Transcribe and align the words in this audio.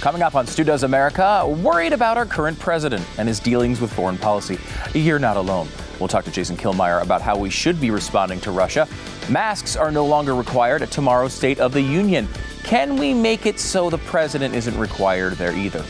Coming 0.00 0.22
up 0.22 0.34
on 0.34 0.46
Stu 0.46 0.64
Does 0.64 0.82
America, 0.82 1.46
worried 1.46 1.92
about 1.92 2.16
our 2.16 2.26
current 2.26 2.58
president 2.58 3.06
and 3.18 3.28
his 3.28 3.38
dealings 3.38 3.80
with 3.80 3.92
foreign 3.92 4.18
policy. 4.18 4.58
You're 4.94 5.18
not 5.18 5.36
alone. 5.36 5.68
We'll 5.98 6.08
talk 6.08 6.24
to 6.24 6.32
Jason 6.32 6.56
Killmeyer 6.56 7.02
about 7.02 7.22
how 7.22 7.36
we 7.36 7.50
should 7.50 7.80
be 7.80 7.90
responding 7.90 8.40
to 8.40 8.50
Russia. 8.50 8.88
Masks 9.28 9.76
are 9.76 9.92
no 9.92 10.04
longer 10.04 10.34
required 10.34 10.82
at 10.82 10.90
tomorrow's 10.90 11.32
State 11.32 11.60
of 11.60 11.72
the 11.72 11.80
Union. 11.80 12.28
Can 12.64 12.96
we 12.96 13.14
make 13.14 13.46
it 13.46 13.60
so 13.60 13.90
the 13.90 13.98
president 13.98 14.54
isn't 14.54 14.76
required 14.78 15.34
there 15.34 15.54
either? 15.54 15.84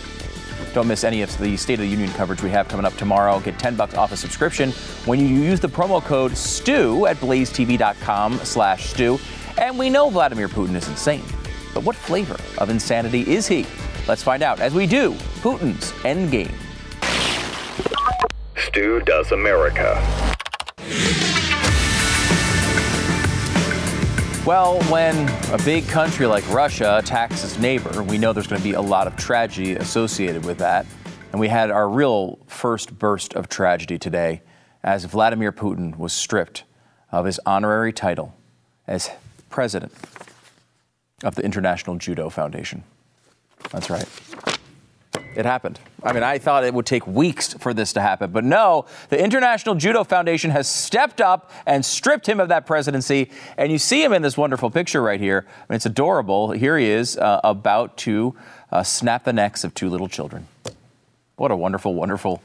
Don't 0.74 0.88
miss 0.88 1.04
any 1.04 1.22
of 1.22 1.36
the 1.38 1.56
State 1.56 1.74
of 1.74 1.80
the 1.80 1.86
Union 1.86 2.10
coverage 2.12 2.42
we 2.42 2.50
have 2.50 2.68
coming 2.68 2.86
up 2.86 2.94
tomorrow. 2.96 3.40
Get 3.40 3.58
10 3.58 3.76
bucks 3.76 3.94
off 3.94 4.12
a 4.12 4.16
subscription 4.16 4.72
when 5.04 5.20
you 5.20 5.26
use 5.26 5.60
the 5.60 5.68
promo 5.68 6.02
code 6.02 6.36
STU 6.36 7.06
at 7.06 7.16
blazetv.com 7.18 8.38
slash 8.38 8.90
STU. 8.90 9.18
And 9.58 9.78
we 9.78 9.90
know 9.90 10.08
Vladimir 10.08 10.48
Putin 10.48 10.74
is 10.74 10.88
insane. 10.88 11.24
But 11.74 11.84
what 11.84 11.96
flavor 11.96 12.36
of 12.58 12.70
insanity 12.70 13.22
is 13.30 13.46
he? 13.46 13.66
Let's 14.08 14.22
find 14.22 14.42
out 14.42 14.58
as 14.60 14.74
we 14.74 14.86
do 14.86 15.12
Putin's 15.42 15.92
Endgame. 16.02 16.52
Stu 18.56 19.00
Does 19.00 19.32
America. 19.32 19.94
Well, 24.44 24.82
when 24.90 25.28
a 25.52 25.58
big 25.64 25.86
country 25.86 26.26
like 26.26 26.48
Russia 26.52 26.98
attacks 26.98 27.44
its 27.44 27.60
neighbor, 27.60 28.02
we 28.02 28.18
know 28.18 28.32
there's 28.32 28.48
going 28.48 28.60
to 28.60 28.66
be 28.66 28.74
a 28.74 28.80
lot 28.80 29.06
of 29.06 29.14
tragedy 29.16 29.76
associated 29.76 30.44
with 30.44 30.58
that. 30.58 30.84
And 31.30 31.40
we 31.40 31.46
had 31.46 31.70
our 31.70 31.88
real 31.88 32.40
first 32.48 32.98
burst 32.98 33.34
of 33.34 33.48
tragedy 33.48 33.98
today 33.98 34.42
as 34.82 35.04
Vladimir 35.04 35.52
Putin 35.52 35.96
was 35.96 36.12
stripped 36.12 36.64
of 37.12 37.24
his 37.24 37.38
honorary 37.46 37.92
title 37.92 38.34
as 38.88 39.10
president 39.48 39.92
of 41.22 41.36
the 41.36 41.44
International 41.44 41.96
Judo 41.96 42.28
Foundation. 42.28 42.82
That's 43.70 43.90
right. 43.90 44.08
It 45.34 45.46
happened. 45.46 45.78
I 46.02 46.12
mean, 46.12 46.22
I 46.22 46.38
thought 46.38 46.64
it 46.64 46.74
would 46.74 46.84
take 46.84 47.06
weeks 47.06 47.54
for 47.54 47.72
this 47.72 47.94
to 47.94 48.00
happen, 48.00 48.32
but 48.32 48.44
no, 48.44 48.86
the 49.08 49.22
International 49.22 49.74
Judo 49.74 50.04
Foundation 50.04 50.50
has 50.50 50.68
stepped 50.68 51.20
up 51.20 51.50
and 51.64 51.84
stripped 51.84 52.28
him 52.28 52.40
of 52.40 52.48
that 52.48 52.66
presidency. 52.66 53.30
And 53.56 53.72
you 53.72 53.78
see 53.78 54.02
him 54.02 54.12
in 54.12 54.22
this 54.22 54.36
wonderful 54.36 54.70
picture 54.70 55.00
right 55.00 55.20
here. 55.20 55.46
I 55.46 55.72
mean, 55.72 55.76
it's 55.76 55.86
adorable. 55.86 56.50
Here 56.50 56.76
he 56.76 56.86
is 56.86 57.16
uh, 57.16 57.40
about 57.44 57.96
to 57.98 58.34
uh, 58.70 58.82
snap 58.82 59.24
the 59.24 59.32
necks 59.32 59.64
of 59.64 59.74
two 59.74 59.88
little 59.88 60.08
children. 60.08 60.48
What 61.36 61.50
a 61.50 61.56
wonderful, 61.56 61.94
wonderful, 61.94 62.42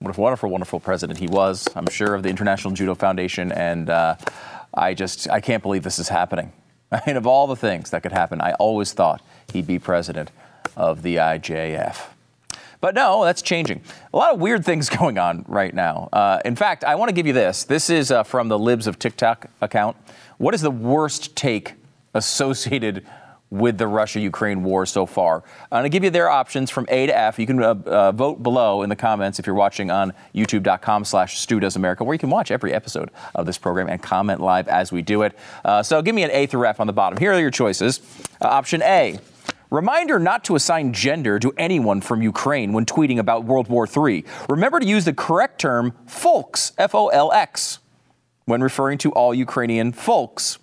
what 0.00 0.16
a 0.16 0.20
wonderful, 0.20 0.50
wonderful 0.50 0.80
president 0.80 1.18
he 1.20 1.28
was, 1.28 1.68
I'm 1.76 1.88
sure, 1.88 2.14
of 2.14 2.22
the 2.22 2.30
International 2.30 2.74
Judo 2.74 2.94
Foundation. 2.94 3.52
And 3.52 3.90
uh, 3.90 4.16
I 4.72 4.94
just, 4.94 5.30
I 5.30 5.40
can't 5.40 5.62
believe 5.62 5.84
this 5.84 5.98
is 5.98 6.08
happening. 6.08 6.52
Mean, 7.06 7.16
of 7.16 7.26
all 7.26 7.46
the 7.46 7.56
things 7.56 7.90
that 7.90 8.02
could 8.02 8.12
happen, 8.12 8.40
I 8.40 8.52
always 8.54 8.92
thought 8.92 9.22
he'd 9.52 9.66
be 9.66 9.78
president 9.78 10.30
of 10.76 11.02
the 11.02 11.16
IJF. 11.16 12.08
But 12.80 12.94
no, 12.94 13.24
that's 13.24 13.40
changing. 13.40 13.80
A 14.12 14.16
lot 14.16 14.34
of 14.34 14.40
weird 14.40 14.64
things 14.64 14.88
going 14.98 15.18
on 15.18 15.44
right 15.48 15.72
now. 15.72 16.08
Uh, 16.12 16.40
in 16.44 16.54
fact, 16.54 16.84
I 16.84 16.94
want 16.96 17.08
to 17.08 17.14
give 17.14 17.26
you 17.26 17.32
this. 17.32 17.64
This 17.64 17.88
is 17.88 18.10
uh, 18.10 18.22
from 18.22 18.48
the 18.48 18.58
Libs 18.58 18.86
of 18.86 18.98
TikTok 18.98 19.46
account. 19.60 19.96
What 20.38 20.54
is 20.54 20.60
the 20.60 20.70
worst 20.70 21.34
take 21.34 21.74
associated 22.12 23.06
with 23.54 23.78
the 23.78 23.86
Russia 23.86 24.20
Ukraine 24.20 24.62
war 24.62 24.84
so 24.86 25.06
far? 25.06 25.42
I'm 25.70 25.80
going 25.80 25.84
to 25.84 25.88
give 25.88 26.04
you 26.04 26.10
their 26.10 26.28
options 26.28 26.70
from 26.70 26.86
A 26.88 27.06
to 27.06 27.16
F. 27.16 27.38
You 27.38 27.46
can 27.46 27.62
uh, 27.62 27.74
uh, 27.86 28.12
vote 28.12 28.42
below 28.42 28.82
in 28.82 28.88
the 28.88 28.96
comments 28.96 29.38
if 29.38 29.46
you're 29.46 29.54
watching 29.54 29.90
on 29.90 30.12
youtube.com 30.34 31.04
slash 31.04 31.38
Stu 31.38 31.60
Does 31.60 31.76
America, 31.76 32.04
where 32.04 32.14
you 32.14 32.18
can 32.18 32.30
watch 32.30 32.50
every 32.50 32.72
episode 32.72 33.10
of 33.34 33.46
this 33.46 33.58
program 33.58 33.88
and 33.88 34.02
comment 34.02 34.40
live 34.40 34.68
as 34.68 34.92
we 34.92 35.02
do 35.02 35.22
it. 35.22 35.36
Uh, 35.64 35.82
so 35.82 36.02
give 36.02 36.14
me 36.14 36.22
an 36.22 36.30
A 36.32 36.46
through 36.46 36.66
F 36.66 36.80
on 36.80 36.86
the 36.86 36.92
bottom. 36.92 37.18
Here 37.18 37.32
are 37.32 37.40
your 37.40 37.50
choices. 37.50 38.00
Uh, 38.40 38.48
option 38.48 38.82
A. 38.82 39.18
Reminder 39.70 40.18
not 40.20 40.44
to 40.44 40.54
assign 40.54 40.92
gender 40.92 41.38
to 41.40 41.52
anyone 41.56 42.00
from 42.00 42.22
Ukraine 42.22 42.72
when 42.72 42.84
tweeting 42.86 43.18
about 43.18 43.44
World 43.44 43.68
War 43.68 43.88
III. 43.88 44.24
Remember 44.48 44.78
to 44.78 44.86
use 44.86 45.04
the 45.04 45.12
correct 45.12 45.60
term 45.60 45.94
folks, 46.06 46.72
F 46.78 46.94
O 46.94 47.08
L 47.08 47.32
X, 47.32 47.80
when 48.44 48.62
referring 48.62 48.98
to 48.98 49.10
all 49.12 49.34
Ukrainian 49.34 49.92
folks. 49.92 50.58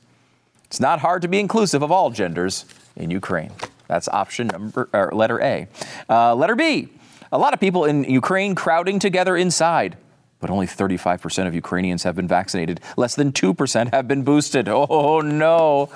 It's 0.66 0.80
not 0.80 1.00
hard 1.00 1.22
to 1.24 1.28
be 1.28 1.40
inclusive 1.40 1.82
of 1.82 1.92
all 1.92 2.10
genders 2.12 2.64
in 2.96 3.12
Ukraine. 3.12 3.52
That's 3.88 4.08
option 4.08 4.48
number, 4.48 4.90
or 4.94 5.12
letter 5.14 5.42
A. 5.42 5.68
Uh, 6.10 6.36
letter 6.36 6.56
B. 6.56 6.90
A 7.32 7.38
lot 7.38 7.54
of 7.54 7.60
people 7.60 7.86
in 7.86 8.04
Ukraine 8.04 8.56
crowding 8.56 9.00
together 9.00 9.38
inside, 9.38 9.98
but 10.40 10.50
only 10.50 10.68
35% 10.68 11.48
of 11.48 11.56
Ukrainians 11.56 12.04
have 12.04 12.16
been 12.16 12.28
vaccinated. 12.28 12.82
Less 12.98 13.16
than 13.16 13.32
2% 13.32 13.92
have 13.94 14.08
been 14.08 14.24
boosted. 14.24 14.68
Oh 14.70 15.22
no. 15.22 15.90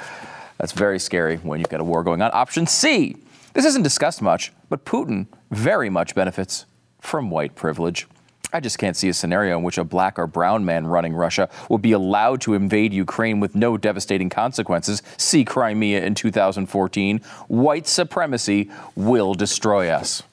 That's 0.57 0.72
very 0.72 1.00
scary 1.00 1.38
when 1.38 1.59
you've 1.59 1.69
got 1.69 1.81
a 1.81 1.83
war 1.83 2.03
going 2.03 2.22
on. 2.22 2.31
Option 2.33 2.66
C. 2.66 3.17
This 3.53 3.66
isn't 3.66 3.83
discussed 3.83 4.22
much, 4.22 4.53
but 4.69 4.85
Putin 4.85 5.27
very 5.51 5.89
much 5.89 6.16
benefits 6.16 6.66
from 7.00 7.29
white 7.29 7.56
privilege. 7.56 8.07
I 8.53 8.59
just 8.59 8.78
can't 8.78 8.95
see 8.95 9.09
a 9.09 9.13
scenario 9.13 9.57
in 9.57 9.63
which 9.63 9.78
a 9.78 9.83
black 9.83 10.17
or 10.17 10.28
brown 10.28 10.66
man 10.66 10.88
running 10.88 11.13
Russia 11.13 11.50
will 11.69 11.78
be 11.78 11.91
allowed 11.91 12.41
to 12.41 12.53
invade 12.53 12.94
Ukraine 12.94 13.39
with 13.39 13.56
no 13.56 13.78
devastating 13.78 14.29
consequences. 14.29 15.01
See 15.17 15.44
Crimea 15.44 16.03
in 16.03 16.16
2014. 16.16 17.19
White 17.47 17.88
supremacy 17.88 18.69
will 18.95 19.33
destroy 19.33 19.89
us. 19.89 20.23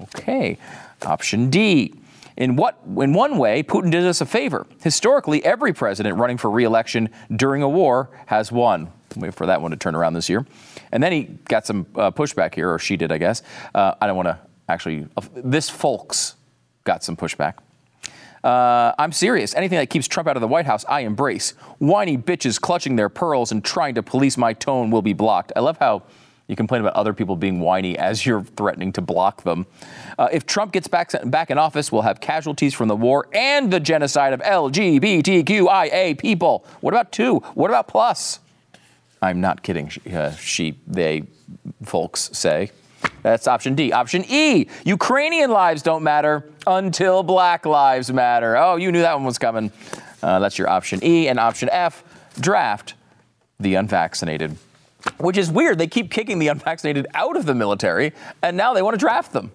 Okay. 0.00 0.58
Option 1.06 1.50
D. 1.50 1.94
In 2.36 2.54
what 2.54 2.78
in 2.86 3.12
one 3.12 3.36
way, 3.36 3.62
Putin 3.62 3.90
did 3.90 4.04
us 4.04 4.20
a 4.20 4.26
favor. 4.26 4.66
Historically, 4.82 5.44
every 5.44 5.72
president 5.72 6.16
running 6.16 6.38
for 6.38 6.50
re-election 6.50 7.08
during 7.34 7.62
a 7.62 7.68
war 7.68 8.10
has 8.26 8.52
won. 8.52 8.92
Wait 9.16 9.34
for 9.34 9.46
that 9.46 9.60
one 9.60 9.72
to 9.72 9.76
turn 9.76 9.96
around 9.96 10.12
this 10.12 10.28
year. 10.28 10.46
And 10.92 11.02
then 11.02 11.10
he 11.10 11.22
got 11.48 11.66
some 11.66 11.86
uh, 11.96 12.10
pushback 12.12 12.54
here, 12.54 12.72
or 12.72 12.78
she 12.78 12.96
did, 12.96 13.10
I 13.10 13.18
guess. 13.18 13.42
Uh, 13.74 13.94
I 14.00 14.06
don't 14.06 14.16
want 14.16 14.28
to 14.28 14.38
actually. 14.68 15.06
Uh, 15.16 15.22
this 15.34 15.68
folks 15.68 16.36
got 16.88 17.04
some 17.04 17.16
pushback. 17.16 17.54
Uh, 18.42 18.94
I'm 18.98 19.12
serious. 19.12 19.54
Anything 19.54 19.78
that 19.78 19.90
keeps 19.90 20.08
Trump 20.08 20.26
out 20.26 20.36
of 20.36 20.40
the 20.40 20.48
White 20.48 20.64
House, 20.64 20.84
I 20.88 21.00
embrace. 21.00 21.50
Whiny 21.78 22.16
bitches 22.16 22.58
clutching 22.58 22.96
their 22.96 23.10
pearls 23.10 23.52
and 23.52 23.62
trying 23.62 23.94
to 23.96 24.02
police 24.02 24.38
my 24.38 24.54
tone 24.54 24.90
will 24.90 25.02
be 25.02 25.12
blocked. 25.12 25.52
I 25.54 25.60
love 25.60 25.76
how 25.76 26.04
you 26.46 26.56
complain 26.56 26.80
about 26.80 26.94
other 26.94 27.12
people 27.12 27.36
being 27.36 27.60
whiny 27.60 27.98
as 27.98 28.24
you're 28.24 28.42
threatening 28.42 28.90
to 28.92 29.02
block 29.02 29.42
them. 29.42 29.66
Uh, 30.18 30.28
if 30.32 30.46
Trump 30.46 30.72
gets 30.72 30.88
back, 30.88 31.12
back 31.26 31.50
in 31.50 31.58
office, 31.58 31.92
we'll 31.92 32.02
have 32.02 32.22
casualties 32.22 32.72
from 32.72 32.88
the 32.88 32.96
war 32.96 33.28
and 33.34 33.70
the 33.70 33.80
genocide 33.80 34.32
of 34.32 34.40
LGBTQIA 34.40 36.16
people. 36.18 36.64
What 36.80 36.94
about 36.94 37.12
two? 37.12 37.40
What 37.54 37.68
about 37.70 37.86
plus? 37.86 38.40
I'm 39.20 39.42
not 39.42 39.62
kidding, 39.62 39.90
uh, 40.10 40.30
she, 40.36 40.78
they 40.86 41.24
folks 41.84 42.30
say. 42.32 42.70
That's 43.30 43.46
option 43.46 43.74
D. 43.74 43.92
Option 43.92 44.24
E 44.28 44.66
Ukrainian 44.84 45.50
lives 45.50 45.82
don't 45.82 46.02
matter 46.02 46.48
until 46.66 47.22
black 47.22 47.66
lives 47.66 48.12
matter. 48.12 48.56
Oh, 48.56 48.76
you 48.76 48.90
knew 48.90 49.02
that 49.02 49.14
one 49.14 49.24
was 49.24 49.38
coming. 49.38 49.70
Uh, 50.22 50.38
that's 50.38 50.56
your 50.58 50.68
option 50.68 51.00
E. 51.02 51.28
And 51.28 51.38
option 51.38 51.68
F 51.70 52.02
draft 52.40 52.94
the 53.60 53.74
unvaccinated. 53.74 54.56
Which 55.18 55.36
is 55.36 55.50
weird. 55.50 55.78
They 55.78 55.86
keep 55.86 56.10
kicking 56.10 56.38
the 56.38 56.48
unvaccinated 56.48 57.06
out 57.14 57.36
of 57.36 57.46
the 57.46 57.54
military, 57.54 58.12
and 58.42 58.56
now 58.56 58.72
they 58.74 58.82
want 58.82 58.94
to 58.94 58.98
draft 58.98 59.32
them. 59.32 59.52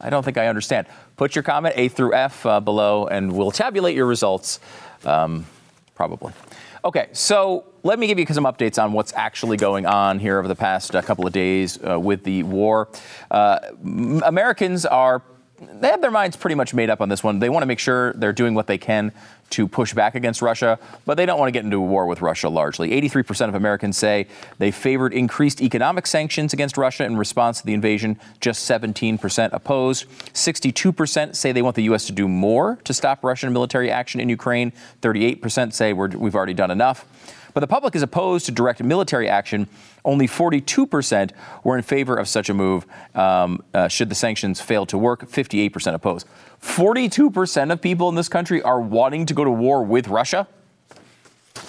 I 0.00 0.10
don't 0.10 0.24
think 0.24 0.38
I 0.38 0.48
understand. 0.48 0.86
Put 1.16 1.36
your 1.36 1.42
comment 1.42 1.74
A 1.76 1.88
through 1.88 2.14
F 2.14 2.44
uh, 2.44 2.60
below, 2.60 3.06
and 3.06 3.32
we'll 3.32 3.52
tabulate 3.52 3.94
your 3.94 4.06
results. 4.06 4.58
Um, 5.04 5.46
probably. 5.94 6.32
Okay, 6.84 7.08
so 7.12 7.64
let 7.82 7.98
me 7.98 8.06
give 8.06 8.18
you 8.18 8.26
some 8.26 8.44
updates 8.44 8.82
on 8.82 8.92
what's 8.92 9.14
actually 9.14 9.56
going 9.56 9.86
on 9.86 10.18
here 10.18 10.38
over 10.38 10.46
the 10.46 10.54
past 10.54 10.94
uh, 10.94 11.00
couple 11.00 11.26
of 11.26 11.32
days 11.32 11.82
uh, 11.82 11.98
with 11.98 12.24
the 12.24 12.42
war. 12.42 12.90
Uh, 13.30 13.58
Americans 14.22 14.84
are 14.84 15.22
they 15.60 15.88
have 15.88 16.00
their 16.00 16.10
minds 16.10 16.36
pretty 16.36 16.54
much 16.54 16.74
made 16.74 16.90
up 16.90 17.00
on 17.00 17.08
this 17.08 17.22
one. 17.22 17.38
They 17.38 17.48
want 17.48 17.62
to 17.62 17.66
make 17.66 17.78
sure 17.78 18.12
they're 18.14 18.32
doing 18.32 18.54
what 18.54 18.66
they 18.66 18.78
can 18.78 19.12
to 19.50 19.68
push 19.68 19.94
back 19.94 20.14
against 20.14 20.42
Russia, 20.42 20.78
but 21.06 21.16
they 21.16 21.26
don't 21.26 21.38
want 21.38 21.48
to 21.48 21.52
get 21.52 21.64
into 21.64 21.76
a 21.76 21.80
war 21.80 22.06
with 22.06 22.20
Russia 22.22 22.48
largely. 22.48 22.90
83% 22.90 23.48
of 23.48 23.54
Americans 23.54 23.96
say 23.96 24.26
they 24.58 24.70
favored 24.70 25.12
increased 25.12 25.60
economic 25.60 26.06
sanctions 26.06 26.52
against 26.52 26.76
Russia 26.76 27.04
in 27.04 27.16
response 27.16 27.60
to 27.60 27.66
the 27.66 27.74
invasion. 27.74 28.18
Just 28.40 28.68
17% 28.68 29.52
opposed. 29.52 30.08
62% 30.32 31.36
say 31.36 31.52
they 31.52 31.62
want 31.62 31.76
the 31.76 31.84
U.S. 31.84 32.06
to 32.06 32.12
do 32.12 32.26
more 32.26 32.78
to 32.84 32.92
stop 32.92 33.22
Russian 33.22 33.52
military 33.52 33.90
action 33.90 34.20
in 34.20 34.28
Ukraine. 34.28 34.72
38% 35.02 35.72
say 35.72 35.92
we 35.92 36.08
have 36.08 36.34
already 36.34 36.54
done 36.54 36.70
enough. 36.70 37.06
But 37.54 37.60
the 37.60 37.68
public 37.68 37.94
is 37.94 38.02
opposed 38.02 38.46
to 38.46 38.52
direct 38.52 38.82
military 38.82 39.28
action. 39.28 39.68
Only 40.04 40.26
42% 40.26 41.30
were 41.62 41.76
in 41.76 41.82
favor 41.82 42.16
of 42.16 42.28
such 42.28 42.50
a 42.50 42.54
move 42.54 42.84
um, 43.14 43.62
uh, 43.72 43.88
should 43.88 44.08
the 44.08 44.14
sanctions 44.14 44.60
fail 44.60 44.84
to 44.86 44.98
work. 44.98 45.28
58% 45.30 45.94
oppose. 45.94 46.24
42% 46.60 47.72
of 47.72 47.80
people 47.80 48.08
in 48.08 48.16
this 48.16 48.28
country 48.28 48.60
are 48.62 48.80
wanting 48.80 49.24
to 49.26 49.34
go 49.34 49.44
to 49.44 49.50
war 49.50 49.84
with 49.84 50.08
Russia. 50.08 50.48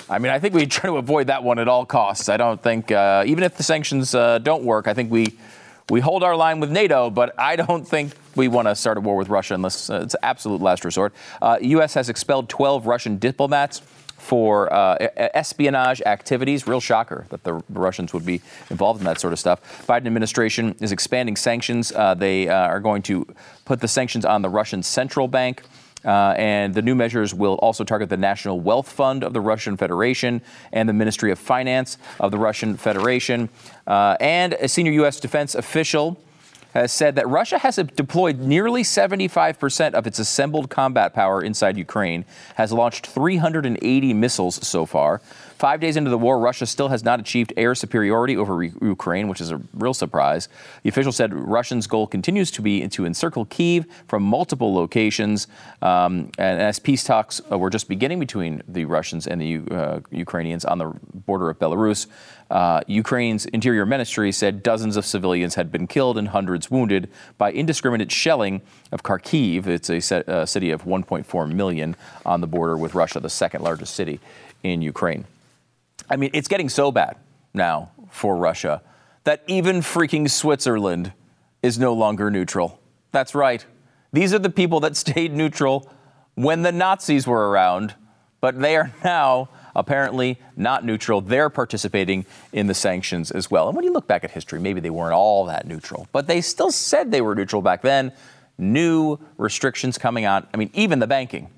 I 0.09 0.17
mean, 0.17 0.31
I 0.31 0.39
think 0.39 0.55
we 0.55 0.65
try 0.65 0.89
to 0.89 0.97
avoid 0.97 1.27
that 1.27 1.43
one 1.43 1.59
at 1.59 1.67
all 1.67 1.85
costs. 1.85 2.29
I 2.29 2.37
don't 2.37 2.61
think, 2.61 2.91
uh, 2.91 3.23
even 3.27 3.43
if 3.43 3.55
the 3.55 3.63
sanctions 3.63 4.15
uh, 4.15 4.39
don't 4.39 4.63
work, 4.63 4.87
I 4.87 4.93
think 4.93 5.11
we 5.11 5.37
we 5.91 5.99
hold 5.99 6.23
our 6.23 6.35
line 6.35 6.59
with 6.59 6.71
NATO, 6.71 7.11
but 7.11 7.35
I 7.37 7.55
don't 7.55 7.87
think 7.87 8.13
we 8.35 8.47
want 8.47 8.67
to 8.67 8.75
start 8.75 8.97
a 8.97 9.01
war 9.01 9.15
with 9.15 9.29
Russia 9.29 9.53
unless 9.53 9.87
uh, 9.87 10.01
it's 10.01 10.15
absolute 10.23 10.59
last 10.59 10.83
resort. 10.83 11.13
Uh, 11.39 11.59
U.S. 11.61 11.93
has 11.93 12.09
expelled 12.09 12.49
12 12.49 12.87
Russian 12.87 13.19
diplomats 13.19 13.83
for 14.25 14.73
uh, 14.73 14.97
espionage 15.35 16.01
activities. 16.01 16.67
Real 16.67 16.81
shocker 16.81 17.27
that 17.29 17.43
the 17.43 17.61
Russians 17.69 18.11
would 18.11 18.25
be 18.25 18.41
involved 18.71 18.99
in 18.99 19.05
that 19.05 19.19
sort 19.19 19.33
of 19.33 19.39
stuff. 19.39 19.85
Biden 19.87 20.07
administration 20.07 20.75
is 20.79 20.91
expanding 20.91 21.35
sanctions. 21.35 21.91
Uh, 21.91 22.15
they 22.15 22.49
uh, 22.49 22.55
are 22.55 22.79
going 22.79 23.03
to 23.03 23.27
put 23.65 23.81
the 23.81 23.87
sanctions 23.87 24.25
on 24.25 24.41
the 24.41 24.49
Russian 24.49 24.81
central 24.81 25.27
bank. 25.27 25.61
Uh, 26.03 26.35
and 26.37 26.73
the 26.73 26.81
new 26.81 26.95
measures 26.95 27.33
will 27.33 27.55
also 27.55 27.83
target 27.83 28.09
the 28.09 28.17
National 28.17 28.59
Wealth 28.59 28.89
Fund 28.89 29.23
of 29.23 29.33
the 29.33 29.41
Russian 29.41 29.77
Federation 29.77 30.41
and 30.71 30.87
the 30.87 30.93
Ministry 30.93 31.31
of 31.31 31.39
Finance 31.39 31.97
of 32.19 32.31
the 32.31 32.37
Russian 32.37 32.77
Federation. 32.77 33.49
Uh, 33.87 34.17
and 34.19 34.53
a 34.53 34.67
senior 34.67 34.91
U.S. 34.93 35.19
defense 35.19 35.55
official 35.55 36.19
has 36.75 36.91
said 36.91 37.15
that 37.15 37.27
Russia 37.27 37.57
has 37.57 37.77
deployed 37.77 38.39
nearly 38.39 38.83
75% 38.83 39.93
of 39.93 40.05
its 40.05 40.19
assembled 40.19 40.69
combat 40.69 41.13
power 41.13 41.41
inside 41.41 41.77
Ukraine, 41.77 42.25
has 42.55 42.73
launched 42.73 43.07
380 43.07 44.13
missiles 44.13 44.67
so 44.67 44.85
far. 44.85 45.21
Five 45.57 45.79
days 45.79 45.95
into 45.95 46.09
the 46.09 46.17
war, 46.17 46.37
Russia 46.37 46.65
still 46.65 46.89
has 46.89 47.05
not 47.05 47.21
achieved 47.21 47.53
air 47.55 47.75
superiority 47.75 48.35
over 48.35 48.61
Ukraine, 48.61 49.29
which 49.29 49.39
is 49.39 49.51
a 49.51 49.61
real 49.73 49.93
surprise. 49.93 50.49
The 50.83 50.89
official 50.89 51.13
said 51.13 51.33
Russia's 51.33 51.87
goal 51.87 52.07
continues 52.07 52.51
to 52.51 52.61
be 52.61 52.85
to 52.85 53.05
encircle 53.05 53.45
Kiev 53.45 53.85
from 54.09 54.23
multiple 54.23 54.75
locations. 54.75 55.47
Um, 55.81 56.29
and 56.37 56.61
as 56.61 56.77
peace 56.77 57.05
talks 57.05 57.39
uh, 57.49 57.57
were 57.57 57.69
just 57.69 57.87
beginning 57.87 58.19
between 58.19 58.63
the 58.67 58.83
Russians 58.83 59.27
and 59.27 59.39
the 59.39 59.61
uh, 59.71 59.99
Ukrainians 60.11 60.65
on 60.65 60.77
the 60.77 60.93
border 61.13 61.49
of 61.49 61.57
Belarus, 61.57 62.07
uh, 62.51 62.81
Ukraine's 62.87 63.45
interior 63.45 63.85
ministry 63.85 64.33
said 64.33 64.61
dozens 64.61 64.97
of 64.97 65.05
civilians 65.05 65.55
had 65.55 65.71
been 65.71 65.87
killed 65.87 66.17
and 66.17 66.27
hundreds 66.27 66.69
wounded 66.69 67.09
by 67.37 67.53
indiscriminate 67.53 68.11
shelling 68.11 68.61
of 68.91 69.03
Kharkiv. 69.03 69.67
It's 69.67 69.89
a 69.89 70.01
set, 70.01 70.27
uh, 70.27 70.45
city 70.45 70.69
of 70.71 70.83
1.4 70.83 71.51
million 71.51 71.95
on 72.25 72.41
the 72.41 72.47
border 72.47 72.75
with 72.77 72.93
Russia, 72.93 73.21
the 73.21 73.29
second 73.29 73.61
largest 73.63 73.95
city 73.95 74.19
in 74.61 74.81
Ukraine. 74.81 75.25
I 76.09 76.15
mean, 76.15 76.31
it's 76.33 76.47
getting 76.47 76.69
so 76.69 76.91
bad 76.91 77.17
now 77.53 77.91
for 78.09 78.35
Russia 78.35 78.81
that 79.23 79.43
even 79.47 79.77
freaking 79.77 80.29
Switzerland 80.29 81.13
is 81.61 81.77
no 81.79 81.93
longer 81.93 82.29
neutral. 82.29 82.79
That's 83.11 83.35
right. 83.35 83.65
These 84.13 84.33
are 84.33 84.39
the 84.39 84.49
people 84.49 84.79
that 84.81 84.95
stayed 85.05 85.33
neutral 85.33 85.91
when 86.35 86.61
the 86.61 86.71
Nazis 86.71 87.25
were 87.27 87.49
around, 87.49 87.95
but 88.39 88.59
they 88.59 88.75
are 88.75 88.91
now 89.03 89.49
apparently 89.75 90.39
not 90.55 90.85
neutral. 90.85 91.21
They're 91.21 91.49
participating 91.49 92.25
in 92.53 92.67
the 92.67 92.73
sanctions 92.73 93.31
as 93.31 93.51
well. 93.51 93.67
And 93.67 93.75
when 93.75 93.83
you 93.83 93.91
look 93.91 94.07
back 94.07 94.23
at 94.23 94.31
history, 94.31 94.59
maybe 94.59 94.79
they 94.79 94.89
weren't 94.89 95.13
all 95.13 95.45
that 95.45 95.67
neutral, 95.67 96.07
but 96.11 96.27
they 96.27 96.41
still 96.41 96.71
said 96.71 97.11
they 97.11 97.21
were 97.21 97.35
neutral 97.35 97.61
back 97.61 97.81
then. 97.81 98.11
New 98.57 99.17
restrictions 99.37 99.97
coming 99.97 100.23
out. 100.23 100.47
I 100.53 100.57
mean, 100.57 100.69
even 100.73 100.99
the 100.99 101.07
banking. 101.07 101.49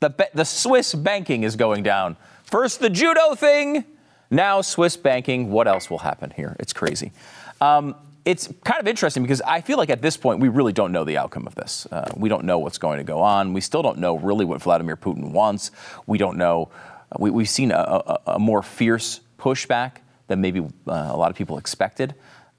The, 0.00 0.28
the 0.34 0.44
Swiss 0.44 0.94
banking 0.94 1.42
is 1.42 1.56
going 1.56 1.82
down 1.82 2.16
First 2.50 2.80
the 2.80 2.88
judo 2.88 3.34
thing, 3.34 3.84
now 4.30 4.62
Swiss 4.62 4.96
banking. 4.96 5.50
What 5.50 5.68
else 5.68 5.90
will 5.90 5.98
happen 5.98 6.32
here? 6.34 6.56
It's 6.58 6.72
crazy. 6.72 7.12
Um, 7.60 7.94
it's 8.24 8.48
kind 8.64 8.80
of 8.80 8.88
interesting 8.88 9.22
because 9.22 9.42
I 9.42 9.60
feel 9.60 9.76
like 9.76 9.90
at 9.90 10.00
this 10.00 10.16
point 10.16 10.40
we 10.40 10.48
really 10.48 10.72
don't 10.72 10.90
know 10.90 11.04
the 11.04 11.18
outcome 11.18 11.46
of 11.46 11.54
this. 11.56 11.86
Uh, 11.92 12.10
we 12.16 12.30
don't 12.30 12.44
know 12.44 12.58
what's 12.58 12.78
going 12.78 12.96
to 12.96 13.04
go 13.04 13.20
on. 13.20 13.52
We 13.52 13.60
still 13.60 13.82
don't 13.82 13.98
know 13.98 14.16
really 14.16 14.46
what 14.46 14.62
Vladimir 14.62 14.96
Putin 14.96 15.32
wants. 15.32 15.72
We 16.06 16.16
don't 16.16 16.38
know. 16.38 16.70
Uh, 17.12 17.16
we, 17.18 17.42
have 17.42 17.50
seen 17.50 17.70
a, 17.70 17.74
a, 17.74 18.20
a, 18.26 18.38
more 18.38 18.62
fierce 18.62 19.20
pushback 19.38 19.96
than 20.28 20.40
maybe 20.40 20.60
uh, 20.60 20.64
a 20.86 21.16
lot 21.18 21.30
of 21.30 21.36
people 21.36 21.58
expected. 21.58 22.14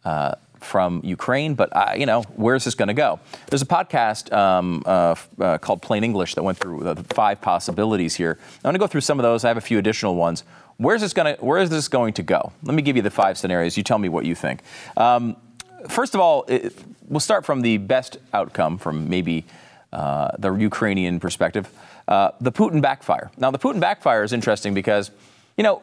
Uh, 0.05 0.35
from 0.59 1.01
Ukraine, 1.03 1.53
but 1.55 1.69
uh, 1.75 1.93
you 1.97 2.05
know, 2.05 2.23
where's 2.35 2.65
this 2.65 2.75
going 2.75 2.87
to 2.87 2.93
go? 2.93 3.19
There's 3.47 3.61
a 3.61 3.65
podcast 3.65 4.31
um, 4.33 4.83
uh, 4.85 5.15
uh, 5.39 5.57
called 5.57 5.81
Plain 5.81 6.03
English 6.03 6.35
that 6.35 6.43
went 6.43 6.57
through 6.57 6.83
the 6.83 7.03
five 7.13 7.41
possibilities 7.41 8.15
here. 8.15 8.37
I'm 8.41 8.61
going 8.63 8.73
to 8.73 8.79
go 8.79 8.87
through 8.87 9.01
some 9.01 9.19
of 9.19 9.23
those. 9.23 9.45
I 9.45 9.47
have 9.47 9.57
a 9.57 9.61
few 9.61 9.77
additional 9.77 10.15
ones. 10.15 10.43
Where's 10.77 11.01
this 11.01 11.13
going 11.13 11.35
to 11.35 11.43
Where 11.43 11.59
is 11.59 11.69
this 11.69 11.87
going 11.87 12.13
to 12.13 12.23
go? 12.23 12.53
Let 12.63 12.73
me 12.73 12.81
give 12.81 12.95
you 12.95 13.01
the 13.01 13.11
five 13.11 13.37
scenarios. 13.37 13.75
You 13.77 13.83
tell 13.83 13.99
me 13.99 14.09
what 14.09 14.25
you 14.25 14.35
think. 14.35 14.61
Um, 14.95 15.35
first 15.87 16.15
of 16.15 16.21
all, 16.21 16.45
it, 16.47 16.73
we'll 17.07 17.19
start 17.19 17.45
from 17.45 17.61
the 17.61 17.77
best 17.77 18.17
outcome 18.33 18.77
from 18.77 19.09
maybe 19.09 19.45
uh, 19.91 20.31
the 20.37 20.53
Ukrainian 20.53 21.19
perspective. 21.19 21.69
Uh, 22.07 22.31
the 22.41 22.51
Putin 22.51 22.81
backfire. 22.81 23.29
Now, 23.37 23.51
the 23.51 23.59
Putin 23.59 23.79
backfire 23.79 24.23
is 24.23 24.33
interesting 24.33 24.73
because, 24.73 25.11
you 25.57 25.63
know, 25.63 25.81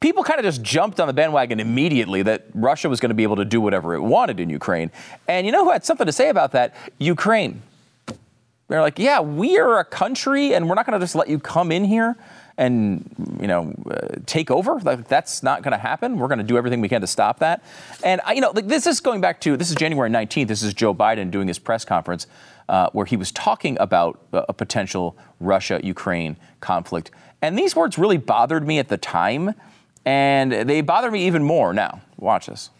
people 0.00 0.22
kind 0.22 0.38
of 0.38 0.44
just 0.44 0.62
jumped 0.62 1.00
on 1.00 1.06
the 1.08 1.12
bandwagon 1.12 1.60
immediately 1.60 2.22
that 2.22 2.46
Russia 2.54 2.88
was 2.88 3.00
going 3.00 3.10
to 3.10 3.14
be 3.14 3.24
able 3.24 3.36
to 3.36 3.44
do 3.44 3.60
whatever 3.60 3.94
it 3.94 4.00
wanted 4.00 4.38
in 4.40 4.48
Ukraine. 4.48 4.90
And 5.26 5.46
you 5.46 5.52
know 5.52 5.64
who 5.64 5.70
had 5.70 5.84
something 5.84 6.06
to 6.06 6.12
say 6.12 6.28
about 6.28 6.52
that? 6.52 6.74
Ukraine. 6.98 7.62
They're 8.68 8.82
like, 8.82 8.98
yeah, 8.98 9.20
we 9.20 9.58
are 9.58 9.78
a 9.78 9.84
country 9.84 10.54
and 10.54 10.68
we're 10.68 10.74
not 10.74 10.84
going 10.84 10.98
to 10.98 11.02
just 11.02 11.14
let 11.14 11.28
you 11.28 11.38
come 11.38 11.72
in 11.72 11.84
here 11.84 12.16
and 12.58 13.08
you 13.40 13.46
know 13.46 13.72
uh, 13.88 14.16
take 14.26 14.50
over 14.50 14.80
like, 14.80 15.06
that's 15.08 15.42
not 15.42 15.62
going 15.62 15.72
to 15.72 15.78
happen 15.78 16.18
we're 16.18 16.26
going 16.26 16.38
to 16.38 16.44
do 16.44 16.58
everything 16.58 16.80
we 16.80 16.88
can 16.88 17.00
to 17.00 17.06
stop 17.06 17.38
that 17.38 17.62
and 18.02 18.20
you 18.34 18.40
know 18.40 18.50
like, 18.50 18.66
this 18.66 18.86
is 18.86 19.00
going 19.00 19.20
back 19.20 19.40
to 19.40 19.56
this 19.56 19.70
is 19.70 19.76
january 19.76 20.10
19th 20.10 20.48
this 20.48 20.62
is 20.62 20.74
joe 20.74 20.92
biden 20.92 21.30
doing 21.30 21.46
his 21.48 21.58
press 21.58 21.84
conference 21.84 22.26
uh, 22.68 22.90
where 22.92 23.06
he 23.06 23.16
was 23.16 23.32
talking 23.32 23.78
about 23.80 24.20
a 24.32 24.52
potential 24.52 25.16
russia 25.40 25.80
ukraine 25.84 26.36
conflict 26.60 27.12
and 27.40 27.56
these 27.56 27.76
words 27.76 27.96
really 27.96 28.18
bothered 28.18 28.66
me 28.66 28.78
at 28.80 28.88
the 28.88 28.98
time 28.98 29.54
and 30.04 30.52
they 30.52 30.80
bother 30.80 31.10
me 31.10 31.26
even 31.26 31.42
more 31.42 31.72
now. 31.72 32.00
Watch 32.18 32.46
this. 32.46 32.70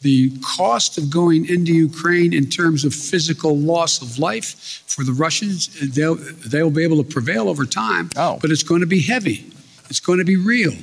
The 0.00 0.32
cost 0.56 0.96
of 0.96 1.10
going 1.10 1.48
into 1.48 1.72
Ukraine 1.72 2.32
in 2.32 2.48
terms 2.48 2.84
of 2.84 2.94
physical 2.94 3.56
loss 3.56 4.00
of 4.00 4.18
life 4.18 4.84
for 4.86 5.02
the 5.02 5.12
Russians, 5.12 5.68
they'll, 5.92 6.14
they'll 6.14 6.70
be 6.70 6.84
able 6.84 7.02
to 7.02 7.08
prevail 7.08 7.48
over 7.48 7.64
time, 7.64 8.10
oh. 8.16 8.38
but 8.40 8.50
it's 8.50 8.62
going 8.62 8.80
to 8.80 8.86
be 8.86 9.00
heavy. 9.00 9.50
It's 9.90 10.00
going 10.00 10.18
to 10.18 10.24
be 10.24 10.36
real. 10.36 10.74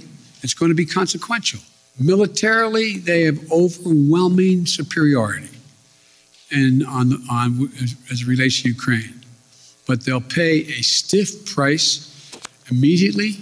It's 0.42 0.54
going 0.54 0.70
to 0.70 0.76
be 0.76 0.86
consequential. 0.86 1.62
Militarily, 1.98 2.98
they 2.98 3.24
have 3.24 3.52
overwhelming 3.52 4.66
superiority 4.66 5.50
and 6.52 6.86
on, 6.86 7.14
on 7.32 7.70
as, 7.82 7.96
as 8.12 8.22
it 8.22 8.28
relates 8.28 8.62
to 8.64 8.70
Ukraine. 8.70 9.22
But 9.88 10.04
they'll 10.04 10.20
pay 10.20 10.62
a 10.62 10.82
stiff 10.82 11.46
price 11.46 12.12
immediately 12.70 13.38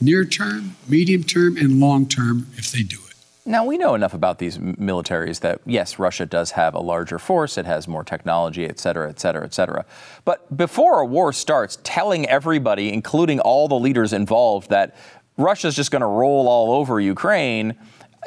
near 0.00 0.24
term, 0.24 0.76
medium 0.88 1.22
term, 1.22 1.56
and 1.56 1.80
long 1.80 2.06
term 2.06 2.46
if 2.56 2.70
they 2.72 2.82
do 2.82 2.96
it. 2.96 3.14
Now, 3.44 3.64
we 3.64 3.78
know 3.78 3.94
enough 3.94 4.12
about 4.12 4.38
these 4.38 4.58
militaries 4.58 5.40
that, 5.40 5.62
yes, 5.64 5.98
Russia 5.98 6.26
does 6.26 6.50
have 6.50 6.74
a 6.74 6.80
larger 6.80 7.18
force, 7.18 7.56
it 7.56 7.64
has 7.64 7.88
more 7.88 8.04
technology, 8.04 8.66
et 8.66 8.78
cetera, 8.78 9.08
et 9.08 9.18
cetera, 9.18 9.42
et 9.44 9.54
cetera. 9.54 9.86
But 10.26 10.54
before 10.54 11.00
a 11.00 11.06
war 11.06 11.32
starts, 11.32 11.78
telling 11.82 12.28
everybody, 12.28 12.92
including 12.92 13.40
all 13.40 13.66
the 13.66 13.78
leaders 13.78 14.12
involved, 14.12 14.68
that 14.68 14.94
Russia's 15.38 15.74
just 15.74 15.90
going 15.90 16.02
to 16.02 16.06
roll 16.06 16.46
all 16.46 16.72
over 16.72 17.00
Ukraine 17.00 17.74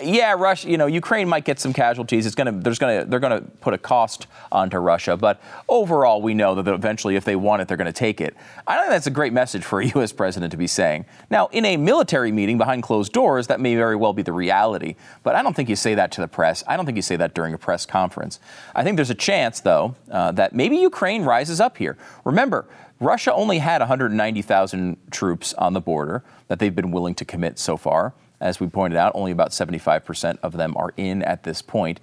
yeah, 0.03 0.34
Russia, 0.38 0.70
you 0.70 0.77
know, 0.77 0.86
Ukraine 0.86 1.27
might 1.27 1.46
get 1.46 1.60
some 1.60 1.74
casualties. 1.74 2.25
It's 2.25 2.36
to, 2.36 2.51
there's 2.51 2.79
to, 2.79 3.05
they're 3.08 3.20
going 3.20 3.41
to 3.41 3.50
put 3.62 3.74
a 3.74 3.77
cost 3.77 4.27
onto 4.51 4.77
Russia. 4.77 5.17
But 5.17 5.41
overall, 5.67 6.22
we 6.22 6.34
know 6.34 6.55
that 6.55 6.67
eventually, 6.67 7.15
if 7.15 7.25
they 7.25 7.36
want 7.36 7.62
it, 7.62 7.67
they're 7.67 7.77
going 7.77 7.86
to 7.86 7.93
take 7.93 8.22
it. 8.22 8.36
I 8.67 8.77
think 8.77 8.89
that's 8.89 9.08
a 9.08 9.12
great 9.12 9.34
message 9.34 9.63
for 9.63 9.81
a 9.81 9.86
U.S. 9.96 10.12
president 10.12 10.51
to 10.51 10.58
be 10.58 10.67
saying. 10.67 11.05
Now, 11.29 11.48
in 11.48 11.65
a 11.65 11.77
military 11.77 12.31
meeting 12.31 12.58
behind 12.58 12.84
closed 12.84 13.12
doors, 13.12 13.48
that 13.48 13.60
may 13.60 13.75
very 13.75 13.96
well 13.96 14.13
be 14.13 14.22
the 14.22 14.34
reality. 14.34 14.96
But 15.24 15.36
I 15.36 15.43
don't 15.43 15.55
think 15.55 15.70
you 15.70 15.75
say 15.75 15.96
that 15.96 16.12
to 16.13 16.22
the 16.22 16.27
press. 16.27 16.63
I 16.67 16.75
don't 16.75 16.86
think 16.86 16.96
you 16.96 17.01
say 17.01 17.15
that 17.17 17.34
during 17.34 17.53
a 17.53 17.58
press 17.58 17.86
conference. 17.86 18.39
I 18.75 18.84
think 18.84 18.96
there's 18.96 19.10
a 19.10 19.15
chance, 19.15 19.60
though, 19.60 19.96
uh, 20.10 20.31
that 20.34 20.53
maybe 20.53 20.77
Ukraine 20.77 21.24
rises 21.24 21.60
up 21.60 21.77
here. 21.77 21.98
Remember, 22.25 22.65
Russia 23.01 23.34
only 23.34 23.58
had 23.58 23.81
190,000 23.81 24.98
troops 25.10 25.53
on 25.55 25.74
the 25.74 25.81
border 25.81 26.24
that 26.48 26.60
they've 26.60 26.75
been 26.75 26.91
willing 26.91 27.15
to 27.15 27.25
commit 27.25 27.58
so 27.58 27.75
far. 27.75 28.13
As 28.42 28.60
we 28.60 28.68
pointed 28.68 28.98
out, 28.98 29.12
only 29.16 29.32
about 29.32 29.52
75% 29.52 30.40
of 30.44 30.54
them 30.54 30.76
are 30.76 30.94
in 30.98 31.22
at 31.24 31.44
this 31.44 31.62
point. 31.62 32.00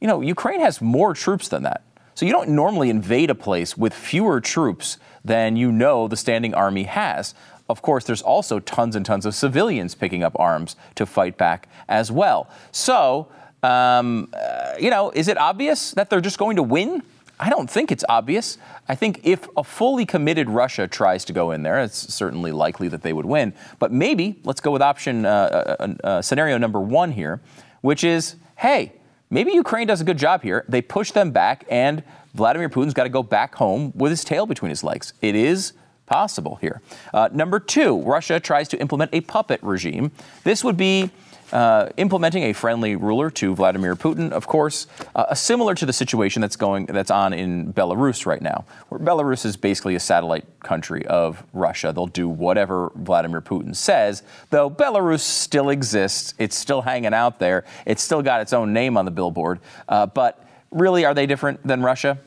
You 0.00 0.06
know, 0.06 0.20
Ukraine 0.20 0.60
has 0.60 0.80
more 0.80 1.14
troops 1.14 1.48
than 1.48 1.64
that. 1.64 1.82
So 2.14 2.26
you 2.26 2.32
don't 2.32 2.50
normally 2.50 2.90
invade 2.90 3.30
a 3.30 3.34
place 3.34 3.76
with 3.76 3.94
fewer 3.94 4.40
troops 4.40 4.98
than 5.24 5.56
you 5.56 5.72
know 5.72 6.08
the 6.08 6.16
standing 6.16 6.52
army 6.52 6.84
has. 6.84 7.34
Of 7.68 7.82
course, 7.82 8.04
there's 8.04 8.22
also 8.22 8.60
tons 8.60 8.96
and 8.96 9.04
tons 9.04 9.24
of 9.24 9.34
civilians 9.34 9.94
picking 9.94 10.22
up 10.22 10.38
arms 10.38 10.76
to 10.96 11.06
fight 11.06 11.38
back 11.38 11.68
as 11.88 12.10
well. 12.10 12.48
So, 12.72 13.28
um, 13.62 14.28
uh, 14.32 14.74
you 14.80 14.90
know, 14.90 15.10
is 15.10 15.28
it 15.28 15.38
obvious 15.38 15.92
that 15.92 16.10
they're 16.10 16.20
just 16.20 16.38
going 16.38 16.56
to 16.56 16.62
win? 16.62 17.02
I 17.40 17.50
don't 17.50 17.70
think 17.70 17.92
it's 17.92 18.04
obvious. 18.08 18.58
I 18.88 18.94
think 18.94 19.20
if 19.22 19.48
a 19.56 19.62
fully 19.62 20.04
committed 20.04 20.50
Russia 20.50 20.88
tries 20.88 21.24
to 21.26 21.32
go 21.32 21.52
in 21.52 21.62
there, 21.62 21.80
it's 21.80 22.12
certainly 22.12 22.50
likely 22.50 22.88
that 22.88 23.02
they 23.02 23.12
would 23.12 23.26
win. 23.26 23.52
But 23.78 23.92
maybe 23.92 24.40
let's 24.44 24.60
go 24.60 24.70
with 24.70 24.82
option 24.82 25.24
uh, 25.24 25.76
uh, 25.78 25.94
uh, 26.04 26.22
scenario 26.22 26.58
number 26.58 26.80
one 26.80 27.12
here, 27.12 27.40
which 27.80 28.02
is, 28.02 28.36
hey, 28.56 28.92
maybe 29.30 29.52
Ukraine 29.52 29.86
does 29.86 30.00
a 30.00 30.04
good 30.04 30.18
job 30.18 30.42
here. 30.42 30.64
They 30.68 30.82
push 30.82 31.12
them 31.12 31.30
back, 31.30 31.64
and 31.70 32.02
Vladimir 32.34 32.68
Putin's 32.68 32.94
got 32.94 33.04
to 33.04 33.08
go 33.08 33.22
back 33.22 33.54
home 33.54 33.92
with 33.94 34.10
his 34.10 34.24
tail 34.24 34.46
between 34.46 34.70
his 34.70 34.82
legs. 34.82 35.12
It 35.22 35.34
is 35.34 35.74
possible 36.06 36.56
here. 36.56 36.80
Uh, 37.14 37.28
number 37.32 37.60
two, 37.60 38.02
Russia 38.02 38.40
tries 38.40 38.66
to 38.68 38.80
implement 38.80 39.10
a 39.12 39.20
puppet 39.20 39.62
regime. 39.62 40.10
This 40.42 40.64
would 40.64 40.76
be 40.76 41.10
uh, 41.52 41.88
implementing 41.96 42.44
a 42.44 42.52
friendly 42.52 42.96
ruler 42.96 43.30
to 43.30 43.54
Vladimir 43.54 43.96
Putin, 43.96 44.32
of 44.32 44.46
course, 44.46 44.86
uh, 45.14 45.34
similar 45.34 45.74
to 45.74 45.86
the 45.86 45.92
situation 45.92 46.42
that's 46.42 46.56
going 46.56 46.86
that's 46.86 47.10
on 47.10 47.32
in 47.32 47.72
Belarus 47.72 48.26
right 48.26 48.42
now, 48.42 48.64
where 48.88 49.00
Belarus 49.00 49.44
is 49.44 49.56
basically 49.56 49.94
a 49.94 50.00
satellite 50.00 50.44
country 50.60 51.06
of 51.06 51.44
Russia. 51.52 51.92
They'll 51.92 52.06
do 52.06 52.28
whatever 52.28 52.92
Vladimir 52.94 53.40
Putin 53.40 53.74
says, 53.74 54.22
though 54.50 54.70
Belarus 54.70 55.20
still 55.20 55.70
exists. 55.70 56.34
It's 56.38 56.56
still 56.56 56.82
hanging 56.82 57.14
out 57.14 57.38
there. 57.38 57.64
It's 57.86 58.02
still 58.02 58.22
got 58.22 58.40
its 58.40 58.52
own 58.52 58.72
name 58.72 58.96
on 58.96 59.04
the 59.04 59.10
billboard. 59.10 59.60
Uh, 59.88 60.06
but 60.06 60.44
really, 60.70 61.04
are 61.04 61.14
they 61.14 61.26
different 61.26 61.66
than 61.66 61.82
Russia? 61.82 62.18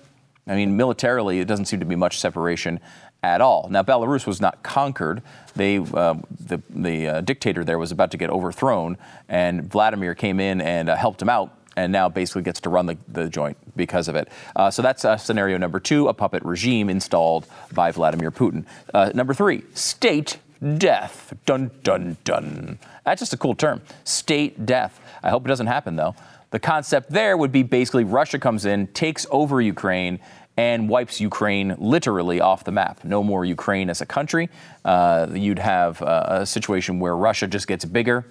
I 0.48 0.56
mean, 0.56 0.76
militarily, 0.76 1.40
it 1.40 1.46
doesn't 1.46 1.66
seem 1.66 1.80
to 1.80 1.86
be 1.86 1.96
much 1.96 2.20
separation 2.20 2.80
at 3.24 3.42
all. 3.42 3.68
Now, 3.70 3.84
Belarus 3.84 4.26
was 4.26 4.42
not 4.42 4.64
conquered. 4.64 5.22
They, 5.56 5.78
uh, 5.78 6.16
the 6.40 6.62
the 6.70 7.08
uh, 7.08 7.22
dictator 7.22 7.64
there 7.64 7.78
was 7.78 7.92
about 7.92 8.12
to 8.12 8.18
get 8.18 8.30
overthrown, 8.30 8.98
and 9.28 9.64
Vladimir 9.70 10.16
came 10.16 10.40
in 10.40 10.62
and 10.62 10.90
uh, 10.90 10.96
helped 10.96 11.22
him 11.22 11.30
out, 11.30 11.58
and 11.76 11.92
now 11.92 12.10
basically 12.10 12.44
gets 12.44 12.62
to 12.62 12.70
run 12.70 12.86
the, 12.86 12.98
the 13.08 13.30
joint 13.30 13.58
because 13.76 14.08
of 14.08 14.16
it. 14.16 14.30
Uh, 14.56 14.72
so 14.72 14.82
that's 14.82 15.04
uh, 15.06 15.18
scenario 15.18 15.58
number 15.58 15.80
two: 15.80 16.08
a 16.08 16.14
puppet 16.14 16.44
regime 16.44 16.90
installed 16.90 17.46
by 17.74 17.92
Vladimir 17.92 18.32
Putin. 18.32 18.66
Uh, 18.94 19.12
number 19.14 19.34
three: 19.34 19.64
state 19.74 20.38
death. 20.78 21.34
Dun 21.46 21.72
dun 21.84 22.18
dun. 22.24 22.80
That's 23.06 23.20
just 23.20 23.34
a 23.34 23.38
cool 23.38 23.56
term. 23.56 23.82
State 24.04 24.66
death. 24.66 25.00
I 25.24 25.30
hope 25.30 25.46
it 25.46 25.50
doesn't 25.50 25.68
happen 25.68 25.96
though. 25.96 26.16
The 26.52 26.60
concept 26.60 27.10
there 27.10 27.38
would 27.38 27.54
be 27.54 27.64
basically 27.64 28.04
Russia 28.04 28.38
comes 28.38 28.66
in, 28.66 28.88
takes 28.88 29.26
over 29.32 29.62
Ukraine, 29.62 30.20
and 30.58 30.90
wipes 30.90 31.22
Ukraine 31.22 31.76
literally 31.78 32.42
off 32.42 32.64
the 32.64 32.72
map. 32.72 33.04
No 33.04 33.24
more 33.24 33.46
Ukraine 33.46 33.90
as 33.90 34.02
a 34.02 34.06
country. 34.06 34.50
Uh, 34.84 35.28
you'd 35.34 35.60
have 35.60 36.02
uh, 36.02 36.26
a 36.42 36.46
situation 36.46 37.00
where 37.00 37.16
Russia 37.16 37.48
just 37.48 37.68
gets 37.68 37.86
bigger. 37.86 38.26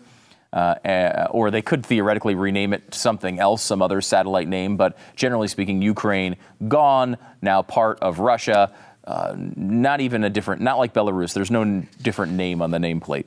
Uh, 0.53 1.29
or 1.31 1.53
they 1.53 1.63
could 1.63 1.87
theoretically 1.87 2.35
rename 2.35 2.73
it 2.73 2.93
something 2.93 3.39
else, 3.39 3.63
some 3.63 3.81
other 3.81 4.01
satellite 4.01 4.49
name, 4.49 4.77
but 4.77 4.99
generally 5.15 5.47
speaking, 5.47 5.81
Ukraine 5.81 6.35
gone, 6.67 7.17
now 7.41 7.63
part 7.63 8.01
of 8.01 8.19
Russia. 8.19 8.73
Uh, 9.05 9.35
not 9.37 10.01
even 10.01 10.25
a 10.25 10.31
different, 10.31 10.61
not 10.61 10.77
like 10.77 10.93
Belarus. 10.93 11.33
There's 11.35 11.53
no 11.53 11.63
n- 11.63 11.89
different 12.03 12.33
name 12.33 12.63
on 12.63 12.73
the 12.73 12.79
nameplate. 12.79 13.27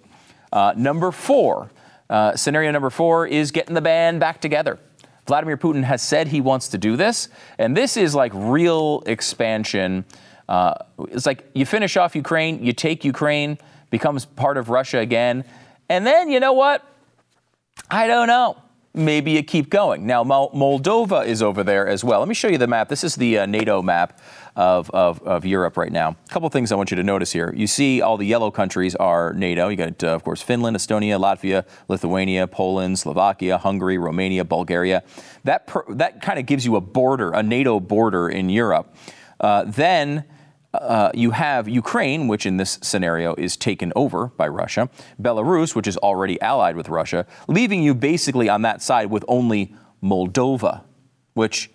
Uh, 0.52 0.74
number 0.76 1.12
four, 1.12 1.72
uh, 2.10 2.36
scenario 2.36 2.72
number 2.72 2.90
four 2.90 3.26
is 3.26 3.52
getting 3.52 3.74
the 3.74 3.82
band 3.82 4.20
back 4.20 4.42
together. 4.42 4.78
Vladimir 5.26 5.58
Putin 5.58 5.84
has 5.84 6.02
said 6.02 6.28
he 6.28 6.42
wants 6.42 6.68
to 6.70 6.78
do 6.78 6.96
this, 6.96 7.30
and 7.58 7.76
this 7.76 7.98
is 7.98 8.14
like 8.14 8.32
real 8.36 9.04
expansion. 9.06 10.06
Uh, 10.50 10.74
it's 11.10 11.26
like 11.26 11.50
you 11.54 11.66
finish 11.66 11.96
off 11.96 12.16
Ukraine, 12.16 12.64
you 12.64 12.74
take 12.74 13.06
Ukraine, 13.06 13.58
becomes 13.90 14.26
part 14.26 14.58
of 14.58 14.70
Russia 14.70 15.00
again, 15.00 15.46
and 15.90 16.06
then 16.06 16.30
you 16.30 16.40
know 16.40 16.54
what? 16.54 16.84
I 17.90 18.08
don't 18.08 18.28
know. 18.28 18.58
Maybe 18.96 19.32
you 19.32 19.42
keep 19.42 19.70
going. 19.72 20.06
Now, 20.06 20.24
Moldova 20.24 21.26
is 21.26 21.42
over 21.42 21.64
there 21.64 21.88
as 21.88 22.04
well. 22.04 22.20
Let 22.20 22.28
me 22.28 22.36
show 22.36 22.48
you 22.48 22.60
the 22.60 22.68
map. 22.68 22.90
This 22.90 23.04
is 23.04 23.16
the 23.16 23.40
uh, 23.40 23.46
NATO 23.48 23.82
map 23.82 24.20
of, 24.56 24.90
of, 24.92 25.22
of, 25.24 25.46
Europe 25.46 25.78
right 25.78 25.92
now. 25.92 26.16
A 26.26 26.30
couple 26.30 26.48
things 26.50 26.72
I 26.72 26.76
want 26.76 26.92
you 26.92 26.98
to 26.98 27.04
notice 27.04 27.32
here. 27.32 27.54
You 27.56 27.66
see 27.66 28.02
all 28.02 28.18
the 28.18 28.26
yellow 28.26 28.52
countries 28.52 28.96
are 28.96 29.34
NATO. 29.34 29.68
You 29.70 29.76
got, 29.76 30.04
uh, 30.04 30.10
of 30.10 30.24
course, 30.24 30.42
Finland, 30.42 30.78
Estonia, 30.78 31.20
Latvia, 31.20 31.66
Lithuania, 31.88 32.46
Poland, 32.48 33.00
Slovakia, 33.00 33.58
Hungary, 33.58 33.98
Romania, 33.98 34.44
Bulgaria. 34.44 35.04
That, 35.44 35.68
per, 35.68 35.84
that 35.96 36.22
kind 36.22 36.38
of 36.38 36.46
gives 36.46 36.66
you 36.66 36.76
a 36.76 36.82
border, 36.82 37.32
a 37.32 37.42
NATO 37.42 37.80
border 37.80 38.30
in 38.30 38.50
Europe. 38.50 38.96
Uh, 39.40 39.64
then 39.66 40.24
uh, 40.74 41.12
you 41.14 41.32
have 41.32 41.68
Ukraine, 41.68 42.28
which 42.28 42.46
in 42.46 42.58
this 42.58 42.80
scenario 42.82 43.36
is 43.36 43.58
taken 43.58 43.94
over 43.96 44.28
by 44.28 44.48
Russia, 44.48 44.90
Belarus, 45.22 45.76
which 45.76 45.88
is 45.88 45.98
already 45.98 46.42
allied 46.42 46.76
with 46.76 46.90
Russia, 46.90 47.26
leaving 47.48 47.84
you 47.84 47.94
basically 47.94 48.50
on 48.50 48.64
that 48.64 48.82
side 48.82 49.10
with 49.10 49.24
only 49.28 49.76
Moldova, 50.04 50.84
which 51.34 51.72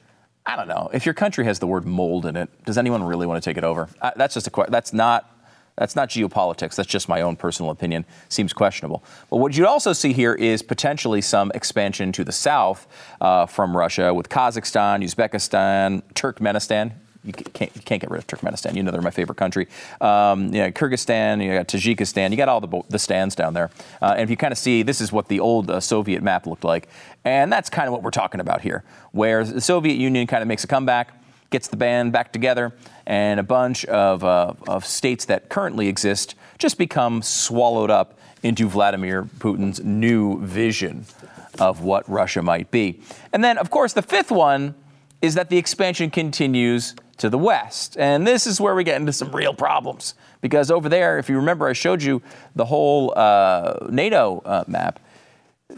I 0.49 0.57
don't 0.57 0.67
know. 0.67 0.89
If 0.95 1.05
your 1.05 1.15
country 1.15 1.45
has 1.45 1.59
the 1.59 1.67
word 1.67 1.85
mold 1.85 2.25
in 2.25 2.35
it, 2.35 2.49
does 2.65 2.79
anyone 2.79 3.03
really 3.05 3.27
want 3.27 3.43
to 3.43 3.49
take 3.49 3.59
it 3.59 3.65
over? 3.65 3.91
That's 4.17 4.33
just 4.33 4.47
a 4.47 4.51
question. 4.51 4.73
That's 4.73 4.95
not. 4.95 5.35
That's 5.77 5.95
not 5.95 6.09
geopolitics. 6.09 6.75
That's 6.75 6.89
just 6.89 7.09
my 7.09 7.21
own 7.21 7.37
personal 7.37 7.71
opinion. 7.71 8.05
Seems 8.29 8.53
questionable. 8.53 9.05
But 9.31 9.37
what 9.37 9.57
you'd 9.57 9.67
also 9.69 9.93
see 9.93 10.13
here 10.13 10.35
is 10.35 10.61
potentially 10.61 11.21
some 11.21 11.53
expansion 11.55 12.11
to 12.13 12.25
the 12.25 12.33
south 12.33 12.89
uh, 13.21 13.47
from 13.47 13.77
Russia 13.77 14.13
with 14.13 14.29
Kazakhstan, 14.29 15.05
Uzbekistan, 15.05 16.03
Turkmenistan 16.15 16.95
you 17.25 17.33
can't, 17.33 17.75
you 17.75 17.83
can't 17.83 18.01
get 18.01 18.11
rid 18.11 18.19
of 18.19 18.27
Turkmenistan. 18.27 18.75
You 18.75 18.83
know 18.83 18.91
they're 18.91 19.03
my 19.03 19.11
favorite 19.11 19.37
country. 19.37 19.69
Um, 20.01 20.47
you 20.55 20.61
know, 20.61 20.71
Kyrgyzstan, 20.71 21.45
you 21.45 21.53
got 21.53 21.69
Tajikistan, 21.69 22.31
you 22.31 22.37
got 22.37 22.49
all 22.49 22.61
the, 22.61 22.83
the 22.89 22.99
stands 22.99 23.35
down 23.35 23.55
there. 23.55 23.71
Uh, 24.01 24.13
and 24.13 24.23
if 24.23 24.31
you 24.31 24.37
kind 24.37 24.53
of 24.53 24.59
see, 24.59 24.83
this 24.83 25.01
is 25.01 25.13
what 25.13 25.29
the 25.29 25.41
old 25.41 25.71
uh, 25.71 25.81
Soviet 25.81 26.23
map 26.23 26.47
looked 26.47 26.65
like. 26.65 26.89
And 27.25 27.53
that's 27.53 27.69
kind 27.69 27.87
of 27.89 27.93
what 27.93 28.03
we're 28.03 28.11
talking 28.11 28.41
about 28.41 28.61
here, 28.61 28.85
where 29.13 29.45
the 29.45 29.61
Soviet 29.61 29.95
Union 29.95 30.27
kind 30.27 30.43
of 30.43 30.49
makes 30.49 30.65
a 30.65 30.67
comeback, 30.67 31.13
gets 31.51 31.69
the 31.69 31.77
band 31.77 32.13
back 32.13 32.33
together, 32.33 32.73
and 33.07 33.41
a 33.41 33.43
bunch 33.43 33.85
of, 33.87 34.23
uh, 34.23 34.55
of 34.67 34.85
states 34.85 35.25
that 35.27 35.49
currently 35.49 35.89
exist 35.89 36.35
just 36.59 36.79
become 36.79 37.23
swallowed 37.23 37.91
up 37.91 38.19
into 38.43 38.69
Vladimir 38.69 39.25
Putin's 39.25 39.83
new 39.83 40.41
vision 40.45 41.05
of 41.59 41.83
what 41.83 42.09
Russia 42.09 42.43
might 42.43 42.71
be. 42.71 43.01
And 43.33 43.43
then, 43.43 43.59
of 43.59 43.71
course, 43.71 43.93
the 43.93 44.03
fifth 44.03 44.31
one 44.31 44.75
is 45.21 45.35
that 45.35 45.51
the 45.51 45.57
expansion 45.57 46.11
continues 46.11 46.95
to 47.19 47.29
the 47.29 47.39
west. 47.39 47.97
And 47.99 48.27
this 48.27 48.47
is 48.47 48.61
where 48.61 48.75
we 48.75 48.85
get 48.85 49.01
into 49.01 49.13
some 49.13 49.35
real 49.35 49.55
problems. 49.55 50.15
Because 50.41 50.71
over 50.71 50.89
there, 50.89 51.19
if 51.19 51.29
you 51.29 51.37
remember, 51.37 51.69
I 51.69 51.73
showed 51.73 52.03
you 52.03 52.23
the 52.57 52.65
whole 52.65 53.13
uh, 53.17 53.87
NATO 53.91 54.41
uh, 54.45 54.65
map. 54.67 55.01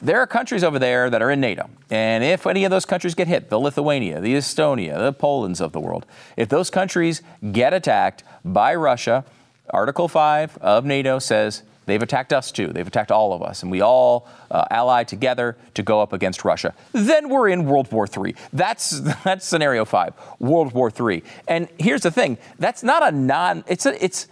There 0.03 0.19
are 0.19 0.27
countries 0.27 0.63
over 0.63 0.79
there 0.79 1.11
that 1.11 1.21
are 1.21 1.31
in 1.31 1.41
NATO. 1.41 1.69
And 1.91 2.23
if 2.23 2.47
any 2.47 2.65
of 2.65 2.71
those 2.71 2.85
countries 2.85 3.15
get 3.15 3.27
hit, 3.27 3.51
the 3.51 3.59
Lithuania, 3.59 4.21
the 4.21 4.35
Estonia, 4.35 4.99
the 4.99 5.13
Polands 5.13 5.61
of 5.61 5.73
the 5.73 5.81
world, 5.81 6.07
if 6.37 6.49
those 6.49 6.71
countries 6.71 7.23
get 7.51 7.75
attacked 7.75 8.23
by 8.45 8.75
Russia, 8.75 9.25
Article 9.71 10.07
5 10.07 10.59
of 10.59 10.85
NATO 10.85 11.19
says 11.19 11.65
They've 11.87 12.03
attacked 12.03 12.33
us 12.33 12.53
too. 12.53 12.69
They've 12.69 12.87
attacked 12.87 13.11
all 13.11 13.33
of 13.33 13.43
us, 13.43 13.63
and 13.63 13.71
we 13.71 13.81
all 13.81 14.29
uh, 14.51 14.65
ally 14.71 15.05
together 15.05 15.57
to 15.75 15.83
go 15.83 16.01
up 16.01 16.13
against 16.13 16.45
Russia. 16.45 16.75
Then 16.93 17.29
we're 17.29 17.49
in 17.49 17.65
World 17.65 17.91
War 17.91 18.07
III. 18.07 18.35
That's 18.53 19.01
that's 19.25 19.47
scenario 19.47 19.85
five, 19.85 20.15
World 20.39 20.73
War 20.73 20.91
III. 20.91 21.25
And 21.49 21.69
here's 21.79 22.03
the 22.03 22.11
thing: 22.11 22.39
that's 22.59 22.83
not 22.83 23.03
a 23.03 23.11
non. 23.11 23.65
It's 23.67 23.87
a 23.87 24.05
it's 24.05 24.29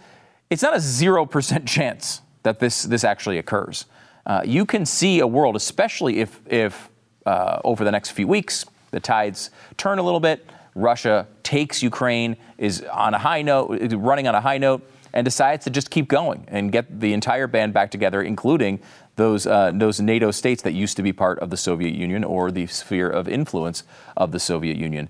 it's 0.49 0.61
not 0.61 0.75
a 0.75 0.79
zero 0.79 1.25
percent 1.25 1.67
chance 1.67 2.21
that 2.43 2.59
this 2.59 2.83
this 2.83 3.03
actually 3.03 3.37
occurs. 3.37 3.85
Uh, 4.25 4.41
you 4.45 4.65
can 4.65 4.85
see 4.85 5.19
a 5.19 5.27
world, 5.27 5.55
especially 5.55 6.19
if 6.19 6.39
if 6.47 6.89
uh, 7.25 7.59
over 7.63 7.83
the 7.83 7.91
next 7.91 8.11
few 8.11 8.27
weeks 8.27 8.65
the 8.91 8.99
tides 8.99 9.49
turn 9.77 9.99
a 9.99 10.03
little 10.03 10.19
bit. 10.19 10.45
Russia 10.75 11.27
takes 11.43 11.83
Ukraine, 11.83 12.37
is 12.57 12.83
on 12.83 13.13
a 13.13 13.17
high 13.17 13.41
note, 13.41 13.81
running 13.93 14.27
on 14.27 14.35
a 14.35 14.39
high 14.39 14.59
note 14.59 14.87
and 15.13 15.25
decides 15.25 15.63
to 15.65 15.69
just 15.69 15.89
keep 15.89 16.07
going 16.07 16.45
and 16.47 16.71
get 16.71 16.99
the 16.99 17.13
entire 17.13 17.47
band 17.47 17.73
back 17.73 17.91
together, 17.91 18.21
including 18.21 18.79
those, 19.15 19.45
uh, 19.45 19.71
those 19.73 19.99
NATO 19.99 20.31
states 20.31 20.61
that 20.63 20.73
used 20.73 20.95
to 20.97 21.03
be 21.03 21.13
part 21.13 21.39
of 21.39 21.49
the 21.49 21.57
Soviet 21.57 21.93
Union 21.93 22.23
or 22.23 22.51
the 22.51 22.67
sphere 22.67 23.09
of 23.09 23.27
influence 23.27 23.83
of 24.15 24.31
the 24.31 24.39
Soviet 24.39 24.77
Union. 24.77 25.09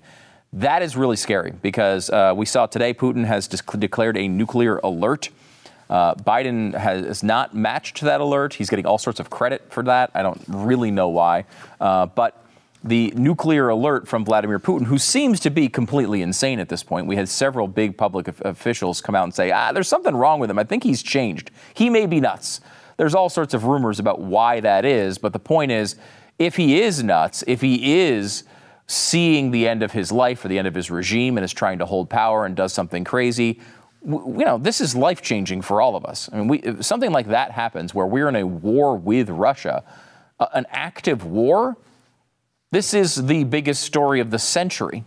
That 0.52 0.82
is 0.82 0.96
really 0.96 1.16
scary 1.16 1.52
because 1.62 2.10
uh, 2.10 2.34
we 2.36 2.44
saw 2.44 2.66
today 2.66 2.92
Putin 2.92 3.24
has 3.24 3.46
declared 3.46 4.16
a 4.16 4.26
nuclear 4.26 4.78
alert. 4.78 5.28
Uh, 5.88 6.14
Biden 6.14 6.74
has 6.74 7.22
not 7.22 7.54
matched 7.54 8.00
that 8.00 8.20
alert. 8.20 8.54
He's 8.54 8.70
getting 8.70 8.86
all 8.86 8.98
sorts 8.98 9.20
of 9.20 9.30
credit 9.30 9.72
for 9.72 9.82
that. 9.84 10.10
I 10.14 10.22
don't 10.22 10.42
really 10.48 10.90
know 10.90 11.08
why. 11.08 11.44
Uh, 11.80 12.06
but 12.06 12.44
the 12.82 13.12
nuclear 13.14 13.68
alert 13.68 14.08
from 14.08 14.24
Vladimir 14.24 14.58
Putin, 14.58 14.86
who 14.86 14.96
seems 14.96 15.38
to 15.40 15.50
be 15.50 15.68
completely 15.68 16.22
insane 16.22 16.58
at 16.58 16.68
this 16.68 16.82
point. 16.82 17.06
We 17.06 17.16
had 17.16 17.28
several 17.28 17.68
big 17.68 17.96
public 17.96 18.28
officials 18.40 19.00
come 19.00 19.14
out 19.14 19.24
and 19.24 19.34
say, 19.34 19.50
ah, 19.50 19.72
there's 19.72 19.88
something 19.88 20.16
wrong 20.16 20.40
with 20.40 20.50
him. 20.50 20.58
I 20.58 20.64
think 20.64 20.82
he's 20.82 21.02
changed. 21.02 21.50
He 21.74 21.90
may 21.90 22.06
be 22.06 22.20
nuts. 22.20 22.60
There's 22.96 23.14
all 23.14 23.28
sorts 23.28 23.52
of 23.52 23.64
rumors 23.64 23.98
about 23.98 24.20
why 24.20 24.60
that 24.60 24.84
is, 24.84 25.18
but 25.18 25.32
the 25.32 25.38
point 25.38 25.72
is, 25.72 25.96
if 26.38 26.56
he 26.56 26.80
is 26.80 27.02
nuts, 27.02 27.44
if 27.46 27.60
he 27.60 28.08
is 28.08 28.44
seeing 28.86 29.50
the 29.50 29.68
end 29.68 29.82
of 29.82 29.92
his 29.92 30.10
life 30.10 30.44
or 30.44 30.48
the 30.48 30.58
end 30.58 30.66
of 30.66 30.74
his 30.74 30.90
regime 30.90 31.36
and 31.36 31.44
is 31.44 31.52
trying 31.52 31.78
to 31.78 31.86
hold 31.86 32.08
power 32.08 32.46
and 32.46 32.56
does 32.56 32.72
something 32.72 33.04
crazy, 33.04 33.60
you 34.02 34.44
know, 34.44 34.56
this 34.56 34.80
is 34.80 34.96
life 34.96 35.20
changing 35.20 35.60
for 35.60 35.82
all 35.82 35.96
of 35.96 36.06
us. 36.06 36.30
I 36.32 36.38
mean, 36.38 36.48
we, 36.48 36.82
something 36.82 37.12
like 37.12 37.28
that 37.28 37.50
happens 37.50 37.94
where 37.94 38.06
we're 38.06 38.28
in 38.28 38.36
a 38.36 38.46
war 38.46 38.96
with 38.96 39.28
Russia, 39.28 39.84
uh, 40.38 40.46
an 40.54 40.64
active 40.70 41.26
war 41.26 41.76
this 42.72 42.94
is 42.94 43.14
the 43.26 43.44
biggest 43.44 43.82
story 43.82 44.20
of 44.20 44.30
the 44.30 44.38
century. 44.38 45.04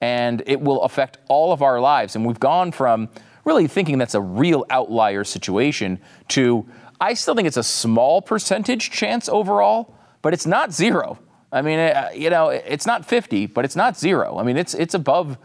and 0.00 0.42
it 0.46 0.60
will 0.60 0.82
affect 0.82 1.18
all 1.28 1.52
of 1.52 1.62
our 1.62 1.80
lives. 1.80 2.16
And 2.16 2.26
we've 2.26 2.40
gone 2.40 2.72
from 2.72 3.08
really 3.44 3.68
thinking 3.68 3.98
that's 3.98 4.16
a 4.16 4.20
real 4.20 4.64
outlier 4.68 5.22
situation 5.24 6.00
to 6.28 6.66
I 7.00 7.14
still 7.14 7.34
think 7.34 7.46
it's 7.48 7.56
a 7.56 7.62
small 7.62 8.20
percentage 8.22 8.90
chance 8.90 9.28
overall, 9.28 9.94
but 10.20 10.32
it's 10.34 10.46
not 10.46 10.72
zero. 10.72 11.18
I 11.52 11.62
mean, 11.62 11.78
uh, 11.78 12.10
you 12.14 12.30
know, 12.30 12.48
it's 12.48 12.86
not 12.86 13.04
50, 13.06 13.46
but 13.46 13.64
it's 13.64 13.76
not 13.76 13.96
zero. 13.98 14.38
I 14.38 14.42
mean, 14.44 14.56
it's 14.56 14.74
it's 14.74 14.94
above, 14.94 15.38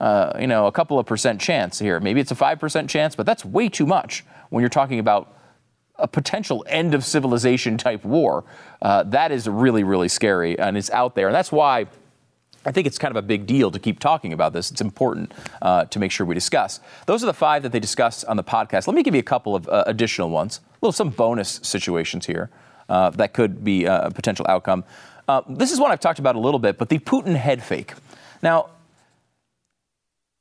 uh, 0.00 0.32
you 0.40 0.46
know, 0.46 0.66
a 0.66 0.72
couple 0.72 0.98
of 0.98 1.06
percent 1.06 1.40
chance 1.40 1.78
here. 1.78 2.00
Maybe 2.00 2.20
it's 2.20 2.30
a 2.30 2.34
five 2.34 2.58
percent 2.58 2.88
chance, 2.90 3.14
but 3.16 3.26
that's 3.26 3.44
way 3.44 3.68
too 3.68 3.86
much 3.86 4.24
when 4.50 4.62
you're 4.62 4.68
talking 4.70 5.00
about 5.00 5.37
a 5.98 6.08
potential 6.08 6.64
end 6.68 6.94
of 6.94 7.04
civilization 7.04 7.76
type 7.78 8.04
war. 8.04 8.44
Uh, 8.80 9.02
that 9.04 9.32
is 9.32 9.48
really, 9.48 9.84
really 9.84 10.08
scary, 10.08 10.58
and 10.58 10.76
it's 10.76 10.90
out 10.90 11.14
there, 11.14 11.28
and 11.28 11.34
that's 11.34 11.52
why. 11.52 11.86
I 12.66 12.72
think 12.72 12.86
it's 12.86 12.98
kind 12.98 13.12
of 13.12 13.16
a 13.16 13.26
big 13.26 13.46
deal 13.46 13.70
to 13.70 13.78
keep 13.78 13.98
talking 13.98 14.32
about 14.32 14.52
this. 14.52 14.70
It's 14.70 14.80
important 14.82 15.32
uh, 15.62 15.84
to 15.86 15.98
make 15.98 16.10
sure 16.10 16.26
we 16.26 16.34
discuss. 16.34 16.80
Those 17.06 17.22
are 17.22 17.26
the 17.26 17.32
five 17.32 17.62
that 17.62 17.72
they 17.72 17.80
discussed 17.80 18.26
on 18.26 18.36
the 18.36 18.44
podcast. 18.44 18.86
Let 18.86 18.94
me 18.94 19.02
give 19.02 19.14
you 19.14 19.20
a 19.20 19.22
couple 19.22 19.54
of 19.54 19.68
uh, 19.68 19.84
additional 19.86 20.28
ones, 20.28 20.60
little 20.82 20.92
some 20.92 21.08
bonus 21.08 21.60
situations 21.62 22.26
here 22.26 22.50
uh, 22.88 23.10
that 23.10 23.32
could 23.32 23.64
be 23.64 23.84
a 23.84 24.10
potential 24.12 24.44
outcome. 24.48 24.84
Uh, 25.28 25.42
this 25.48 25.72
is 25.72 25.78
one 25.78 25.92
I've 25.92 26.00
talked 26.00 26.18
about 26.18 26.36
a 26.36 26.40
little 26.40 26.58
bit, 26.58 26.78
but 26.78 26.88
the 26.88 26.98
Putin 26.98 27.36
head 27.36 27.62
fake. 27.62 27.92
Now, 28.42 28.70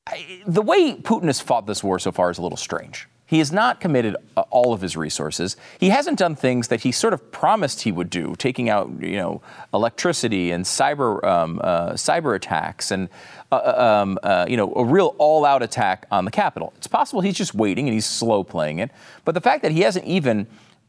I, 0.07 0.41
the 0.47 0.61
way 0.61 0.95
Putin 0.95 1.25
has 1.25 1.41
fought 1.41 1.67
this 1.67 1.83
war 1.83 1.99
so 1.99 2.11
far 2.11 2.29
is 2.29 2.37
a 2.37 2.41
little 2.41 2.57
strange. 2.57 3.07
He 3.27 3.39
has 3.39 3.51
not 3.51 3.81
committed 3.81 4.15
uh, 4.37 4.41
all 4.49 4.73
of 4.73 4.79
his 4.79 4.95
resources. 4.95 5.57
He 5.79 5.89
hasn't 5.89 6.17
done 6.17 6.35
things 6.35 6.69
that 6.69 6.81
he 6.81 6.93
sort 6.93 7.13
of 7.13 7.29
promised 7.31 7.81
he 7.81 7.91
would 7.91 8.09
do, 8.09 8.35
taking 8.37 8.69
out, 8.69 8.89
you 9.01 9.17
know, 9.17 9.41
electricity 9.73 10.51
and 10.51 10.63
cyber 10.63 11.21
um, 11.25 11.59
uh, 11.61 11.91
cyber 11.91 12.35
attacks 12.35 12.89
and, 12.89 13.09
uh, 13.51 13.55
uh 13.55 14.01
um, 14.01 14.17
uh, 14.23 14.45
you 14.47 14.55
know, 14.55 14.73
a 14.75 14.85
real 14.85 15.13
all-out 15.17 15.61
attack 15.61 16.07
on 16.09 16.23
the 16.23 16.31
Capitol. 16.31 16.71
It's 16.77 16.87
possible 16.87 17.19
he's 17.19 17.35
just 17.35 17.53
waiting 17.53 17.85
and 17.87 17.93
he's 17.93 18.05
slow 18.05 18.45
playing 18.45 18.79
it. 18.79 18.91
But 19.25 19.35
the 19.35 19.41
fact 19.41 19.61
that 19.63 19.73
he 19.73 19.81
hasn't 19.81 20.05
even 20.05 20.47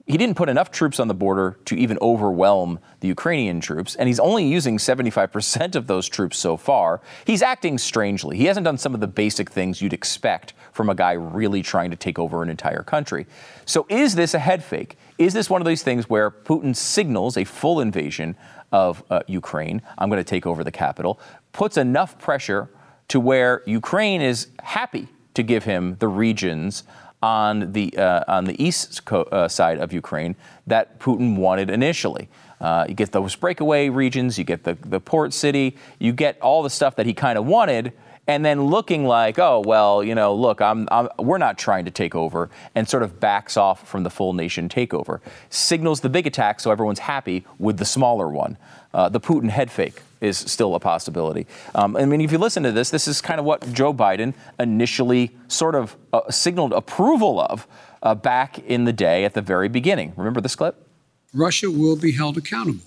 he 0.09 0.17
didn't 0.17 0.37
put 0.37 0.49
enough 0.49 0.71
troops 0.71 0.99
on 0.99 1.07
the 1.07 1.15
border 1.15 1.59
to 1.67 1.77
even 1.77 1.99
overwhelm 2.00 2.79
the 3.00 3.09
Ukrainian 3.09 3.61
troops, 3.61 3.95
and 3.95 4.09
he's 4.09 4.19
only 4.19 4.47
using 4.47 4.79
75% 4.79 5.77
of 5.77 5.87
those 5.87 6.09
troops 6.09 6.38
so 6.38 6.57
far. 6.57 7.03
He's 7.27 7.43
acting 7.43 7.77
strangely. 7.77 8.38
He 8.38 8.47
hasn't 8.47 8.65
done 8.65 8.79
some 8.79 8.95
of 8.95 9.00
the 9.00 9.07
basic 9.07 9.50
things 9.50 9.83
you'd 9.83 9.93
expect 9.93 10.55
from 10.73 10.88
a 10.88 10.95
guy 10.95 11.12
really 11.12 11.62
trying 11.62 11.91
to 11.91 11.97
take 11.97 12.19
over 12.19 12.43
an 12.43 12.49
entire 12.49 12.83
country. 12.83 13.27
So, 13.67 13.87
is 13.91 14.15
this 14.15 14.33
a 14.33 14.38
head 14.38 14.65
fake? 14.65 14.97
Is 15.19 15.35
this 15.35 15.50
one 15.50 15.61
of 15.61 15.67
these 15.67 15.83
things 15.83 16.09
where 16.09 16.31
Putin 16.31 16.75
signals 16.75 17.37
a 17.37 17.45
full 17.45 17.81
invasion 17.81 18.35
of 18.73 19.05
uh, 19.11 19.21
Ukraine? 19.27 19.83
I'm 19.99 20.09
going 20.09 20.25
to 20.25 20.25
take 20.25 20.47
over 20.47 20.65
the 20.65 20.73
capital, 20.73 21.21
puts 21.53 21.77
enough 21.77 22.19
pressure 22.19 22.71
to 23.09 23.21
where 23.21 23.62
Ukraine 23.67 24.23
is 24.23 24.49
happy 24.62 25.09
to 25.35 25.43
give 25.43 25.65
him 25.65 25.97
the 25.99 26.09
regions 26.09 26.85
on 27.22 27.72
the 27.72 27.96
uh, 27.96 28.25
on 28.28 28.44
the 28.44 28.62
east 28.62 29.04
co- 29.04 29.22
uh, 29.22 29.48
side 29.48 29.78
of 29.78 29.92
Ukraine 29.92 30.37
that 30.66 30.98
Putin 30.98 31.37
wanted 31.37 31.70
initially. 31.70 32.28
Uh, 32.60 32.84
you 32.88 32.94
get 32.94 33.12
those 33.12 33.37
breakaway 33.37 33.88
regions, 33.88 34.37
you 34.37 34.44
get 34.44 34.64
the, 34.64 34.75
the 34.75 34.98
port 34.98 35.32
city, 35.32 35.76
you 35.98 36.12
get 36.12 36.40
all 36.40 36.62
the 36.62 36.70
stuff 36.70 36.96
that 36.96 37.06
he 37.06 37.14
kind 37.14 37.38
of 37.38 37.46
wanted, 37.46 37.92
and 38.28 38.44
then 38.44 38.66
looking 38.66 39.06
like, 39.06 39.38
oh 39.38 39.61
well, 39.64 40.04
you 40.04 40.14
know, 40.14 40.35
look, 40.35 40.61
I'm, 40.61 40.87
I'm, 40.92 41.08
we're 41.18 41.38
not 41.38 41.58
trying 41.58 41.87
to 41.87 41.90
take 41.90 42.14
over, 42.14 42.50
and 42.75 42.88
sort 42.88 43.02
of 43.02 43.18
backs 43.18 43.56
off 43.56 43.88
from 43.88 44.02
the 44.04 44.11
full 44.11 44.35
nation 44.35 44.68
takeover, 44.68 45.20
signals 45.49 46.02
the 46.02 46.11
big 46.11 46.26
attack 46.26 46.61
so 46.61 46.70
everyone's 46.70 47.00
happy 47.00 47.44
with 47.58 47.78
the 47.78 47.85
smaller 47.87 48.28
one. 48.28 48.58
Uh, 48.92 49.08
the 49.08 49.20
Putin 49.20 49.49
head 49.49 49.70
fake 49.70 50.02
is 50.20 50.37
still 50.37 50.75
a 50.75 50.80
possibility. 50.80 51.47
Um, 51.75 51.97
I 51.97 52.04
mean, 52.04 52.20
if 52.20 52.32
you 52.32 52.38
listen 52.38 52.62
to 52.64 52.73
this, 52.73 52.90
this 52.90 53.08
is 53.08 53.20
kind 53.20 53.38
of 53.40 53.47
what 53.47 53.73
Joe 53.73 53.94
Biden 53.94 54.35
initially 54.58 55.30
sort 55.49 55.75
of 55.75 55.97
uh, 56.12 56.30
signaled 56.30 56.73
approval 56.73 57.40
of 57.40 57.66
uh, 58.02 58.14
back 58.14 58.58
in 58.58 58.85
the 58.85 58.92
day 58.92 59.25
at 59.25 59.35
the 59.35 59.42
very 59.42 59.68
beginning. 59.68 60.12
Remember 60.16 60.40
this 60.40 60.56
clip? 60.56 60.87
Russia 61.35 61.70
will 61.70 61.97
be 61.97 62.12
held 62.12 62.37
accountable 62.37 62.85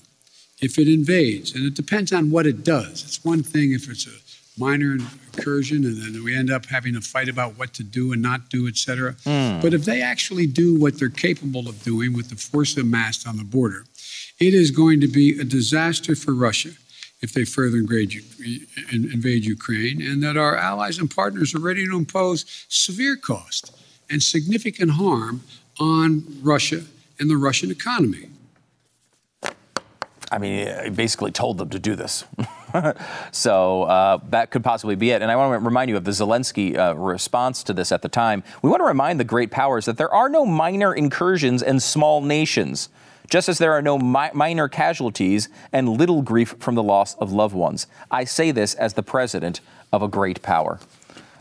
if 0.59 0.77
it 0.77 0.87
invades, 0.87 1.55
and 1.55 1.65
it 1.65 1.73
depends 1.73 2.11
on 2.11 2.29
what 2.31 2.45
it 2.45 2.63
does. 2.63 3.03
It's 3.03 3.23
one 3.23 3.43
thing 3.43 3.71
if 3.71 3.89
it's 3.89 4.05
a 4.07 4.30
minor 4.57 4.93
incursion 4.93 5.85
and 5.85 6.01
then 6.01 6.23
we 6.23 6.35
end 6.35 6.51
up 6.51 6.65
having 6.65 6.95
a 6.95 7.01
fight 7.01 7.29
about 7.29 7.57
what 7.57 7.73
to 7.73 7.83
do 7.83 8.11
and 8.11 8.21
not 8.21 8.49
do, 8.49 8.67
et 8.67 8.75
cetera. 8.77 9.13
Mm. 9.25 9.61
But 9.61 9.73
if 9.73 9.85
they 9.85 10.01
actually 10.01 10.45
do 10.45 10.79
what 10.79 10.99
they're 10.99 11.09
capable 11.09 11.67
of 11.69 11.81
doing 11.83 12.13
with 12.13 12.29
the 12.29 12.35
force 12.35 12.75
amassed 12.77 13.27
on 13.27 13.37
the 13.37 13.43
border, 13.43 13.85
it 14.39 14.53
is 14.53 14.71
going 14.71 14.99
to 15.01 15.07
be 15.07 15.39
a 15.39 15.43
disaster 15.43 16.15
for 16.15 16.33
Russia 16.33 16.71
if 17.21 17.33
they 17.33 17.45
further 17.45 17.77
invade, 17.77 18.23
invade 18.91 19.45
Ukraine, 19.45 20.01
and 20.01 20.23
that 20.23 20.37
our 20.37 20.57
allies 20.57 20.97
and 20.97 21.09
partners 21.09 21.53
are 21.53 21.59
ready 21.59 21.85
to 21.85 21.95
impose 21.95 22.65
severe 22.67 23.15
cost 23.15 23.71
and 24.09 24.21
significant 24.21 24.91
harm 24.91 25.43
on 25.79 26.23
Russia 26.41 26.83
and 27.19 27.29
the 27.29 27.37
Russian 27.37 27.71
economy. 27.71 28.27
I 30.31 30.37
mean, 30.39 30.67
I 30.67 30.89
basically 30.89 31.31
told 31.31 31.57
them 31.57 31.69
to 31.69 31.79
do 31.79 31.95
this. 31.95 32.23
so 33.31 33.83
uh, 33.83 34.19
that 34.29 34.51
could 34.51 34.63
possibly 34.63 34.95
be 34.95 35.11
it. 35.11 35.21
And 35.21 35.31
I 35.31 35.35
want 35.35 35.59
to 35.61 35.65
remind 35.65 35.89
you 35.89 35.97
of 35.97 36.03
the 36.03 36.11
Zelensky 36.11 36.77
uh, 36.77 36.95
response 36.95 37.63
to 37.63 37.73
this 37.73 37.91
at 37.91 38.01
the 38.01 38.09
time. 38.09 38.43
We 38.61 38.69
want 38.69 38.81
to 38.81 38.85
remind 38.85 39.19
the 39.19 39.25
great 39.25 39.51
powers 39.51 39.85
that 39.85 39.97
there 39.97 40.13
are 40.13 40.29
no 40.29 40.45
minor 40.45 40.93
incursions 40.93 41.63
and 41.63 41.81
small 41.81 42.21
nations 42.21 42.89
just 43.29 43.47
as 43.47 43.59
there 43.59 43.71
are 43.71 43.81
no 43.81 43.97
mi- 43.97 44.29
minor 44.33 44.67
casualties 44.67 45.47
and 45.71 45.87
little 45.87 46.21
grief 46.21 46.53
from 46.59 46.75
the 46.75 46.83
loss 46.83 47.15
of 47.15 47.31
loved 47.31 47.55
ones. 47.55 47.87
I 48.11 48.25
say 48.25 48.51
this 48.51 48.75
as 48.75 48.93
the 48.93 49.03
president 49.03 49.61
of 49.93 50.01
a 50.01 50.09
great 50.09 50.41
power. 50.41 50.79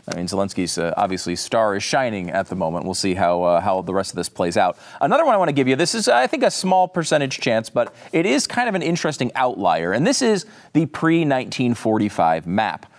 I 0.07 0.15
mean, 0.15 0.25
Zelensky's 0.25 0.77
uh, 0.77 0.93
obviously 0.97 1.35
star 1.35 1.75
is 1.75 1.83
shining 1.83 2.31
at 2.31 2.47
the 2.47 2.55
moment. 2.55 2.85
We'll 2.85 2.93
see 2.93 3.13
how 3.13 3.43
uh, 3.43 3.61
how 3.61 3.81
the 3.81 3.93
rest 3.93 4.11
of 4.11 4.15
this 4.15 4.29
plays 4.29 4.57
out. 4.57 4.77
Another 4.99 5.25
one 5.25 5.33
I 5.33 5.37
want 5.37 5.49
to 5.49 5.53
give 5.53 5.67
you. 5.67 5.75
This 5.75 5.93
is, 5.93 6.07
I 6.07 6.27
think, 6.27 6.43
a 6.43 6.51
small 6.51 6.87
percentage 6.87 7.39
chance, 7.39 7.69
but 7.69 7.93
it 8.11 8.25
is 8.25 8.47
kind 8.47 8.67
of 8.67 8.75
an 8.75 8.81
interesting 8.81 9.31
outlier. 9.35 9.93
And 9.93 10.05
this 10.05 10.21
is 10.21 10.45
the 10.73 10.87
pre 10.87 11.19
1945 11.19 12.47
map. 12.47 12.90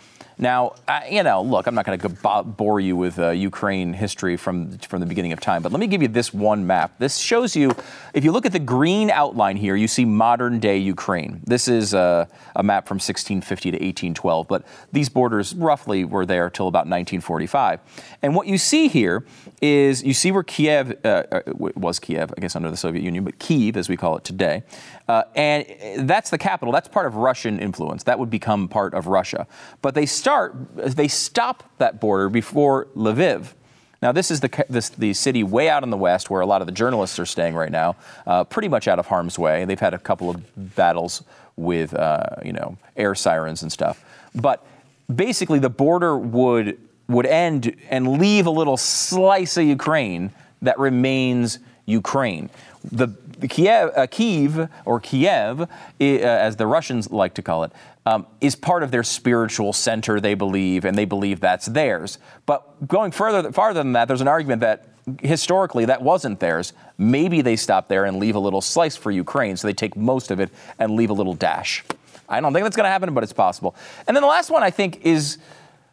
Now, 0.42 0.74
I, 0.88 1.06
you 1.06 1.22
know, 1.22 1.40
look, 1.40 1.68
I'm 1.68 1.74
not 1.76 1.86
going 1.86 2.00
to 2.00 2.42
bore 2.42 2.80
you 2.80 2.96
with 2.96 3.16
uh, 3.20 3.30
Ukraine 3.30 3.92
history 3.92 4.36
from 4.36 4.76
from 4.78 4.98
the 4.98 5.06
beginning 5.06 5.32
of 5.32 5.38
time, 5.38 5.62
but 5.62 5.70
let 5.70 5.78
me 5.78 5.86
give 5.86 6.02
you 6.02 6.08
this 6.08 6.34
one 6.34 6.66
map. 6.66 6.98
This 6.98 7.16
shows 7.16 7.54
you, 7.54 7.70
if 8.12 8.24
you 8.24 8.32
look 8.32 8.44
at 8.44 8.50
the 8.50 8.58
green 8.58 9.08
outline 9.08 9.56
here, 9.56 9.76
you 9.76 9.86
see 9.86 10.04
modern 10.04 10.58
day 10.58 10.78
Ukraine. 10.78 11.40
This 11.44 11.68
is 11.68 11.94
a, 11.94 12.28
a 12.56 12.62
map 12.64 12.88
from 12.88 12.96
1650 12.96 13.70
to 13.70 13.76
1812, 13.76 14.48
but 14.48 14.64
these 14.90 15.08
borders 15.08 15.54
roughly 15.54 16.04
were 16.04 16.26
there 16.26 16.50
till 16.50 16.66
about 16.66 16.86
1945. 16.86 17.78
And 18.22 18.34
what 18.34 18.48
you 18.48 18.58
see 18.58 18.88
here 18.88 19.24
is 19.60 20.02
you 20.02 20.12
see 20.12 20.32
where 20.32 20.42
Kiev 20.42 20.98
uh, 21.04 21.22
uh 21.30 21.40
was 21.54 22.00
Kiev, 22.00 22.34
I 22.36 22.40
guess 22.40 22.56
under 22.56 22.68
the 22.68 22.76
Soviet 22.76 23.04
Union, 23.04 23.22
but 23.22 23.38
Kiev 23.38 23.76
as 23.76 23.88
we 23.88 23.96
call 23.96 24.16
it 24.16 24.24
today, 24.24 24.64
uh, 25.06 25.24
and 25.36 26.08
that's 26.08 26.30
the 26.30 26.38
capital. 26.38 26.72
That's 26.72 26.88
part 26.88 27.06
of 27.06 27.16
Russian 27.16 27.58
influence. 27.58 28.04
That 28.04 28.18
would 28.18 28.30
become 28.30 28.66
part 28.66 28.94
of 28.94 29.06
Russia. 29.06 29.46
But 29.82 29.94
they 29.94 30.06
start, 30.06 30.31
they 30.74 31.08
stop 31.08 31.64
that 31.78 32.00
border 32.00 32.28
before 32.28 32.86
Lviv. 32.96 33.54
Now, 34.02 34.10
this 34.10 34.32
is 34.32 34.40
the, 34.40 34.64
this, 34.68 34.88
the 34.88 35.14
city 35.14 35.44
way 35.44 35.68
out 35.68 35.84
in 35.84 35.90
the 35.90 35.96
west 35.96 36.28
where 36.28 36.40
a 36.40 36.46
lot 36.46 36.60
of 36.60 36.66
the 36.66 36.72
journalists 36.72 37.20
are 37.20 37.26
staying 37.26 37.54
right 37.54 37.70
now, 37.70 37.94
uh, 38.26 38.42
pretty 38.42 38.66
much 38.68 38.88
out 38.88 38.98
of 38.98 39.06
harm's 39.06 39.38
way. 39.38 39.64
They've 39.64 39.78
had 39.78 39.94
a 39.94 39.98
couple 39.98 40.28
of 40.28 40.74
battles 40.74 41.22
with, 41.56 41.94
uh, 41.94 42.26
you 42.44 42.52
know, 42.52 42.76
air 42.96 43.14
sirens 43.14 43.62
and 43.62 43.70
stuff. 43.70 44.04
But 44.34 44.66
basically, 45.14 45.60
the 45.60 45.70
border 45.70 46.18
would, 46.18 46.78
would 47.08 47.26
end 47.26 47.76
and 47.90 48.18
leave 48.18 48.46
a 48.46 48.50
little 48.50 48.76
slice 48.76 49.56
of 49.56 49.64
Ukraine 49.64 50.32
that 50.62 50.78
remains 50.80 51.60
Ukraine. 51.86 52.50
The, 52.90 53.06
the 53.38 53.46
Kiev, 53.46 53.90
uh, 53.96 54.08
Kiev, 54.08 54.68
or 54.84 54.98
Kiev, 54.98 55.60
uh, 55.60 55.66
as 56.00 56.56
the 56.56 56.66
Russians 56.66 57.10
like 57.10 57.34
to 57.34 57.42
call 57.42 57.62
it, 57.62 57.72
um, 58.04 58.26
is 58.40 58.56
part 58.56 58.82
of 58.82 58.90
their 58.90 59.02
spiritual 59.02 59.72
center, 59.72 60.20
they 60.20 60.34
believe, 60.34 60.84
and 60.84 60.96
they 60.96 61.04
believe 61.04 61.40
that's 61.40 61.66
theirs. 61.66 62.18
But 62.46 62.88
going 62.88 63.12
further, 63.12 63.52
farther 63.52 63.80
than 63.82 63.92
that, 63.92 64.08
there's 64.08 64.20
an 64.20 64.28
argument 64.28 64.60
that 64.60 64.88
historically 65.20 65.84
that 65.86 66.02
wasn't 66.02 66.40
theirs. 66.40 66.72
Maybe 66.98 67.42
they 67.42 67.56
stop 67.56 67.88
there 67.88 68.04
and 68.04 68.18
leave 68.18 68.34
a 68.34 68.40
little 68.40 68.60
slice 68.60 68.96
for 68.96 69.10
Ukraine, 69.10 69.56
so 69.56 69.66
they 69.66 69.72
take 69.72 69.96
most 69.96 70.30
of 70.30 70.40
it 70.40 70.50
and 70.78 70.94
leave 70.96 71.10
a 71.10 71.14
little 71.14 71.34
dash. 71.34 71.84
I 72.28 72.40
don't 72.40 72.52
think 72.52 72.64
that's 72.64 72.76
going 72.76 72.86
to 72.86 72.90
happen, 72.90 73.12
but 73.14 73.22
it's 73.22 73.32
possible. 73.32 73.74
And 74.06 74.16
then 74.16 74.22
the 74.22 74.28
last 74.28 74.50
one 74.50 74.62
I 74.62 74.70
think 74.70 75.04
is, 75.04 75.38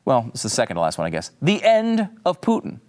well, 0.06 0.30
it's 0.34 0.44
the 0.44 0.50
second 0.50 0.76
to 0.76 0.82
last 0.82 0.98
one, 0.98 1.06
I 1.06 1.10
guess. 1.10 1.32
The 1.42 1.62
end 1.64 2.08
of 2.26 2.42
Putin. 2.42 2.80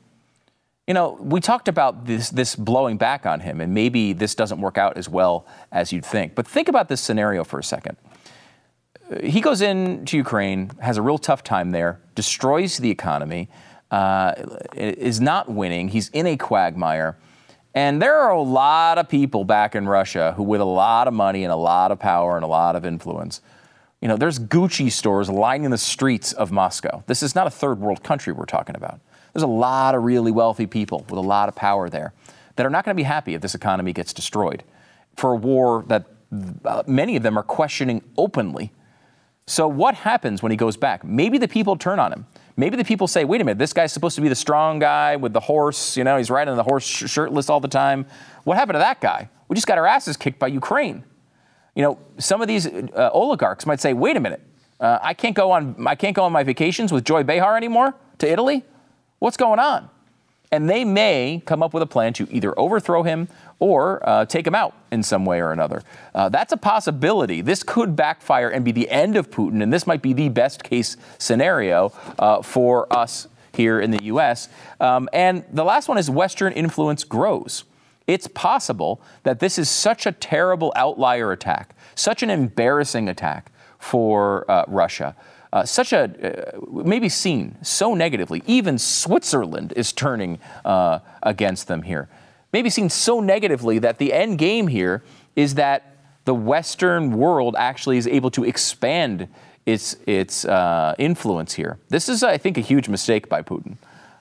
You 0.86 0.94
know, 0.94 1.16
we 1.20 1.40
talked 1.40 1.68
about 1.68 2.04
this, 2.04 2.30
this 2.30 2.56
blowing 2.56 2.96
back 2.96 3.24
on 3.24 3.40
him, 3.40 3.60
and 3.60 3.72
maybe 3.72 4.12
this 4.12 4.34
doesn't 4.34 4.60
work 4.60 4.76
out 4.76 4.96
as 4.96 5.08
well 5.08 5.46
as 5.70 5.92
you'd 5.92 6.04
think. 6.04 6.34
But 6.34 6.46
think 6.46 6.68
about 6.68 6.88
this 6.88 7.00
scenario 7.00 7.44
for 7.44 7.58
a 7.58 7.64
second. 7.64 7.96
He 9.22 9.40
goes 9.40 9.60
into 9.60 10.16
Ukraine, 10.16 10.70
has 10.80 10.96
a 10.96 11.02
real 11.02 11.18
tough 11.18 11.42
time 11.42 11.72
there, 11.72 12.00
destroys 12.14 12.78
the 12.78 12.90
economy, 12.90 13.48
uh, 13.90 14.34
is 14.74 15.20
not 15.20 15.50
winning. 15.50 15.88
He's 15.88 16.10
in 16.10 16.26
a 16.26 16.36
quagmire. 16.36 17.16
And 17.74 18.00
there 18.00 18.16
are 18.16 18.30
a 18.30 18.42
lot 18.42 18.98
of 18.98 19.08
people 19.08 19.44
back 19.44 19.74
in 19.74 19.88
Russia 19.88 20.34
who, 20.36 20.44
with 20.44 20.60
a 20.60 20.64
lot 20.64 21.08
of 21.08 21.14
money 21.14 21.44
and 21.44 21.52
a 21.52 21.56
lot 21.56 21.90
of 21.90 21.98
power 21.98 22.36
and 22.36 22.44
a 22.44 22.48
lot 22.48 22.76
of 22.76 22.84
influence, 22.84 23.40
You 24.00 24.08
know, 24.08 24.16
there's 24.16 24.38
Gucci 24.38 24.90
stores 24.90 25.28
lining 25.28 25.70
the 25.70 25.78
streets 25.78 26.32
of 26.32 26.50
Moscow. 26.50 27.02
This 27.06 27.22
is 27.22 27.34
not 27.34 27.46
a 27.46 27.50
third 27.50 27.80
world 27.80 28.02
country 28.02 28.32
we're 28.32 28.46
talking 28.46 28.74
about. 28.74 29.00
There's 29.32 29.42
a 29.42 29.46
lot 29.46 29.94
of 29.94 30.02
really 30.04 30.32
wealthy 30.32 30.66
people 30.66 31.04
with 31.08 31.18
a 31.18 31.20
lot 31.20 31.48
of 31.48 31.54
power 31.54 31.90
there 31.90 32.12
that 32.56 32.64
are 32.64 32.70
not 32.70 32.84
going 32.84 32.96
to 32.96 33.00
be 33.00 33.04
happy 33.04 33.34
if 33.34 33.42
this 33.42 33.54
economy 33.54 33.92
gets 33.92 34.12
destroyed 34.12 34.62
for 35.16 35.32
a 35.32 35.36
war 35.36 35.84
that 35.88 36.06
uh, 36.64 36.82
many 36.86 37.16
of 37.16 37.22
them 37.22 37.36
are 37.38 37.42
questioning 37.42 38.02
openly. 38.16 38.72
So, 39.46 39.66
what 39.66 39.94
happens 39.94 40.42
when 40.42 40.50
he 40.50 40.56
goes 40.56 40.76
back? 40.76 41.02
Maybe 41.04 41.38
the 41.38 41.48
people 41.48 41.76
turn 41.76 41.98
on 41.98 42.12
him. 42.12 42.26
Maybe 42.56 42.76
the 42.76 42.84
people 42.84 43.06
say, 43.06 43.24
wait 43.24 43.40
a 43.40 43.44
minute, 43.44 43.58
this 43.58 43.72
guy's 43.72 43.92
supposed 43.92 44.14
to 44.16 44.20
be 44.20 44.28
the 44.28 44.34
strong 44.34 44.78
guy 44.78 45.16
with 45.16 45.32
the 45.32 45.40
horse. 45.40 45.96
You 45.96 46.04
know, 46.04 46.18
he's 46.18 46.30
riding 46.30 46.54
the 46.56 46.62
horse 46.62 46.84
sh- 46.84 47.08
shirtless 47.08 47.48
all 47.48 47.58
the 47.58 47.68
time. 47.68 48.06
What 48.44 48.56
happened 48.56 48.74
to 48.74 48.80
that 48.80 49.00
guy? 49.00 49.28
We 49.48 49.54
just 49.54 49.66
got 49.66 49.78
our 49.78 49.86
asses 49.86 50.16
kicked 50.16 50.38
by 50.38 50.48
Ukraine. 50.48 51.04
You 51.74 51.82
know, 51.82 51.98
some 52.18 52.42
of 52.42 52.48
these 52.48 52.66
uh, 52.66 53.10
oligarchs 53.12 53.66
might 53.66 53.80
say, 53.80 53.94
wait 53.94 54.16
a 54.16 54.20
minute, 54.20 54.42
uh, 54.78 54.98
I 55.02 55.14
can't 55.14 55.34
go 55.34 55.50
on 55.52 55.86
I 55.86 55.94
can't 55.94 56.16
go 56.16 56.24
on 56.24 56.32
my 56.32 56.42
vacations 56.42 56.92
with 56.92 57.04
Joy 57.04 57.22
Behar 57.22 57.56
anymore 57.56 57.94
to 58.18 58.30
Italy. 58.30 58.64
What's 59.18 59.36
going 59.36 59.58
on? 59.58 59.90
And 60.52 60.68
they 60.68 60.84
may 60.84 61.42
come 61.46 61.62
up 61.62 61.72
with 61.72 61.82
a 61.82 61.86
plan 61.86 62.12
to 62.14 62.26
either 62.30 62.58
overthrow 62.58 63.04
him 63.04 63.28
or 63.60 64.06
uh, 64.08 64.24
take 64.24 64.46
him 64.46 64.54
out 64.54 64.74
in 64.90 65.02
some 65.02 65.24
way 65.24 65.40
or 65.40 65.52
another. 65.52 65.82
Uh, 66.12 66.28
that's 66.28 66.52
a 66.52 66.56
possibility. 66.56 67.40
This 67.40 67.62
could 67.62 67.94
backfire 67.94 68.48
and 68.48 68.64
be 68.64 68.72
the 68.72 68.90
end 68.90 69.16
of 69.16 69.30
Putin, 69.30 69.62
and 69.62 69.72
this 69.72 69.86
might 69.86 70.02
be 70.02 70.12
the 70.12 70.28
best 70.28 70.64
case 70.64 70.96
scenario 71.18 71.92
uh, 72.18 72.42
for 72.42 72.92
us 72.92 73.28
here 73.52 73.80
in 73.80 73.92
the 73.92 74.02
U.S. 74.04 74.48
Um, 74.80 75.08
and 75.12 75.44
the 75.52 75.64
last 75.64 75.88
one 75.88 75.98
is 75.98 76.10
Western 76.10 76.52
influence 76.52 77.04
grows. 77.04 77.64
It's 78.06 78.26
possible 78.26 79.00
that 79.22 79.38
this 79.38 79.56
is 79.56 79.68
such 79.68 80.04
a 80.04 80.12
terrible 80.12 80.72
outlier 80.74 81.30
attack, 81.30 81.76
such 81.94 82.24
an 82.24 82.30
embarrassing 82.30 83.08
attack 83.08 83.52
for 83.78 84.50
uh, 84.50 84.64
Russia 84.66 85.14
uh, 85.52 85.64
such 85.64 85.92
a 85.92 86.54
uh, 86.54 86.60
maybe 86.84 87.08
seen 87.08 87.56
so 87.62 87.94
negatively. 87.94 88.42
Even 88.46 88.78
Switzerland 88.78 89.72
is 89.76 89.92
turning 89.92 90.38
uh, 90.64 91.00
against 91.22 91.66
them 91.68 91.82
here. 91.82 92.08
Maybe 92.52 92.70
seen 92.70 92.88
so 92.88 93.20
negatively 93.20 93.78
that 93.78 93.98
the 93.98 94.12
end 94.12 94.38
game 94.38 94.68
here 94.68 95.02
is 95.36 95.54
that 95.54 95.96
the 96.24 96.34
Western 96.34 97.12
world 97.12 97.54
actually 97.58 97.96
is 97.96 98.06
able 98.06 98.30
to 98.32 98.44
expand 98.44 99.28
its 99.66 99.96
its 100.06 100.44
uh, 100.44 100.94
influence 100.98 101.54
here. 101.54 101.78
This 101.88 102.08
is, 102.08 102.22
I 102.22 102.38
think, 102.38 102.58
a 102.58 102.62
huge 102.62 102.88
mistake 102.88 103.28
by 103.28 103.42
Putin, 103.42 103.76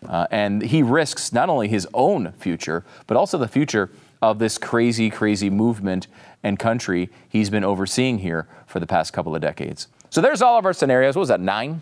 uh, 0.08 0.28
and 0.32 0.62
he 0.62 0.84
risks 0.84 1.34
not 1.34 1.50
only 1.50 1.68
his 1.68 1.88
own 1.94 2.34
future 2.34 2.84
but 3.08 3.18
also 3.18 3.38
the 3.38 3.48
future 3.48 3.90
of 4.22 4.40
this 4.40 4.58
crazy, 4.58 5.10
crazy 5.10 5.50
movement 5.50 6.08
and 6.44 6.60
country 6.60 7.10
he's 7.28 7.50
been 7.50 7.64
overseeing 7.64 8.20
here 8.20 8.48
for 8.68 8.80
the 8.80 8.88
past 8.88 9.14
couple 9.14 9.36
of 9.36 9.42
decades. 9.42 9.88
So 10.10 10.22
there's 10.22 10.42
all 10.42 10.58
of 10.58 10.66
our 10.66 10.74
scenarios. 10.74 11.16
What 11.16 11.22
was 11.22 11.30
that, 11.30 11.40
nine? 11.40 11.82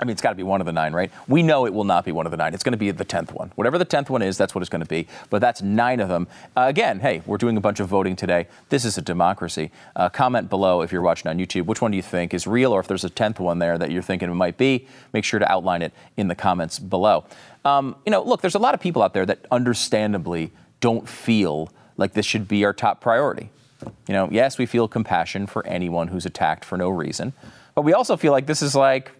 I 0.00 0.04
mean, 0.04 0.10
it's 0.10 0.20
got 0.20 0.30
to 0.30 0.36
be 0.36 0.42
one 0.42 0.60
of 0.60 0.66
the 0.66 0.72
nine, 0.72 0.92
right? 0.92 1.10
We 1.28 1.42
know 1.42 1.66
it 1.66 1.72
will 1.72 1.84
not 1.84 2.04
be 2.04 2.12
one 2.12 2.26
of 2.26 2.30
the 2.30 2.36
nine. 2.36 2.52
It's 2.52 2.64
going 2.64 2.72
to 2.72 2.78
be 2.78 2.90
the 2.90 3.04
10th 3.04 3.32
one. 3.32 3.52
Whatever 3.54 3.78
the 3.78 3.86
10th 3.86 4.10
one 4.10 4.22
is, 4.22 4.36
that's 4.36 4.54
what 4.54 4.60
it's 4.60 4.68
going 4.68 4.82
to 4.82 4.88
be. 4.88 5.06
But 5.30 5.40
that's 5.40 5.62
nine 5.62 6.00
of 6.00 6.08
them. 6.08 6.26
Uh, 6.56 6.64
again, 6.68 7.00
hey, 7.00 7.22
we're 7.26 7.38
doing 7.38 7.56
a 7.56 7.60
bunch 7.60 7.80
of 7.80 7.88
voting 7.88 8.16
today. 8.16 8.48
This 8.68 8.84
is 8.84 8.98
a 8.98 9.02
democracy. 9.02 9.70
Uh, 9.94 10.08
comment 10.08 10.50
below 10.50 10.82
if 10.82 10.92
you're 10.92 11.00
watching 11.00 11.30
on 11.30 11.38
YouTube. 11.38 11.66
Which 11.66 11.80
one 11.80 11.92
do 11.92 11.96
you 11.96 12.02
think 12.02 12.34
is 12.34 12.46
real, 12.46 12.72
or 12.72 12.80
if 12.80 12.88
there's 12.88 13.04
a 13.04 13.10
10th 13.10 13.38
one 13.38 13.60
there 13.60 13.78
that 13.78 13.90
you're 13.90 14.02
thinking 14.02 14.30
it 14.30 14.34
might 14.34 14.58
be, 14.58 14.86
make 15.12 15.24
sure 15.24 15.38
to 15.38 15.50
outline 15.50 15.82
it 15.82 15.92
in 16.16 16.28
the 16.28 16.34
comments 16.34 16.78
below. 16.78 17.24
Um, 17.64 17.96
you 18.04 18.10
know, 18.10 18.22
look, 18.22 18.40
there's 18.42 18.56
a 18.56 18.60
lot 18.60 18.74
of 18.74 18.80
people 18.80 19.02
out 19.02 19.14
there 19.14 19.26
that 19.26 19.46
understandably 19.50 20.50
don't 20.80 21.08
feel 21.08 21.70
like 21.96 22.12
this 22.12 22.26
should 22.26 22.48
be 22.48 22.64
our 22.64 22.72
top 22.72 23.00
priority. 23.00 23.50
You 24.08 24.14
know, 24.14 24.28
yes, 24.30 24.58
we 24.58 24.66
feel 24.66 24.88
compassion 24.88 25.46
for 25.46 25.66
anyone 25.66 26.08
who's 26.08 26.26
attacked 26.26 26.64
for 26.64 26.76
no 26.76 26.90
reason, 26.90 27.32
but 27.74 27.82
we 27.82 27.92
also 27.92 28.16
feel 28.16 28.32
like 28.32 28.46
this 28.46 28.62
is 28.62 28.74
like 28.74 29.12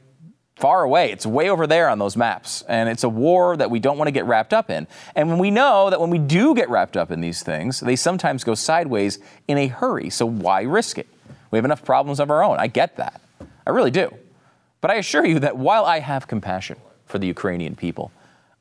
far 0.57 0.85
away. 0.85 1.11
It's 1.11 1.27
way 1.27 1.51
over 1.51 1.67
there 1.67 1.89
on 1.89 1.99
those 1.99 2.17
maps. 2.17 2.63
And 2.69 2.89
it's 2.89 3.05
a 3.05 3.09
war 3.09 3.57
that 3.57 3.71
we 3.71 3.81
don't 3.81 3.99
want 3.99 4.09
to 4.09 4.13
get 4.13 4.25
wrapped 4.25 4.53
up 4.53 4.71
in. 4.71 4.87
And 5.15 5.29
when 5.29 5.39
we 5.39 5.51
know 5.51 5.91
that 5.91 6.01
when 6.01 6.11
we 6.11 6.19
do 6.19 6.55
get 6.55 6.71
wrapped 6.71 6.97
up 6.97 7.11
in 7.11 7.21
these 7.21 7.43
things, 7.43 7.81
they 7.81 7.97
sometimes 7.97 8.45
go 8.45 8.55
sideways 8.55 9.19
in 9.49 9.59
a 9.59 9.67
hurry. 9.67 10.11
So 10.11 10.27
why 10.27 10.63
risk 10.63 10.99
it? 10.99 11.09
We 11.51 11.59
have 11.59 11.65
enough 11.65 11.85
problems 11.85 12.21
of 12.21 12.31
our 12.31 12.43
own. 12.43 12.59
I 12.59 12.69
get 12.69 12.97
that. 12.97 13.21
I 13.67 13.71
really 13.71 13.91
do. 13.91 14.15
But 14.81 14.91
I 14.91 14.97
assure 14.97 15.25
you 15.25 15.39
that 15.41 15.57
while 15.57 15.85
I 15.85 16.01
have 16.01 16.29
compassion 16.29 16.79
for 17.07 17.19
the 17.19 17.27
Ukrainian 17.27 17.75
people, 17.75 18.13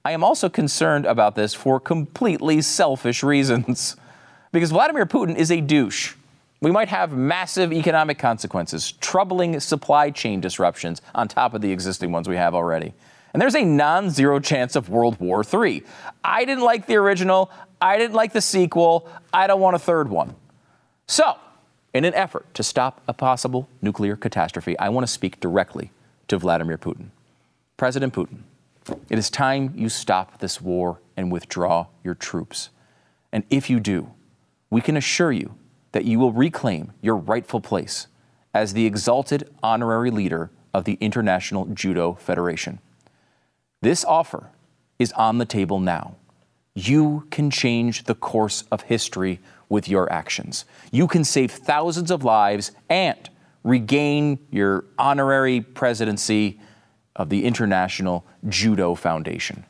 I 0.05 0.11
am 0.11 0.23
also 0.23 0.49
concerned 0.49 1.05
about 1.05 1.35
this 1.35 1.53
for 1.53 1.79
completely 1.79 2.61
selfish 2.61 3.23
reasons. 3.23 3.95
because 4.53 4.71
Vladimir 4.71 5.05
Putin 5.05 5.35
is 5.35 5.51
a 5.51 5.59
douche. 5.59 6.13
We 6.61 6.71
might 6.71 6.87
have 6.87 7.11
massive 7.11 7.73
economic 7.73 8.17
consequences, 8.17 8.93
troubling 8.93 9.59
supply 9.59 10.11
chain 10.11 10.39
disruptions 10.39 11.01
on 11.13 11.27
top 11.27 11.53
of 11.53 11.61
the 11.61 11.73
existing 11.73 12.13
ones 12.13 12.29
we 12.29 12.37
have 12.37 12.55
already. 12.55 12.93
And 13.33 13.41
there's 13.41 13.55
a 13.55 13.65
non 13.65 14.09
zero 14.09 14.39
chance 14.39 14.77
of 14.77 14.87
World 14.87 15.19
War 15.19 15.43
III. 15.43 15.83
I 16.23 16.45
didn't 16.45 16.63
like 16.63 16.85
the 16.85 16.95
original. 16.95 17.51
I 17.81 17.97
didn't 17.97 18.13
like 18.13 18.31
the 18.31 18.39
sequel. 18.39 19.09
I 19.33 19.47
don't 19.47 19.59
want 19.59 19.75
a 19.75 19.79
third 19.79 20.07
one. 20.07 20.35
So, 21.07 21.35
in 21.93 22.05
an 22.05 22.13
effort 22.13 22.53
to 22.53 22.63
stop 22.63 23.01
a 23.07 23.13
possible 23.13 23.67
nuclear 23.81 24.15
catastrophe, 24.15 24.77
I 24.79 24.89
want 24.89 25.05
to 25.05 25.11
speak 25.11 25.39
directly 25.39 25.91
to 26.27 26.37
Vladimir 26.37 26.77
Putin. 26.77 27.07
President 27.75 28.13
Putin, 28.13 28.43
it 29.09 29.17
is 29.17 29.29
time 29.29 29.73
you 29.75 29.89
stop 29.89 30.39
this 30.39 30.61
war 30.61 30.99
and 31.17 31.31
withdraw 31.31 31.87
your 32.03 32.15
troops. 32.15 32.69
And 33.31 33.43
if 33.49 33.69
you 33.69 33.79
do, 33.79 34.11
we 34.73 34.81
can 34.81 34.97
assure 34.97 35.31
you 35.31 35.53
that 35.91 36.03
you 36.03 36.17
will 36.17 36.31
reclaim 36.31 36.93
your 36.99 37.15
rightful 37.15 37.61
place 37.61 38.07
as 38.55 38.73
the 38.73 38.87
exalted 38.87 39.47
honorary 39.61 40.09
leader 40.09 40.49
of 40.73 40.83
the 40.85 40.97
International 40.99 41.67
Judo 41.67 42.13
Federation. 42.13 42.79
This 43.83 44.03
offer 44.03 44.49
is 44.97 45.11
on 45.11 45.37
the 45.37 45.45
table 45.45 45.79
now. 45.79 46.15
You 46.73 47.27
can 47.29 47.51
change 47.51 48.05
the 48.05 48.15
course 48.15 48.63
of 48.71 48.81
history 48.81 49.39
with 49.69 49.87
your 49.87 50.11
actions. 50.11 50.65
You 50.91 51.05
can 51.05 51.23
save 51.23 51.51
thousands 51.51 52.09
of 52.09 52.23
lives 52.23 52.71
and 52.89 53.29
regain 53.63 54.39
your 54.49 54.85
honorary 54.97 55.61
presidency 55.61 56.59
of 57.15 57.29
the 57.29 57.45
International 57.45 58.25
Judo 58.49 58.95
Foundation. 58.95 59.65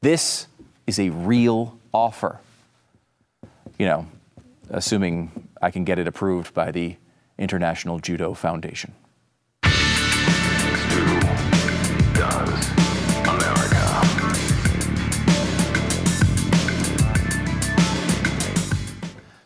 This 0.00 0.46
is 0.86 0.98
a 0.98 1.10
real 1.10 1.78
offer. 1.92 2.40
You 3.78 3.84
know, 3.84 4.06
assuming 4.70 5.48
I 5.60 5.70
can 5.70 5.84
get 5.84 5.98
it 5.98 6.08
approved 6.08 6.54
by 6.54 6.70
the 6.70 6.96
International 7.38 7.98
Judo 7.98 8.34
Foundation. 8.34 8.94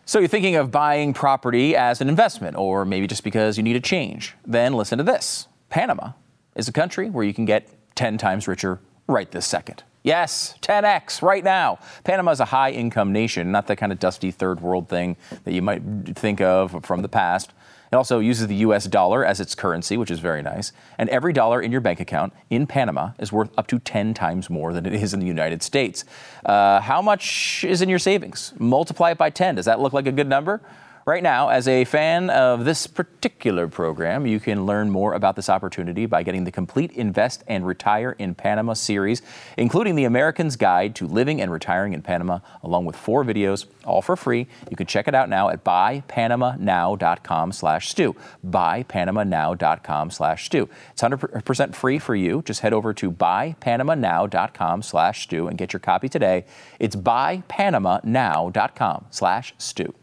So 0.06 0.20
you're 0.20 0.28
thinking 0.28 0.54
of 0.54 0.70
buying 0.70 1.12
property 1.12 1.74
as 1.74 2.00
an 2.00 2.08
investment, 2.08 2.56
or 2.56 2.84
maybe 2.84 3.08
just 3.08 3.24
because 3.24 3.56
you 3.56 3.64
need 3.64 3.74
a 3.74 3.80
change. 3.80 4.36
Then 4.46 4.74
listen 4.74 4.98
to 4.98 5.02
this 5.02 5.48
Panama 5.70 6.12
is 6.54 6.68
a 6.68 6.72
country 6.72 7.10
where 7.10 7.24
you 7.24 7.34
can 7.34 7.44
get 7.44 7.68
10 7.96 8.16
times 8.16 8.46
richer 8.46 8.80
right 9.08 9.28
this 9.32 9.44
second. 9.44 9.82
Yes, 10.04 10.54
10x 10.60 11.22
right 11.22 11.42
now. 11.42 11.78
Panama 12.04 12.30
is 12.30 12.40
a 12.40 12.44
high 12.44 12.70
income 12.70 13.10
nation, 13.10 13.50
not 13.50 13.66
the 13.66 13.74
kind 13.74 13.90
of 13.90 13.98
dusty 13.98 14.30
third 14.30 14.60
world 14.60 14.86
thing 14.86 15.16
that 15.44 15.52
you 15.54 15.62
might 15.62 15.82
think 16.14 16.42
of 16.42 16.84
from 16.84 17.00
the 17.00 17.08
past. 17.08 17.54
It 17.90 17.96
also 17.96 18.18
uses 18.18 18.46
the 18.48 18.56
US 18.56 18.84
dollar 18.84 19.24
as 19.24 19.40
its 19.40 19.54
currency, 19.54 19.96
which 19.96 20.10
is 20.10 20.18
very 20.18 20.42
nice. 20.42 20.72
And 20.98 21.08
every 21.08 21.32
dollar 21.32 21.62
in 21.62 21.72
your 21.72 21.80
bank 21.80 22.00
account 22.00 22.34
in 22.50 22.66
Panama 22.66 23.12
is 23.18 23.32
worth 23.32 23.50
up 23.56 23.66
to 23.68 23.78
10 23.78 24.12
times 24.12 24.50
more 24.50 24.74
than 24.74 24.84
it 24.84 24.92
is 24.92 25.14
in 25.14 25.20
the 25.20 25.26
United 25.26 25.62
States. 25.62 26.04
Uh, 26.44 26.80
how 26.80 27.00
much 27.00 27.64
is 27.64 27.80
in 27.80 27.88
your 27.88 27.98
savings? 27.98 28.52
Multiply 28.58 29.12
it 29.12 29.18
by 29.18 29.30
10. 29.30 29.54
Does 29.54 29.64
that 29.64 29.80
look 29.80 29.94
like 29.94 30.06
a 30.06 30.12
good 30.12 30.28
number? 30.28 30.60
Right 31.06 31.22
now, 31.22 31.50
as 31.50 31.68
a 31.68 31.84
fan 31.84 32.30
of 32.30 32.64
this 32.64 32.86
particular 32.86 33.68
program, 33.68 34.26
you 34.26 34.40
can 34.40 34.64
learn 34.64 34.88
more 34.88 35.12
about 35.12 35.36
this 35.36 35.50
opportunity 35.50 36.06
by 36.06 36.22
getting 36.22 36.44
the 36.44 36.50
complete 36.50 36.92
Invest 36.92 37.44
and 37.46 37.66
Retire 37.66 38.16
in 38.18 38.34
Panama 38.34 38.72
series, 38.72 39.20
including 39.58 39.96
the 39.96 40.04
American's 40.04 40.56
Guide 40.56 40.94
to 40.94 41.06
Living 41.06 41.42
and 41.42 41.52
Retiring 41.52 41.92
in 41.92 42.00
Panama, 42.00 42.38
along 42.62 42.86
with 42.86 42.96
four 42.96 43.22
videos, 43.22 43.66
all 43.84 44.00
for 44.00 44.16
free. 44.16 44.46
You 44.70 44.78
can 44.78 44.86
check 44.86 45.06
it 45.06 45.14
out 45.14 45.28
now 45.28 45.50
at 45.50 45.62
buypanamanow.com 45.62 47.52
slash 47.52 47.90
stu. 47.90 48.16
Buypanamanow.com 48.46 50.10
slash 50.10 50.46
stu. 50.46 50.70
It's 50.92 51.02
100% 51.02 51.74
free 51.74 51.98
for 51.98 52.14
you. 52.14 52.40
Just 52.46 52.60
head 52.60 52.72
over 52.72 52.94
to 52.94 53.12
buypanamanow.com 53.12 54.80
slash 54.80 55.24
stu 55.24 55.48
and 55.48 55.58
get 55.58 55.74
your 55.74 55.80
copy 55.80 56.08
today. 56.08 56.46
It's 56.80 56.96
buypanamanow.com 56.96 59.04
slash 59.10 59.54
stu. 59.58 59.94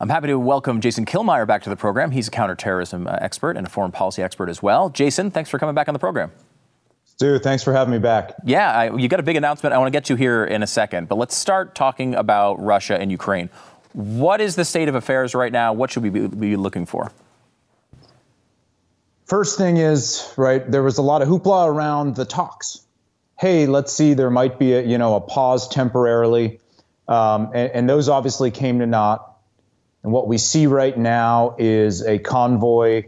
I'm 0.00 0.10
happy 0.10 0.28
to 0.28 0.38
welcome 0.38 0.80
Jason 0.80 1.06
Killmeyer 1.06 1.44
back 1.44 1.64
to 1.64 1.70
the 1.70 1.74
program. 1.74 2.12
He's 2.12 2.28
a 2.28 2.30
counterterrorism 2.30 3.08
uh, 3.08 3.18
expert 3.20 3.56
and 3.56 3.66
a 3.66 3.70
foreign 3.70 3.90
policy 3.90 4.22
expert 4.22 4.48
as 4.48 4.62
well. 4.62 4.90
Jason, 4.90 5.32
thanks 5.32 5.50
for 5.50 5.58
coming 5.58 5.74
back 5.74 5.88
on 5.88 5.92
the 5.92 5.98
program. 5.98 6.30
Stu, 7.04 7.40
thanks 7.40 7.64
for 7.64 7.72
having 7.72 7.90
me 7.90 7.98
back. 7.98 8.36
Yeah, 8.44 8.70
I, 8.70 8.96
you 8.96 9.08
got 9.08 9.18
a 9.18 9.24
big 9.24 9.34
announcement 9.34 9.74
I 9.74 9.78
want 9.78 9.88
to 9.88 9.90
get 9.90 10.04
to 10.04 10.14
here 10.14 10.44
in 10.44 10.62
a 10.62 10.68
second, 10.68 11.08
but 11.08 11.18
let's 11.18 11.36
start 11.36 11.74
talking 11.74 12.14
about 12.14 12.62
Russia 12.62 12.96
and 12.96 13.10
Ukraine. 13.10 13.50
What 13.92 14.40
is 14.40 14.54
the 14.54 14.64
state 14.64 14.88
of 14.88 14.94
affairs 14.94 15.34
right 15.34 15.50
now? 15.50 15.72
What 15.72 15.90
should 15.90 16.04
we 16.04 16.10
be, 16.10 16.28
be 16.28 16.54
looking 16.54 16.86
for? 16.86 17.10
First 19.24 19.58
thing 19.58 19.78
is, 19.78 20.32
right, 20.36 20.70
there 20.70 20.84
was 20.84 20.98
a 20.98 21.02
lot 21.02 21.22
of 21.22 21.28
hoopla 21.28 21.66
around 21.66 22.14
the 22.14 22.24
talks. 22.24 22.82
Hey, 23.36 23.66
let's 23.66 23.92
see, 23.92 24.14
there 24.14 24.30
might 24.30 24.60
be 24.60 24.74
a, 24.74 24.82
you 24.82 24.96
know, 24.96 25.16
a 25.16 25.20
pause 25.20 25.66
temporarily. 25.66 26.60
Um, 27.08 27.50
and, 27.52 27.72
and 27.72 27.90
those 27.90 28.08
obviously 28.08 28.52
came 28.52 28.78
to 28.78 28.86
naught. 28.86 29.27
And 30.02 30.12
what 30.12 30.28
we 30.28 30.38
see 30.38 30.66
right 30.66 30.96
now 30.96 31.56
is 31.58 32.02
a 32.02 32.18
convoy, 32.18 33.06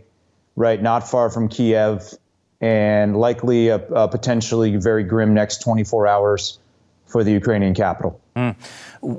right, 0.57 0.81
not 0.81 1.09
far 1.09 1.31
from 1.31 1.48
Kiev, 1.48 2.14
and 2.61 3.16
likely 3.16 3.68
a, 3.68 3.76
a 3.76 4.09
potentially 4.09 4.76
very 4.76 5.05
grim 5.05 5.33
next 5.33 5.62
24 5.62 6.07
hours 6.07 6.59
for 7.07 7.24
the 7.24 7.33
Ukrainian 7.33 7.74
capital. 7.74 8.20
Mm. 8.37 8.55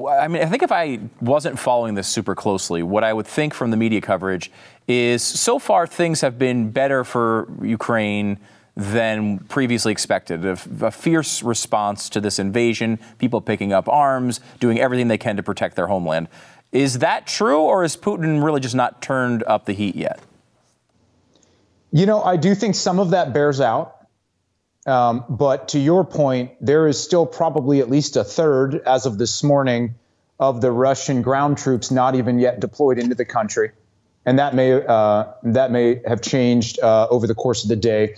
I 0.10 0.28
mean, 0.28 0.42
I 0.42 0.46
think 0.46 0.64
if 0.64 0.72
I 0.72 1.00
wasn't 1.20 1.60
following 1.60 1.96
this 1.96 2.08
super 2.08 2.36
closely, 2.36 2.84
what 2.84 3.04
I 3.04 3.14
would 3.14 3.28
think 3.28 3.54
from 3.54 3.72
the 3.72 3.78
media 3.78 4.02
coverage 4.02 4.52
is 4.88 5.24
so 5.24 5.60
far 5.60 5.86
things 5.86 6.22
have 6.22 6.40
been 6.40 6.72
better 6.72 7.04
for 7.04 7.48
Ukraine 7.62 8.40
than 8.76 9.40
previously 9.40 9.92
expected. 9.92 10.46
A, 10.46 10.58
a, 10.82 10.92
fierce 10.92 11.44
response 11.44 12.10
to 12.10 12.22
this 12.22 12.40
invasion, 12.40 13.00
people 13.18 13.42
picking 13.42 13.74
up 13.74 13.90
arms, 13.90 14.40
doing 14.62 14.80
everything 14.80 15.10
they 15.10 15.18
can 15.18 15.36
to 15.36 15.44
protect 15.44 15.76
their 15.76 15.88
homeland. 15.88 16.30
Is 16.72 17.00
that 17.00 17.28
true, 17.28 17.60
or 17.60 17.82
has 17.82 17.98
Putin 17.98 18.44
really 18.44 18.62
just 18.62 18.76
not 18.76 19.02
turned 19.02 19.44
up 19.44 19.66
the 19.66 19.74
heat 19.74 19.96
yet? 19.96 20.20
You 21.92 22.06
know, 22.06 22.24
I 22.24 22.38
do 22.38 22.56
think 22.56 22.76
some 22.76 23.00
of 23.00 23.10
that 23.10 23.34
bears 23.34 23.60
out. 23.60 23.98
Um, 24.88 25.26
but 25.30 25.70
to 25.70 25.80
your 25.80 26.04
point, 26.04 26.52
there 26.60 26.88
is 26.88 27.02
still 27.02 27.26
probably 27.26 27.82
at 27.82 27.90
least 27.90 28.16
a 28.16 28.24
third, 28.24 28.82
as 28.86 29.06
of 29.06 29.18
this 29.18 29.44
morning, 29.44 29.96
of 30.40 30.62
the 30.62 30.72
Russian 30.72 31.22
ground 31.22 31.58
troops 31.58 31.92
not 31.92 32.16
even 32.16 32.40
yet 32.40 32.60
deployed 32.60 32.98
into 32.98 33.14
the 33.14 33.26
country, 33.26 33.72
and 34.26 34.40
that 34.40 34.56
may 34.56 34.84
uh, 34.84 35.26
that 35.44 35.70
may 35.70 36.02
have 36.08 36.22
changed 36.22 36.80
uh, 36.80 37.08
over 37.10 37.28
the 37.28 37.36
course 37.36 37.64
of 37.64 37.70
the 37.70 37.76
day. 37.76 38.16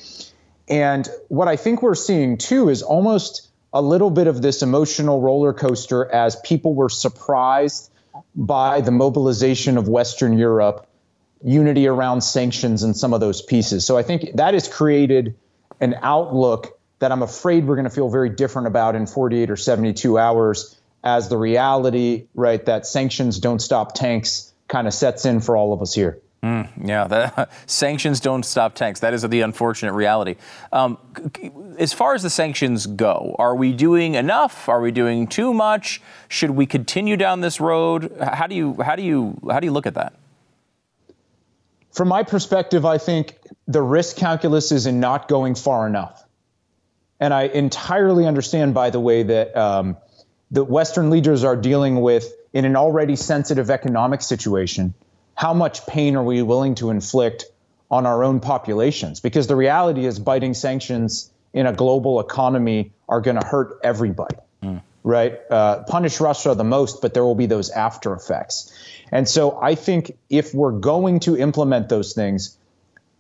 And 0.69 1.09
what 1.27 1.49
I 1.49 1.57
think 1.57 1.81
we're 1.81 1.95
seeing 1.95 2.37
too 2.37 2.69
is 2.69 2.81
almost 2.81 3.49
a 3.73 3.81
little 3.81 4.09
bit 4.09 4.27
of 4.27 4.41
this 4.41 4.61
emotional 4.61 5.19
roller 5.19 5.51
coaster 5.51 6.09
as 6.09 6.37
people 6.37 6.73
were 6.75 6.87
surprised 6.87 7.89
by 8.35 8.81
the 8.81 8.91
mobilization 8.91 9.77
of 9.77 9.87
Western 9.87 10.37
Europe, 10.37 10.87
unity 11.43 11.87
around 11.87 12.21
sanctions, 12.21 12.83
and 12.83 12.95
some 12.95 13.13
of 13.13 13.19
those 13.19 13.41
pieces. 13.41 13.85
So 13.85 13.97
I 13.97 14.03
think 14.03 14.35
that 14.35 14.53
has 14.53 14.67
created 14.67 15.35
an 15.79 15.95
outlook 16.01 16.79
that 16.99 17.11
I'm 17.11 17.21
afraid 17.21 17.65
we're 17.65 17.75
going 17.75 17.83
to 17.83 17.93
feel 17.93 18.09
very 18.09 18.29
different 18.29 18.67
about 18.67 18.95
in 18.95 19.07
48 19.07 19.49
or 19.49 19.57
72 19.57 20.17
hours 20.17 20.79
as 21.03 21.27
the 21.27 21.37
reality, 21.37 22.27
right, 22.33 22.65
that 22.65 22.87
sanctions 22.87 23.39
don't 23.39 23.59
stop 23.59 23.93
tanks 23.93 24.53
kind 24.69 24.87
of 24.87 24.93
sets 24.93 25.25
in 25.25 25.41
for 25.41 25.57
all 25.57 25.73
of 25.73 25.81
us 25.81 25.93
here. 25.93 26.21
Mm, 26.43 26.69
yeah, 26.85 27.45
sanctions 27.67 28.19
don't 28.19 28.43
stop 28.43 28.75
tanks. 28.75 28.99
That 28.99 29.13
is 29.13 29.21
the 29.21 29.41
unfortunate 29.41 29.93
reality. 29.93 30.35
Um, 30.73 30.97
as 31.79 31.93
far 31.93 32.15
as 32.15 32.23
the 32.23 32.29
sanctions 32.29 32.85
go, 32.85 33.33
are 33.39 33.55
we 33.55 33.71
doing 33.71 34.15
enough? 34.15 34.67
Are 34.67 34.81
we 34.81 34.91
doing 34.91 35.27
too 35.27 35.53
much? 35.53 36.01
Should 36.27 36.51
we 36.51 36.65
continue 36.65 37.15
down 37.15 37.39
this 37.39 37.61
road? 37.61 38.13
How 38.21 38.47
do 38.47 38.55
you 38.55 38.75
how 38.81 38.97
do 38.97 39.03
you 39.03 39.39
how 39.49 39.61
do 39.61 39.67
you 39.67 39.71
look 39.71 39.85
at 39.85 39.93
that? 39.93 40.15
From 41.93 42.09
my 42.09 42.23
perspective, 42.23 42.85
I 42.85 42.97
think 42.97 43.37
the 43.67 43.81
risk 43.81 44.17
calculus 44.17 44.73
is 44.73 44.85
in 44.85 44.99
not 44.99 45.29
going 45.29 45.55
far 45.55 45.87
enough, 45.87 46.25
and 47.21 47.33
I 47.33 47.43
entirely 47.43 48.27
understand, 48.27 48.73
by 48.73 48.89
the 48.89 48.99
way, 48.99 49.23
that 49.23 49.55
um, 49.55 49.95
the 50.51 50.65
Western 50.65 51.09
leaders 51.09 51.45
are 51.45 51.55
dealing 51.55 52.01
with 52.01 52.33
in 52.51 52.65
an 52.65 52.75
already 52.75 53.15
sensitive 53.15 53.69
economic 53.69 54.21
situation 54.21 54.93
how 55.35 55.53
much 55.53 55.85
pain 55.85 56.15
are 56.15 56.23
we 56.23 56.41
willing 56.41 56.75
to 56.75 56.89
inflict 56.89 57.45
on 57.89 58.05
our 58.05 58.23
own 58.23 58.39
populations? 58.39 59.19
Because 59.19 59.47
the 59.47 59.55
reality 59.55 60.05
is, 60.05 60.19
biting 60.19 60.53
sanctions 60.53 61.31
in 61.53 61.65
a 61.65 61.73
global 61.73 62.19
economy 62.19 62.91
are 63.07 63.21
going 63.21 63.39
to 63.39 63.45
hurt 63.45 63.79
everybody, 63.83 64.35
mm. 64.63 64.81
right? 65.03 65.39
Uh, 65.49 65.83
punish 65.83 66.19
Russia 66.19 66.55
the 66.55 66.63
most, 66.63 67.01
but 67.01 67.13
there 67.13 67.23
will 67.23 67.35
be 67.35 67.45
those 67.45 67.69
after 67.69 68.13
effects. 68.13 68.73
And 69.11 69.29
so 69.29 69.59
I 69.61 69.75
think 69.75 70.17
if 70.29 70.53
we're 70.53 70.71
going 70.71 71.19
to 71.21 71.37
implement 71.37 71.89
those 71.89 72.13
things, 72.13 72.57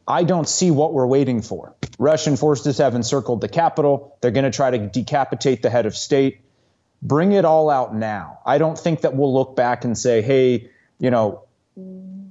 I 0.07 0.23
don't 0.23 0.49
see 0.49 0.71
what 0.71 0.93
we're 0.93 1.07
waiting 1.07 1.41
for. 1.41 1.75
Russian 1.99 2.35
forces 2.35 2.79
have 2.79 2.95
encircled 2.95 3.41
the 3.41 3.47
capital. 3.47 4.17
They're 4.21 4.31
going 4.31 4.43
to 4.45 4.55
try 4.55 4.71
to 4.71 4.77
decapitate 4.77 5.61
the 5.61 5.69
head 5.69 5.85
of 5.85 5.95
state. 5.95 6.41
Bring 7.01 7.33
it 7.33 7.45
all 7.45 7.69
out 7.69 7.95
now. 7.95 8.39
I 8.45 8.57
don't 8.57 8.77
think 8.77 9.01
that 9.01 9.15
we'll 9.15 9.33
look 9.33 9.55
back 9.55 9.85
and 9.85 9.97
say, 9.97 10.21
hey, 10.21 10.69
you 10.99 11.11
know, 11.11 11.42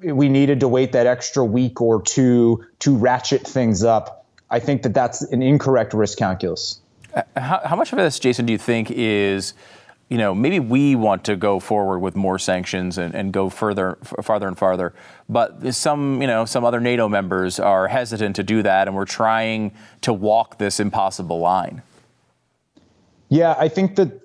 we 0.04 0.28
needed 0.28 0.60
to 0.60 0.68
wait 0.68 0.92
that 0.92 1.06
extra 1.06 1.44
week 1.44 1.80
or 1.80 2.02
two 2.02 2.64
to 2.80 2.96
ratchet 2.96 3.46
things 3.46 3.84
up. 3.84 4.26
I 4.50 4.58
think 4.58 4.82
that 4.82 4.94
that's 4.94 5.22
an 5.22 5.42
incorrect 5.42 5.94
risk 5.94 6.18
calculus. 6.18 6.80
Uh, 7.14 7.22
how, 7.36 7.60
how 7.64 7.76
much 7.76 7.92
of 7.92 7.98
this, 7.98 8.18
Jason, 8.18 8.46
do 8.46 8.52
you 8.52 8.58
think 8.58 8.90
is, 8.90 9.54
you 10.08 10.18
know, 10.18 10.34
maybe 10.34 10.60
we 10.60 10.94
want 10.94 11.24
to 11.24 11.36
go 11.36 11.58
forward 11.58 12.00
with 12.00 12.16
more 12.16 12.38
sanctions 12.38 12.98
and, 12.98 13.14
and 13.14 13.32
go 13.32 13.48
further, 13.48 13.98
farther 14.22 14.48
and 14.48 14.58
farther, 14.58 14.94
but 15.28 15.74
some, 15.74 16.20
you 16.20 16.26
know, 16.26 16.44
some 16.44 16.64
other 16.64 16.80
NATO 16.80 17.08
members 17.08 17.58
are 17.58 17.88
hesitant 17.88 18.36
to 18.36 18.42
do 18.42 18.62
that, 18.62 18.88
and 18.88 18.96
we're 18.96 19.04
trying 19.04 19.72
to 20.02 20.12
walk 20.12 20.58
this 20.58 20.80
impossible 20.80 21.38
line. 21.38 21.82
Yeah, 23.28 23.54
I 23.58 23.68
think 23.68 23.96
that, 23.96 24.20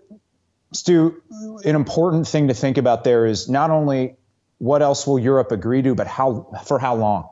Stu, 0.74 1.22
an 1.64 1.76
important 1.76 2.28
thing 2.28 2.50
to 2.50 2.54
think 2.54 2.78
about 2.78 3.06
there 3.06 3.26
is 3.26 3.48
not 3.48 3.70
only 3.72 4.18
what 4.60 4.82
else 4.82 5.06
will 5.06 5.20
Europe 5.20 5.52
agree 5.52 5.82
to, 5.84 5.96
but 5.96 6.08
how 6.08 6.48
for 6.66 6.80
how 6.80 6.96
long, 6.96 7.30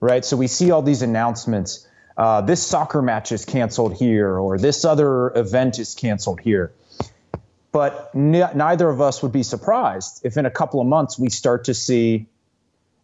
right? 0.00 0.24
So 0.24 0.36
we 0.36 0.46
see 0.46 0.70
all 0.70 0.82
these 0.82 1.02
announcements. 1.02 1.86
Uh, 2.16 2.42
this 2.42 2.64
soccer 2.64 3.02
match 3.02 3.32
is 3.32 3.44
canceled 3.44 3.94
here, 3.94 4.38
or 4.38 4.58
this 4.58 4.84
other 4.84 5.32
event 5.34 5.78
is 5.78 5.94
canceled 5.94 6.40
here. 6.40 6.72
But 7.72 8.10
n- 8.14 8.50
neither 8.54 8.88
of 8.90 9.00
us 9.00 9.22
would 9.22 9.32
be 9.32 9.42
surprised 9.42 10.20
if 10.24 10.36
in 10.36 10.44
a 10.44 10.50
couple 10.50 10.80
of 10.80 10.86
months 10.86 11.18
we 11.18 11.30
start 11.30 11.64
to 11.64 11.74
see 11.74 12.26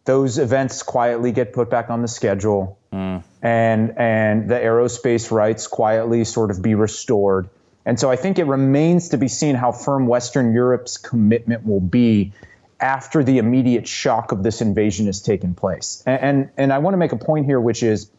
those 0.05 0.37
events 0.37 0.83
quietly 0.83 1.31
get 1.31 1.53
put 1.53 1.69
back 1.69 1.89
on 1.89 2.01
the 2.01 2.07
schedule, 2.07 2.77
mm. 2.93 3.23
and 3.41 3.97
and 3.97 4.49
the 4.49 4.55
airspace 4.55 5.31
rights 5.31 5.67
quietly 5.67 6.23
sort 6.23 6.51
of 6.51 6.61
be 6.61 6.75
restored. 6.75 7.49
And 7.85 7.99
so 7.99 8.11
I 8.11 8.15
think 8.15 8.37
it 8.37 8.45
remains 8.45 9.09
to 9.09 9.17
be 9.17 9.27
seen 9.27 9.55
how 9.55 9.71
firm 9.71 10.05
Western 10.05 10.53
Europe's 10.53 10.97
commitment 10.97 11.65
will 11.65 11.79
be 11.79 12.33
after 12.79 13.23
the 13.23 13.37
immediate 13.37 13.87
shock 13.87 14.31
of 14.31 14.43
this 14.43 14.61
invasion 14.61 15.05
has 15.07 15.21
taken 15.21 15.53
place. 15.53 16.03
And, 16.05 16.21
and, 16.21 16.49
and 16.57 16.73
I 16.73 16.79
want 16.79 16.93
to 16.93 16.97
make 16.97 17.11
a 17.11 17.17
point 17.17 17.45
here, 17.45 17.59
which 17.59 17.83
is 17.83 18.09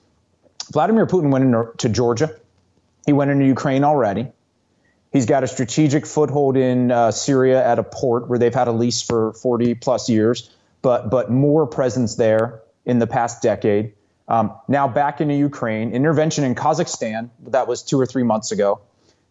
Vladimir 0.70 1.06
Putin 1.06 1.30
went 1.30 1.44
into 1.44 1.88
Georgia. 1.88 2.34
He 3.06 3.12
went 3.12 3.30
into 3.30 3.46
Ukraine 3.46 3.84
already. 3.84 4.28
He's 5.12 5.26
got 5.26 5.42
a 5.42 5.48
strategic 5.48 6.06
foothold 6.06 6.56
in 6.56 6.92
uh, 6.92 7.10
Syria 7.10 7.66
at 7.66 7.78
a 7.78 7.82
port 7.82 8.28
where 8.28 8.38
they've 8.38 8.54
had 8.54 8.68
a 8.68 8.72
lease 8.72 9.02
for 9.02 9.32
40 9.32 9.74
plus 9.74 10.08
years, 10.08 10.50
but, 10.82 11.10
but 11.10 11.30
more 11.30 11.66
presence 11.66 12.14
there 12.14 12.60
in 12.84 13.00
the 13.00 13.06
past 13.06 13.42
decade. 13.42 13.94
Um, 14.28 14.52
now 14.68 14.86
back 14.86 15.20
into 15.20 15.34
Ukraine, 15.34 15.92
intervention 15.92 16.44
in 16.44 16.54
Kazakhstan, 16.54 17.30
that 17.48 17.66
was 17.66 17.82
two 17.82 18.00
or 18.00 18.06
three 18.06 18.22
months 18.22 18.52
ago. 18.52 18.80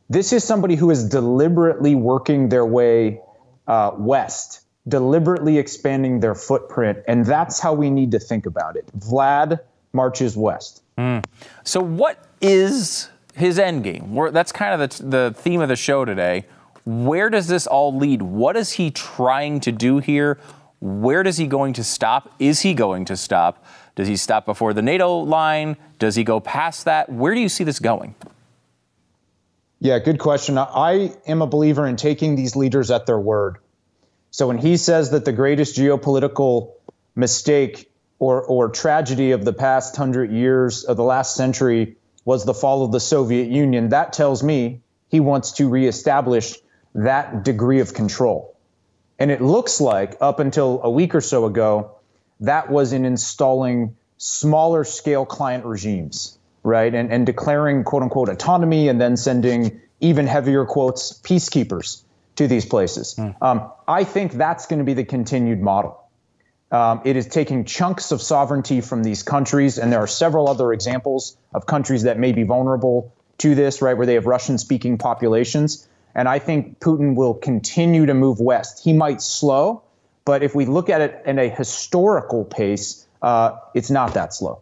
This 0.09 0.33
is 0.33 0.43
somebody 0.43 0.75
who 0.75 0.91
is 0.91 1.07
deliberately 1.07 1.95
working 1.95 2.49
their 2.49 2.65
way 2.65 3.21
uh, 3.67 3.91
west 3.97 4.61
deliberately 4.89 5.57
expanding 5.57 6.19
their 6.19 6.35
footprint. 6.35 6.99
And 7.07 7.25
that's 7.25 7.59
how 7.59 7.73
we 7.73 7.89
need 7.89 8.11
to 8.11 8.19
think 8.19 8.45
about 8.45 8.75
it. 8.75 8.85
Vlad 8.97 9.59
marches 9.93 10.35
west. 10.35 10.83
Mm. 10.97 11.23
So, 11.63 11.81
what 11.81 12.25
is 12.41 13.09
his 13.35 13.59
end 13.59 13.83
game? 13.83 14.13
that's 14.31 14.51
kind 14.51 14.81
of 14.81 14.97
the, 14.97 15.03
the 15.03 15.35
theme 15.37 15.61
of 15.61 15.69
the 15.69 15.75
show 15.75 16.05
today. 16.05 16.45
Where 16.85 17.29
does 17.29 17.47
this 17.47 17.67
all 17.67 17.95
lead? 17.95 18.21
What 18.21 18.57
is 18.57 18.73
he 18.73 18.91
trying 18.91 19.59
to 19.61 19.71
do 19.71 19.99
here? 19.99 20.39
Where 20.81 21.23
does 21.23 21.37
he 21.37 21.45
going 21.45 21.73
to 21.73 21.83
stop? 21.83 22.33
Is 22.39 22.61
he 22.61 22.73
going 22.73 23.05
to 23.05 23.17
stop? 23.17 23.65
Does 23.95 24.07
he 24.07 24.15
stop 24.15 24.45
before 24.45 24.73
the 24.73 24.81
NATO 24.81 25.17
line? 25.17 25.75
Does 25.99 26.15
he 26.15 26.23
go 26.23 26.39
past 26.39 26.85
that? 26.85 27.11
Where 27.11 27.35
do 27.35 27.41
you 27.41 27.49
see 27.49 27.63
this 27.63 27.79
going? 27.79 28.15
Yeah, 29.81 29.99
good 29.99 30.19
question. 30.19 30.57
I 30.57 31.13
am 31.27 31.41
a 31.41 31.47
believer 31.47 31.85
in 31.85 31.95
taking 31.95 32.35
these 32.35 32.55
leaders 32.55 32.91
at 32.91 33.05
their 33.05 33.19
word. 33.19 33.57
So 34.31 34.47
when 34.47 34.57
he 34.57 34.77
says 34.77 35.11
that 35.11 35.25
the 35.25 35.31
greatest 35.31 35.77
geopolitical 35.77 36.73
mistake 37.15 37.91
or, 38.19 38.41
or 38.43 38.69
tragedy 38.69 39.31
of 39.31 39.45
the 39.45 39.53
past 39.53 39.95
hundred 39.95 40.31
years 40.31 40.83
of 40.83 40.97
the 40.97 41.03
last 41.03 41.35
century 41.35 41.95
was 42.25 42.45
the 42.45 42.53
fall 42.53 42.83
of 42.83 42.91
the 42.91 42.99
Soviet 42.99 43.49
Union, 43.49 43.89
that 43.89 44.13
tells 44.13 44.43
me 44.43 44.81
he 45.09 45.19
wants 45.19 45.53
to 45.53 45.67
reestablish 45.67 46.57
that 46.93 47.43
degree 47.43 47.79
of 47.79 47.93
control. 47.93 48.55
And 49.17 49.31
it 49.31 49.41
looks 49.41 49.81
like 49.81 50.17
up 50.21 50.39
until 50.39 50.79
a 50.83 50.89
week 50.89 51.15
or 51.15 51.21
so 51.21 51.45
ago, 51.45 51.95
that 52.41 52.69
was 52.69 52.93
in 52.93 53.05
installing 53.05 53.95
smaller 54.17 54.83
scale 54.83 55.25
client 55.25 55.65
regimes, 55.65 56.37
right? 56.63 56.93
And, 56.93 57.11
and 57.11 57.25
declaring 57.25 57.83
quote 57.83 58.03
unquote 58.03 58.29
autonomy 58.29 58.89
and 58.89 59.01
then 59.01 59.17
sending 59.17 59.81
even 59.99 60.27
heavier 60.27 60.65
quotes 60.65 61.19
peacekeepers 61.21 62.03
to 62.39 62.47
these 62.47 62.65
places. 62.65 63.15
Mm. 63.17 63.35
Um, 63.41 63.71
I 63.85 64.05
think 64.05 64.31
that's 64.31 64.65
going 64.65 64.79
to 64.79 64.85
be 64.85 64.93
the 64.93 65.03
continued 65.03 65.61
model. 65.61 66.09
Um, 66.71 67.01
it 67.03 67.17
is 67.17 67.27
taking 67.27 67.65
chunks 67.65 68.13
of 68.13 68.21
sovereignty 68.21 68.79
from 68.79 69.03
these 69.03 69.23
countries, 69.23 69.77
and 69.77 69.91
there 69.91 69.99
are 69.99 70.07
several 70.07 70.47
other 70.47 70.71
examples 70.71 71.35
of 71.53 71.65
countries 71.65 72.03
that 72.03 72.17
may 72.17 72.31
be 72.31 72.43
vulnerable 72.43 73.13
to 73.39 73.55
this, 73.55 73.81
right, 73.81 73.97
where 73.97 74.05
they 74.05 74.13
have 74.13 74.25
Russian 74.25 74.57
speaking 74.57 74.97
populations. 74.97 75.85
And 76.15 76.29
I 76.29 76.39
think 76.39 76.79
Putin 76.79 77.15
will 77.15 77.33
continue 77.33 78.05
to 78.05 78.13
move 78.13 78.39
west. 78.39 78.83
He 78.85 78.93
might 78.93 79.21
slow, 79.21 79.83
but 80.23 80.41
if 80.41 80.55
we 80.55 80.65
look 80.65 80.89
at 80.89 81.01
it 81.01 81.21
in 81.25 81.39
a 81.39 81.49
historical 81.49 82.45
pace, 82.45 83.05
uh, 83.21 83.57
it's 83.73 83.91
not 83.91 84.13
that 84.13 84.33
slow. 84.33 84.61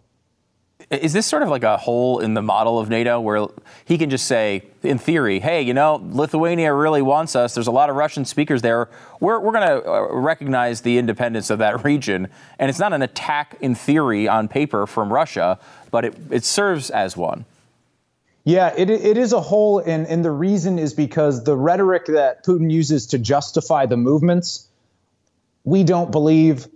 Is 0.89 1.12
this 1.12 1.26
sort 1.26 1.43
of 1.43 1.50
like 1.50 1.63
a 1.63 1.76
hole 1.76 2.19
in 2.19 2.34
the 2.34 2.41
model 2.41 2.80
of 2.80 2.88
NATO 2.88 3.19
where 3.19 3.47
he 3.84 3.97
can 3.97 4.10
just 4.10 4.26
say, 4.26 4.63
in 4.84 4.97
theory, 4.97 5.41
hey, 5.41 5.62
you 5.62 5.73
know, 5.73 6.02
Lithuania 6.02 6.73
really 6.73 7.02
wants 7.02 7.36
us. 7.36 7.54
There's 7.54 7.67
a 7.67 7.71
lot 7.71 7.89
of 7.89 7.97
Russian 7.97 8.23
speakers 8.23 8.62
there. 8.62 8.88
We're, 9.19 9.38
we're 9.41 9.52
going 9.52 9.67
to 9.67 9.86
uh, 9.86 10.08
recognize 10.13 10.82
the 10.82 10.97
independence 10.97 11.50
of 11.50 11.60
that 11.60 11.84
region. 11.84 12.30
And 12.58 12.69
it's 12.69 12.80
not 12.80 12.93
an 12.93 13.02
attack 13.02 13.58
in 13.60 13.76
theory 13.76 14.30
on 14.30 14.47
paper 14.47 14.88
from 14.88 15.12
Russia, 15.12 15.60
but 15.91 16.06
it, 16.06 16.15
it 16.32 16.45
serves 16.45 16.89
as 16.89 17.17
one. 17.17 17.43
Yeah, 18.45 18.73
it, 18.78 18.89
it 18.89 19.17
is 19.17 19.34
a 19.34 19.41
hole. 19.41 19.80
And, 19.80 20.08
and 20.08 20.23
the 20.23 20.32
reason 20.32 20.80
is 20.80 20.93
because 20.93 21.43
the 21.43 21.58
rhetoric 21.58 22.06
that 22.06 22.45
Putin 22.45 22.71
uses 22.71 23.06
to 23.08 23.17
justify 23.17 23.88
the 23.88 23.97
movements, 23.97 24.69
we 25.65 25.84
don't 25.84 26.12
believe 26.13 26.67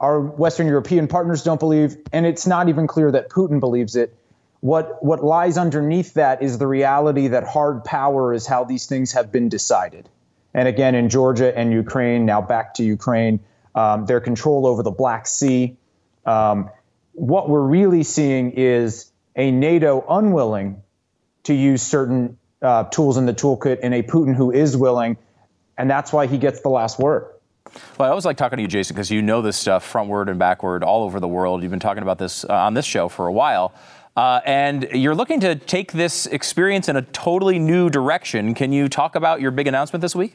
our 0.00 0.20
Western 0.20 0.66
European 0.66 1.08
partners 1.08 1.42
don't 1.42 1.58
believe, 1.58 1.96
and 2.12 2.24
it's 2.26 2.46
not 2.46 2.68
even 2.68 2.86
clear 2.86 3.10
that 3.10 3.30
Putin 3.30 3.60
believes 3.60 3.96
it. 3.96 4.16
What 4.60 5.04
what 5.04 5.22
lies 5.22 5.56
underneath 5.58 6.14
that 6.14 6.42
is 6.42 6.58
the 6.58 6.66
reality 6.66 7.28
that 7.28 7.44
hard 7.44 7.84
power 7.84 8.32
is 8.34 8.46
how 8.46 8.64
these 8.64 8.86
things 8.86 9.12
have 9.12 9.30
been 9.30 9.48
decided. 9.48 10.08
And 10.54 10.66
again, 10.66 10.94
in 10.94 11.08
Georgia 11.08 11.56
and 11.56 11.72
Ukraine, 11.72 12.26
now 12.26 12.40
back 12.40 12.74
to 12.74 12.84
Ukraine, 12.84 13.40
um, 13.74 14.06
their 14.06 14.20
control 14.20 14.66
over 14.66 14.82
the 14.82 14.90
Black 14.90 15.26
Sea. 15.26 15.76
Um, 16.26 16.70
what 17.12 17.48
we're 17.48 17.60
really 17.60 18.02
seeing 18.02 18.52
is 18.52 19.10
a 19.36 19.50
NATO 19.50 20.04
unwilling 20.08 20.82
to 21.44 21.54
use 21.54 21.82
certain 21.82 22.38
uh, 22.60 22.84
tools 22.84 23.16
in 23.16 23.26
the 23.26 23.34
toolkit, 23.34 23.80
and 23.82 23.94
a 23.94 24.02
Putin 24.02 24.34
who 24.34 24.50
is 24.50 24.76
willing, 24.76 25.16
and 25.76 25.88
that's 25.88 26.12
why 26.12 26.26
he 26.26 26.38
gets 26.38 26.60
the 26.60 26.68
last 26.68 26.98
word. 26.98 27.26
Well, 27.98 28.06
I 28.06 28.10
always 28.10 28.24
like 28.24 28.36
talking 28.36 28.56
to 28.56 28.62
you, 28.62 28.68
Jason, 28.68 28.94
because 28.94 29.10
you 29.10 29.22
know 29.22 29.42
this 29.42 29.56
stuff 29.56 29.90
frontward 29.90 30.28
and 30.28 30.38
backward 30.38 30.82
all 30.82 31.04
over 31.04 31.20
the 31.20 31.28
world. 31.28 31.62
You've 31.62 31.70
been 31.70 31.80
talking 31.80 32.02
about 32.02 32.18
this 32.18 32.44
uh, 32.44 32.52
on 32.52 32.74
this 32.74 32.84
show 32.84 33.08
for 33.08 33.26
a 33.26 33.32
while. 33.32 33.74
Uh, 34.16 34.40
and 34.44 34.88
you're 34.92 35.14
looking 35.14 35.38
to 35.38 35.54
take 35.54 35.92
this 35.92 36.26
experience 36.26 36.88
in 36.88 36.96
a 36.96 37.02
totally 37.02 37.58
new 37.58 37.88
direction. 37.88 38.52
Can 38.52 38.72
you 38.72 38.88
talk 38.88 39.14
about 39.14 39.40
your 39.40 39.52
big 39.52 39.68
announcement 39.68 40.00
this 40.00 40.16
week? 40.16 40.34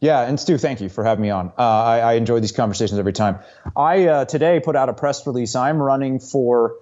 Yeah, 0.00 0.20
and 0.20 0.38
Stu, 0.38 0.58
thank 0.58 0.80
you 0.80 0.88
for 0.88 1.04
having 1.04 1.22
me 1.22 1.30
on. 1.30 1.48
Uh, 1.58 1.62
I, 1.62 1.98
I, 2.00 2.12
enjoy 2.14 2.38
these 2.38 2.52
conversations 2.52 2.98
every 2.98 3.12
time. 3.12 3.38
I 3.74 4.06
uh, 4.06 4.24
today 4.26 4.60
put 4.60 4.76
out 4.76 4.88
a 4.88 4.92
press 4.92 5.26
release. 5.26 5.56
I'm 5.56 5.82
running 5.82 6.20
for 6.20 6.76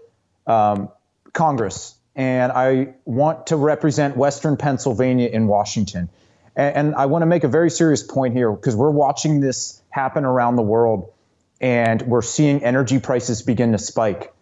um, 0.46 0.90
Congress, 1.32 1.94
and 2.14 2.52
I 2.52 2.94
want 3.04 3.46
to 3.46 3.56
represent 3.56 4.16
Western 4.16 4.56
Pennsylvania 4.56 5.28
in 5.28 5.46
Washington. 5.46 6.10
And, 6.56 6.76
and 6.76 6.94
I 6.94 7.06
want 7.06 7.22
to 7.22 7.26
make 7.26 7.44
a 7.44 7.48
very 7.48 7.70
serious 7.70 8.02
point 8.02 8.34
here 8.34 8.50
because 8.50 8.74
we're 8.74 8.90
watching 8.90 9.40
this 9.40 9.82
happen 9.90 10.24
around 10.24 10.56
the 10.56 10.62
world 10.62 11.12
and 11.60 12.02
we're 12.02 12.22
seeing 12.22 12.62
energy 12.64 12.98
prices 12.98 13.42
begin 13.42 13.72
to 13.72 13.78
spike. 13.78 14.32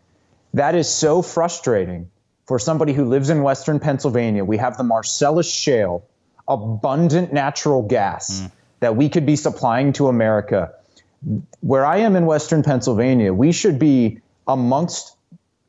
That 0.54 0.74
is 0.74 0.88
so 0.88 1.22
frustrating 1.22 2.10
for 2.46 2.58
somebody 2.58 2.92
who 2.92 3.04
lives 3.04 3.30
in 3.30 3.42
Western 3.42 3.80
Pennsylvania. 3.80 4.44
We 4.44 4.56
have 4.58 4.76
the 4.76 4.84
Marcellus 4.84 5.50
Shale, 5.50 6.04
abundant 6.46 7.32
natural 7.32 7.82
gas 7.82 8.40
mm. 8.40 8.52
that 8.80 8.96
we 8.96 9.08
could 9.08 9.26
be 9.26 9.36
supplying 9.36 9.92
to 9.94 10.08
America. 10.08 10.74
Where 11.60 11.86
I 11.86 11.98
am 11.98 12.16
in 12.16 12.26
Western 12.26 12.62
Pennsylvania, 12.62 13.32
we 13.32 13.52
should 13.52 13.78
be 13.78 14.20
amongst 14.46 15.16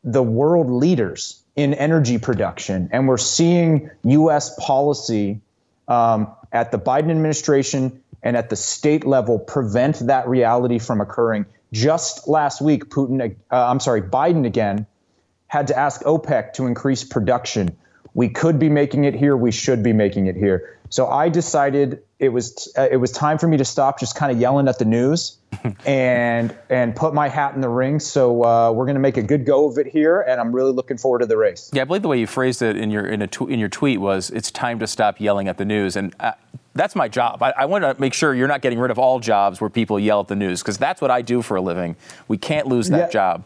the 0.04 0.22
world 0.22 0.70
leaders 0.70 1.42
in 1.56 1.74
energy 1.74 2.18
production. 2.18 2.90
And 2.92 3.08
we're 3.08 3.18
seeing 3.18 3.90
US 4.04 4.54
policy 4.60 5.40
um, 5.88 6.32
at 6.52 6.72
the 6.72 6.80
Biden 6.80 7.12
administration 7.12 8.02
and 8.24 8.36
at 8.36 8.50
the 8.50 8.56
state 8.56 9.06
level 9.06 9.38
prevent 9.38 10.00
that 10.08 10.28
reality 10.28 10.80
from 10.80 11.02
occurring. 11.02 11.46
Just 11.72 12.28
last 12.28 12.62
week, 12.62 12.86
Putin, 12.90 13.36
uh, 13.52 13.66
I'm 13.70 13.80
sorry, 13.80 14.02
Biden 14.02 14.46
again 14.46 14.88
had 15.48 15.68
to 15.68 15.78
ask 15.78 16.02
OPEC 16.02 16.54
to 16.54 16.66
increase 16.66 17.04
production. 17.04 17.76
We 18.14 18.30
could 18.30 18.60
be 18.60 18.70
making 18.70 19.04
it 19.04 19.14
here. 19.14 19.38
We 19.38 19.52
should 19.52 19.84
be 19.84 19.94
making 19.94 20.28
it 20.28 20.36
here. 20.36 20.80
So 20.90 21.08
I 21.08 21.30
decided 21.30 22.02
it 22.18 22.30
was 22.30 22.72
uh, 22.78 22.88
it 22.90 22.98
was 22.98 23.12
time 23.12 23.38
for 23.38 23.48
me 23.48 23.58
to 23.58 23.66
stop 23.66 24.00
just 24.00 24.16
kind 24.16 24.32
of 24.32 24.40
yelling 24.40 24.68
at 24.68 24.80
the 24.80 24.86
news 24.86 25.38
and 25.86 26.56
and 26.70 26.96
put 26.96 27.14
my 27.14 27.28
hat 27.28 27.56
in 27.56 27.62
the 27.62 27.70
ring. 27.70 28.00
So 28.00 28.44
uh, 28.44 28.72
we're 28.72 28.86
going 28.86 28.96
to 28.96 29.02
make 29.02 29.18
a 29.18 29.22
good 29.22 29.46
go 29.46 29.70
of 29.70 29.78
it 29.78 29.88
here, 29.88 30.22
and 30.22 30.40
I'm 30.40 30.54
really 30.54 30.72
looking 30.72 30.98
forward 30.98 31.20
to 31.20 31.26
the 31.26 31.38
race. 31.38 31.70
Yeah, 31.74 31.82
I 31.82 31.86
believe 31.86 32.04
the 32.04 32.08
way 32.08 32.20
you 32.20 32.28
phrased 32.28 32.62
it 32.62 32.78
in 32.78 32.90
your 32.90 33.06
in 33.06 33.22
a 33.22 33.28
tw- 33.28 33.50
in 33.50 33.60
your 33.60 33.70
tweet 33.70 34.00
was 34.00 34.30
it's 34.30 34.50
time 34.50 34.80
to 34.80 34.88
stop 34.88 35.20
yelling 35.20 35.50
at 35.50 35.58
the 35.58 35.66
news, 35.66 35.98
and 35.98 36.16
uh, 36.22 36.32
that's 36.74 36.96
my 36.96 37.10
job. 37.10 37.44
I, 37.44 37.52
I 37.58 37.66
want 37.66 37.84
to 37.84 38.00
make 38.00 38.14
sure 38.14 38.34
you're 38.34 38.48
not 38.48 38.62
getting 38.62 38.80
rid 38.80 38.92
of 38.92 39.00
all 39.00 39.20
jobs 39.20 39.60
where 39.60 39.70
people 39.70 40.00
yell 40.00 40.22
at 40.22 40.30
the 40.30 40.36
news 40.36 40.62
because 40.62 40.78
that's 40.78 41.02
what 41.02 41.12
I 41.12 41.22
do 41.22 41.42
for 41.42 41.58
a 41.58 41.62
living. 41.62 41.98
We 42.30 42.38
can't 42.38 42.68
lose 42.68 42.90
that 42.90 43.08
yeah. 43.08 43.10
job. 43.10 43.44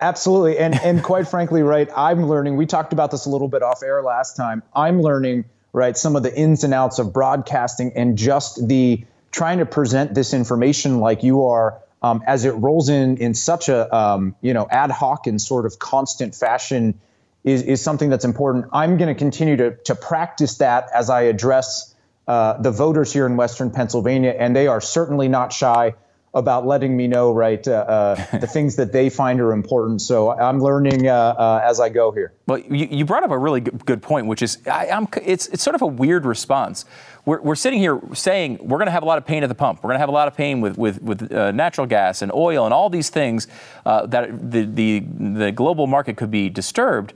Absolutely, 0.00 0.58
and 0.58 0.76
and 0.76 1.02
quite 1.12 1.26
frankly, 1.26 1.62
right? 1.62 1.88
I'm 1.96 2.28
learning. 2.28 2.56
We 2.56 2.66
talked 2.66 2.92
about 2.92 3.10
this 3.10 3.26
a 3.26 3.30
little 3.30 3.48
bit 3.48 3.64
off 3.64 3.82
air 3.82 4.00
last 4.00 4.36
time. 4.36 4.62
I'm 4.76 5.02
learning 5.02 5.44
right? 5.76 5.94
Some 5.94 6.16
of 6.16 6.22
the 6.22 6.34
ins 6.34 6.64
and 6.64 6.72
outs 6.72 6.98
of 6.98 7.12
broadcasting 7.12 7.92
and 7.94 8.16
just 8.16 8.66
the 8.66 9.04
trying 9.30 9.58
to 9.58 9.66
present 9.66 10.14
this 10.14 10.32
information 10.32 11.00
like 11.00 11.22
you 11.22 11.44
are 11.44 11.78
um, 12.02 12.22
as 12.26 12.46
it 12.46 12.52
rolls 12.52 12.88
in 12.88 13.18
in 13.18 13.34
such 13.34 13.68
a 13.68 13.94
um, 13.94 14.34
you 14.40 14.54
know 14.54 14.66
ad 14.70 14.90
hoc 14.90 15.26
and 15.26 15.40
sort 15.40 15.66
of 15.66 15.78
constant 15.78 16.34
fashion 16.34 16.98
is, 17.44 17.60
is 17.62 17.82
something 17.82 18.08
that's 18.08 18.24
important. 18.24 18.64
I'm 18.72 18.96
going 18.96 19.14
to 19.14 19.18
continue 19.18 19.56
to 19.58 19.76
to 19.84 19.94
practice 19.94 20.56
that 20.58 20.88
as 20.94 21.10
I 21.10 21.22
address 21.22 21.94
uh, 22.26 22.54
the 22.60 22.70
voters 22.70 23.12
here 23.12 23.26
in 23.26 23.36
Western 23.36 23.70
Pennsylvania, 23.70 24.34
and 24.36 24.56
they 24.56 24.68
are 24.68 24.80
certainly 24.80 25.28
not 25.28 25.52
shy 25.52 25.94
about 26.36 26.66
letting 26.66 26.94
me 26.94 27.08
know, 27.08 27.32
right, 27.32 27.66
uh, 27.66 27.72
uh, 27.72 28.38
the 28.38 28.46
things 28.46 28.76
that 28.76 28.92
they 28.92 29.08
find 29.08 29.40
are 29.40 29.52
important. 29.52 30.02
So 30.02 30.30
I'm 30.30 30.60
learning 30.60 31.08
uh, 31.08 31.12
uh, 31.12 31.62
as 31.64 31.80
I 31.80 31.88
go 31.88 32.12
here. 32.12 32.34
Well, 32.46 32.58
you, 32.58 32.86
you, 32.90 33.04
brought 33.06 33.24
up 33.24 33.30
a 33.30 33.38
really 33.38 33.62
good 33.62 34.02
point, 34.02 34.26
which 34.26 34.42
is 34.42 34.58
I, 34.66 35.06
it's, 35.22 35.46
it's 35.48 35.62
sort 35.62 35.74
of 35.74 35.80
a 35.80 35.86
weird 35.86 36.26
response. 36.26 36.84
We're, 37.24 37.40
we're 37.40 37.54
sitting 37.54 37.80
here 37.80 37.98
saying 38.12 38.58
we're 38.60 38.76
going 38.76 38.86
to 38.86 38.92
have 38.92 39.02
a 39.02 39.06
lot 39.06 39.16
of 39.16 39.24
pain 39.24 39.42
at 39.42 39.48
the 39.48 39.54
pump. 39.54 39.82
We're 39.82 39.88
going 39.88 39.96
to 39.96 40.00
have 40.00 40.10
a 40.10 40.12
lot 40.12 40.28
of 40.28 40.36
pain 40.36 40.60
with, 40.60 40.76
with, 40.76 41.00
with 41.00 41.32
uh, 41.32 41.52
natural 41.52 41.86
gas 41.86 42.20
and 42.20 42.30
oil 42.32 42.66
and 42.66 42.74
all 42.74 42.90
these 42.90 43.08
things 43.08 43.48
uh, 43.86 44.04
that 44.06 44.50
the, 44.50 44.64
the, 44.64 45.04
the 45.18 45.52
global 45.52 45.86
market 45.86 46.18
could 46.18 46.30
be 46.30 46.50
disturbed. 46.50 47.14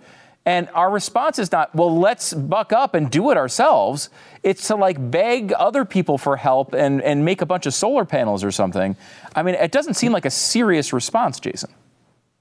And 0.51 0.69
our 0.75 0.91
response 0.91 1.39
is 1.39 1.53
not, 1.53 1.73
well, 1.77 1.97
let's 1.97 2.35
buck 2.35 2.73
up 2.73 2.97
and 2.97 3.09
do 3.09 3.31
it 3.31 3.37
ourselves. 3.37 4.11
It's 4.43 4.67
to 4.67 4.75
like 4.75 4.97
beg 5.09 5.53
other 5.53 5.85
people 5.85 6.19
for 6.19 6.37
help 6.37 6.75
and, 6.75 7.01
and 7.03 7.25
make 7.25 7.41
a 7.41 7.47
bunch 7.47 7.67
of 7.67 7.73
solar 7.73 8.05
panels 8.05 8.43
or 8.43 8.51
something. 8.51 8.97
I 9.37 9.45
mean, 9.45 9.55
it 9.55 9.71
doesn't 9.71 9.95
seem 9.95 10.11
like 10.11 10.25
a 10.25 10.31
serious 10.31 10.93
response, 10.93 11.39
Jason. 11.39 11.71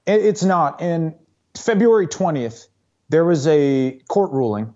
It's 0.08 0.42
not. 0.42 0.80
In 0.80 1.14
February 1.56 2.08
20th, 2.08 2.66
there 3.10 3.24
was 3.24 3.46
a 3.46 4.00
court 4.08 4.32
ruling. 4.32 4.74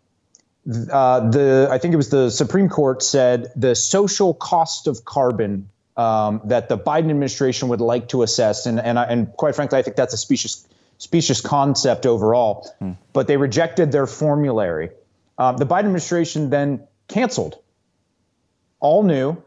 Uh, 0.92 1.29
the 1.29 1.66
I 1.73 1.79
think 1.79 1.92
it 1.92 1.97
was 1.97 2.11
the 2.11 2.31
Supreme 2.31 2.68
Court 2.68 3.03
said 3.03 3.51
the 3.57 3.75
social 3.75 4.33
cost 4.33 4.87
of 4.87 5.05
carbon 5.05 5.68
um, 5.97 6.40
that 6.44 6.68
the 6.68 6.79
Biden 6.79 7.11
administration 7.11 7.68
would 7.68 7.81
like 7.81 8.09
to 8.11 8.23
assess, 8.23 8.64
and 8.64 8.79
and, 8.81 8.97
I, 8.97 9.05
and 9.05 9.31
quite 9.33 9.57
frankly, 9.57 9.79
I 9.79 9.83
think 9.83 9.97
that's 9.97 10.14
a 10.14 10.16
specious 10.16 10.66
specious 10.99 11.41
concept 11.41 12.07
overall. 12.07 12.69
Hmm. 12.79 12.93
But 13.13 13.27
they 13.27 13.37
rejected 13.37 13.93
their 13.93 14.07
formulary. 14.07 14.91
Um, 15.39 15.57
the 15.57 15.67
Biden 15.67 15.81
administration 15.81 16.51
then 16.51 16.87
canceled 17.09 17.59
all 18.81 19.03
new 19.03 19.43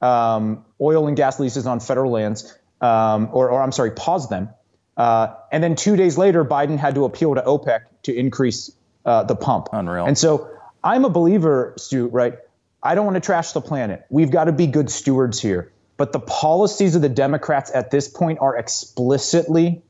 um, 0.00 0.64
oil 0.80 1.06
and 1.08 1.16
gas 1.16 1.40
leases 1.40 1.66
on 1.66 1.80
federal 1.80 2.12
lands, 2.12 2.56
um, 2.80 3.28
or, 3.32 3.50
or, 3.50 3.62
I'm 3.62 3.72
sorry, 3.72 3.90
paused 3.90 4.30
them. 4.30 4.48
Uh, 4.96 5.34
and 5.52 5.62
then 5.62 5.76
two 5.76 5.96
days 5.96 6.16
later, 6.16 6.44
Biden 6.44 6.78
had 6.78 6.94
to 6.94 7.04
appeal 7.04 7.34
to 7.34 7.42
OPEC 7.42 7.80
to 8.04 8.14
increase 8.14 8.70
uh, 9.04 9.24
the 9.24 9.34
pump. 9.34 9.68
Unreal. 9.72 10.06
And 10.06 10.16
so 10.16 10.50
I'm 10.82 11.04
a 11.04 11.10
believer, 11.10 11.74
Stu, 11.76 12.08
right? 12.08 12.34
I 12.82 12.94
don't 12.94 13.04
want 13.04 13.16
to 13.16 13.20
trash 13.20 13.52
the 13.52 13.60
planet. 13.60 14.06
We've 14.08 14.30
got 14.30 14.44
to 14.44 14.52
be 14.52 14.66
good 14.66 14.90
stewards 14.90 15.40
here. 15.40 15.72
But 15.96 16.12
the 16.12 16.20
policies 16.20 16.94
of 16.94 17.02
the 17.02 17.10
Democrats 17.10 17.70
at 17.74 17.90
this 17.90 18.08
point 18.08 18.38
are 18.40 18.56
explicitly 18.56 19.82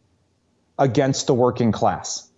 against 0.80 1.28
the 1.28 1.34
working 1.34 1.70
class. 1.70 2.28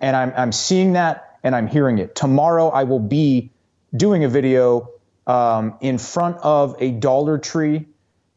And 0.00 0.14
I'm, 0.14 0.32
I'm 0.36 0.52
seeing 0.52 0.92
that 0.92 1.38
and 1.42 1.54
I'm 1.54 1.68
hearing 1.68 1.98
it. 1.98 2.14
Tomorrow, 2.14 2.68
I 2.68 2.84
will 2.84 3.00
be 3.00 3.52
doing 3.96 4.24
a 4.24 4.28
video 4.28 4.90
um, 5.26 5.78
in 5.80 5.96
front 5.96 6.36
of 6.38 6.76
a 6.80 6.90
Dollar 6.90 7.38
Tree 7.38 7.86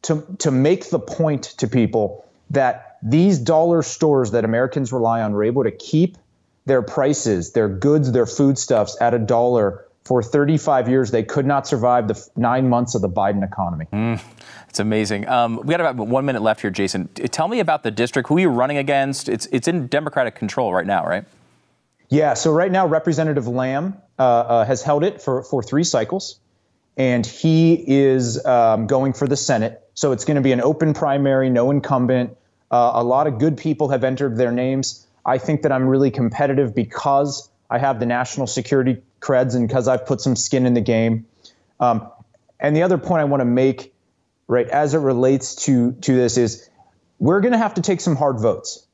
to, 0.02 0.24
to 0.38 0.50
make 0.50 0.88
the 0.88 0.98
point 0.98 1.42
to 1.58 1.68
people 1.68 2.24
that 2.50 2.98
these 3.02 3.38
dollar 3.38 3.82
stores 3.82 4.30
that 4.30 4.44
Americans 4.44 4.92
rely 4.92 5.22
on 5.22 5.32
were 5.32 5.44
able 5.44 5.64
to 5.64 5.70
keep 5.70 6.16
their 6.66 6.82
prices, 6.82 7.52
their 7.52 7.68
goods, 7.68 8.12
their 8.12 8.26
foodstuffs 8.26 8.96
at 9.00 9.14
a 9.14 9.18
dollar 9.18 9.86
for 10.04 10.22
35 10.22 10.88
years, 10.88 11.10
they 11.10 11.22
could 11.22 11.46
not 11.46 11.66
survive 11.66 12.08
the 12.08 12.28
nine 12.36 12.68
months 12.68 12.94
of 12.94 13.02
the 13.02 13.08
Biden 13.08 13.44
economy. 13.44 13.86
Mm, 13.92 14.20
it's 14.68 14.80
amazing. 14.80 15.28
Um, 15.28 15.60
we 15.62 15.74
got 15.74 15.80
about 15.80 16.06
one 16.06 16.24
minute 16.24 16.42
left 16.42 16.62
here, 16.62 16.70
Jason. 16.70 17.08
Tell 17.08 17.48
me 17.48 17.60
about 17.60 17.82
the 17.82 17.90
district. 17.90 18.28
Who 18.28 18.36
are 18.36 18.40
you 18.40 18.48
running 18.48 18.78
against? 18.78 19.28
It's 19.28 19.46
it's 19.46 19.68
in 19.68 19.86
Democratic 19.88 20.34
control 20.34 20.72
right 20.72 20.86
now, 20.86 21.06
right? 21.06 21.24
Yeah. 22.08 22.34
So 22.34 22.50
right 22.50 22.72
now, 22.72 22.86
Representative 22.86 23.46
Lamb 23.46 23.96
uh, 24.18 24.22
uh, 24.22 24.64
has 24.64 24.82
held 24.82 25.04
it 25.04 25.20
for 25.20 25.42
for 25.42 25.62
three 25.62 25.84
cycles, 25.84 26.40
and 26.96 27.24
he 27.24 27.84
is 27.86 28.44
um, 28.46 28.86
going 28.86 29.12
for 29.12 29.28
the 29.28 29.36
Senate. 29.36 29.86
So 29.94 30.12
it's 30.12 30.24
going 30.24 30.36
to 30.36 30.40
be 30.40 30.52
an 30.52 30.62
open 30.62 30.94
primary, 30.94 31.50
no 31.50 31.70
incumbent. 31.70 32.36
Uh, 32.70 32.92
a 32.94 33.04
lot 33.04 33.26
of 33.26 33.38
good 33.38 33.56
people 33.56 33.88
have 33.90 34.02
entered 34.02 34.36
their 34.36 34.52
names. 34.52 35.06
I 35.26 35.38
think 35.38 35.62
that 35.62 35.72
I'm 35.72 35.86
really 35.86 36.10
competitive 36.10 36.74
because 36.74 37.50
I 37.68 37.78
have 37.78 38.00
the 38.00 38.06
national 38.06 38.46
security 38.46 39.02
creds 39.20 39.54
and 39.54 39.68
because 39.68 39.88
I've 39.88 40.06
put 40.06 40.20
some 40.20 40.36
skin 40.36 40.66
in 40.66 40.74
the 40.74 40.80
game. 40.80 41.26
Um, 41.78 42.10
and 42.58 42.76
the 42.76 42.82
other 42.82 42.98
point 42.98 43.20
I 43.20 43.24
want 43.24 43.40
to 43.40 43.46
make, 43.46 43.94
right, 44.46 44.68
as 44.68 44.94
it 44.94 44.98
relates 44.98 45.54
to 45.66 45.92
to 45.92 46.14
this 46.14 46.36
is 46.36 46.68
we're 47.18 47.40
going 47.40 47.52
to 47.52 47.58
have 47.58 47.74
to 47.74 47.82
take 47.82 48.00
some 48.00 48.16
hard 48.16 48.40
votes. 48.40 48.86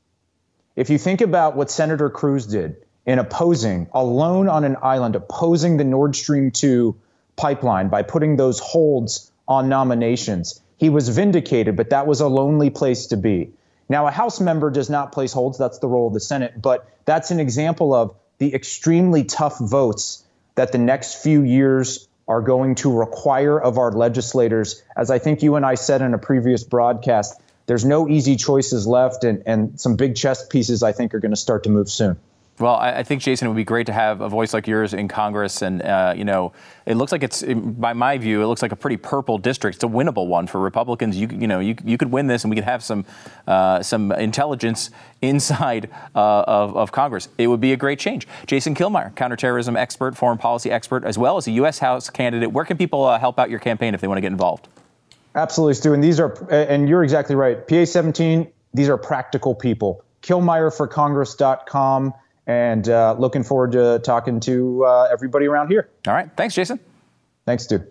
If 0.75 0.89
you 0.89 0.97
think 0.97 1.21
about 1.21 1.55
what 1.55 1.71
Senator 1.71 2.09
Cruz 2.09 2.45
did 2.45 2.77
in 3.05 3.19
opposing, 3.19 3.87
alone 3.93 4.49
on 4.49 4.63
an 4.63 4.77
island, 4.81 5.15
opposing 5.15 5.77
the 5.77 5.83
Nord 5.83 6.15
Stream 6.15 6.51
2 6.51 6.95
pipeline 7.35 7.87
by 7.87 8.03
putting 8.03 8.35
those 8.35 8.59
holds 8.59 9.31
on 9.47 9.69
nominations, 9.69 10.61
he 10.77 10.89
was 10.89 11.09
vindicated, 11.09 11.75
but 11.75 11.89
that 11.89 12.05
was 12.05 12.21
a 12.21 12.27
lonely 12.27 12.69
place 12.69 13.07
to 13.07 13.17
be. 13.17 13.51
Now, 13.89 14.07
a 14.07 14.11
House 14.11 14.39
member 14.39 14.69
does 14.69 14.89
not 14.89 15.11
place 15.11 15.33
holds. 15.33 15.57
That's 15.57 15.79
the 15.79 15.87
role 15.87 16.07
of 16.07 16.13
the 16.13 16.19
Senate. 16.19 16.61
But 16.61 16.87
that's 17.05 17.31
an 17.31 17.39
example 17.39 17.93
of 17.93 18.13
the 18.39 18.53
extremely 18.53 19.23
tough 19.23 19.59
votes 19.59 20.23
that 20.55 20.71
the 20.71 20.77
next 20.77 21.15
few 21.15 21.43
years 21.43 22.07
are 22.27 22.41
going 22.41 22.75
to 22.75 22.91
require 22.91 23.59
of 23.59 23.77
our 23.77 23.91
legislators. 23.91 24.83
As 24.95 25.09
I 25.09 25.19
think 25.19 25.41
you 25.41 25.55
and 25.55 25.65
I 25.65 25.75
said 25.75 26.01
in 26.01 26.13
a 26.13 26.17
previous 26.17 26.63
broadcast, 26.63 27.39
there's 27.67 27.85
no 27.85 28.07
easy 28.07 28.35
choices 28.35 28.87
left, 28.87 29.23
and, 29.23 29.43
and 29.45 29.79
some 29.79 29.95
big 29.95 30.15
chess 30.15 30.45
pieces 30.47 30.83
I 30.83 30.91
think 30.91 31.13
are 31.13 31.19
going 31.19 31.31
to 31.31 31.37
start 31.37 31.63
to 31.63 31.69
move 31.69 31.89
soon. 31.89 32.17
Well, 32.59 32.73
I, 32.73 33.03
think 33.03 33.21
Jason, 33.21 33.45
it 33.45 33.49
would 33.49 33.57
be 33.57 33.63
great 33.63 33.85
to 33.85 33.93
have 33.93 34.21
a 34.21 34.29
voice 34.29 34.51
like 34.51 34.65
yours 34.65 34.95
in 34.95 35.07
Congress, 35.07 35.61
and 35.61 35.79
uh, 35.83 36.15
you 36.17 36.25
know, 36.25 36.53
it 36.87 36.95
looks 36.95 37.11
like 37.11 37.21
it's, 37.21 37.43
by 37.43 37.93
my 37.93 38.17
view, 38.17 38.41
it 38.41 38.47
looks 38.47 38.63
like 38.63 38.71
a 38.71 38.75
pretty 38.75 38.97
purple 38.97 39.37
district. 39.37 39.75
It's 39.75 39.83
a 39.83 39.87
winnable 39.87 40.25
one 40.25 40.47
for 40.47 40.59
Republicans. 40.59 41.15
You, 41.17 41.27
you 41.31 41.45
know, 41.45 41.59
you, 41.59 41.75
you 41.85 41.99
could 41.99 42.11
win 42.11 42.25
this, 42.25 42.43
and 42.43 42.49
we 42.49 42.55
could 42.55 42.63
have 42.63 42.83
some 42.83 43.05
uh, 43.45 43.83
some 43.83 44.11
intelligence 44.11 44.89
inside 45.21 45.91
uh, 46.15 46.45
of, 46.47 46.75
of 46.75 46.91
Congress. 46.91 47.29
It 47.37 47.45
would 47.45 47.61
be 47.61 47.73
a 47.73 47.77
great 47.77 47.99
change. 47.99 48.27
Jason 48.47 48.73
Killmeyer, 48.73 49.15
counterterrorism 49.15 49.77
expert, 49.77 50.17
foreign 50.17 50.39
policy 50.39 50.71
expert, 50.71 51.05
as 51.05 51.15
well 51.15 51.37
as 51.37 51.45
a 51.45 51.51
U.S. 51.51 51.77
House 51.77 52.09
candidate. 52.09 52.51
Where 52.51 52.65
can 52.65 52.77
people 52.77 53.03
uh, 53.03 53.19
help 53.19 53.37
out 53.37 53.51
your 53.51 53.59
campaign 53.59 53.93
if 53.93 54.01
they 54.01 54.07
want 54.07 54.17
to 54.17 54.21
get 54.21 54.31
involved? 54.31 54.67
Absolutely, 55.35 55.75
Stu. 55.75 55.93
And 55.93 56.03
these 56.03 56.19
are, 56.19 56.33
and 56.51 56.89
you're 56.89 57.03
exactly 57.03 57.35
right. 57.35 57.67
PA 57.67 57.85
17. 57.85 58.47
These 58.73 58.89
are 58.89 58.97
practical 58.97 59.53
people. 59.53 60.03
KillmeyerForCongress.com 60.23 62.13
and 62.47 62.89
uh, 62.89 63.15
looking 63.19 63.43
forward 63.43 63.73
to 63.73 63.99
talking 63.99 64.39
to 64.39 64.85
uh, 64.85 65.09
everybody 65.11 65.45
around 65.45 65.67
here. 65.67 65.89
All 66.07 66.13
right. 66.13 66.29
Thanks, 66.35 66.55
Jason. 66.55 66.79
Thanks, 67.45 67.67
dude. 67.67 67.87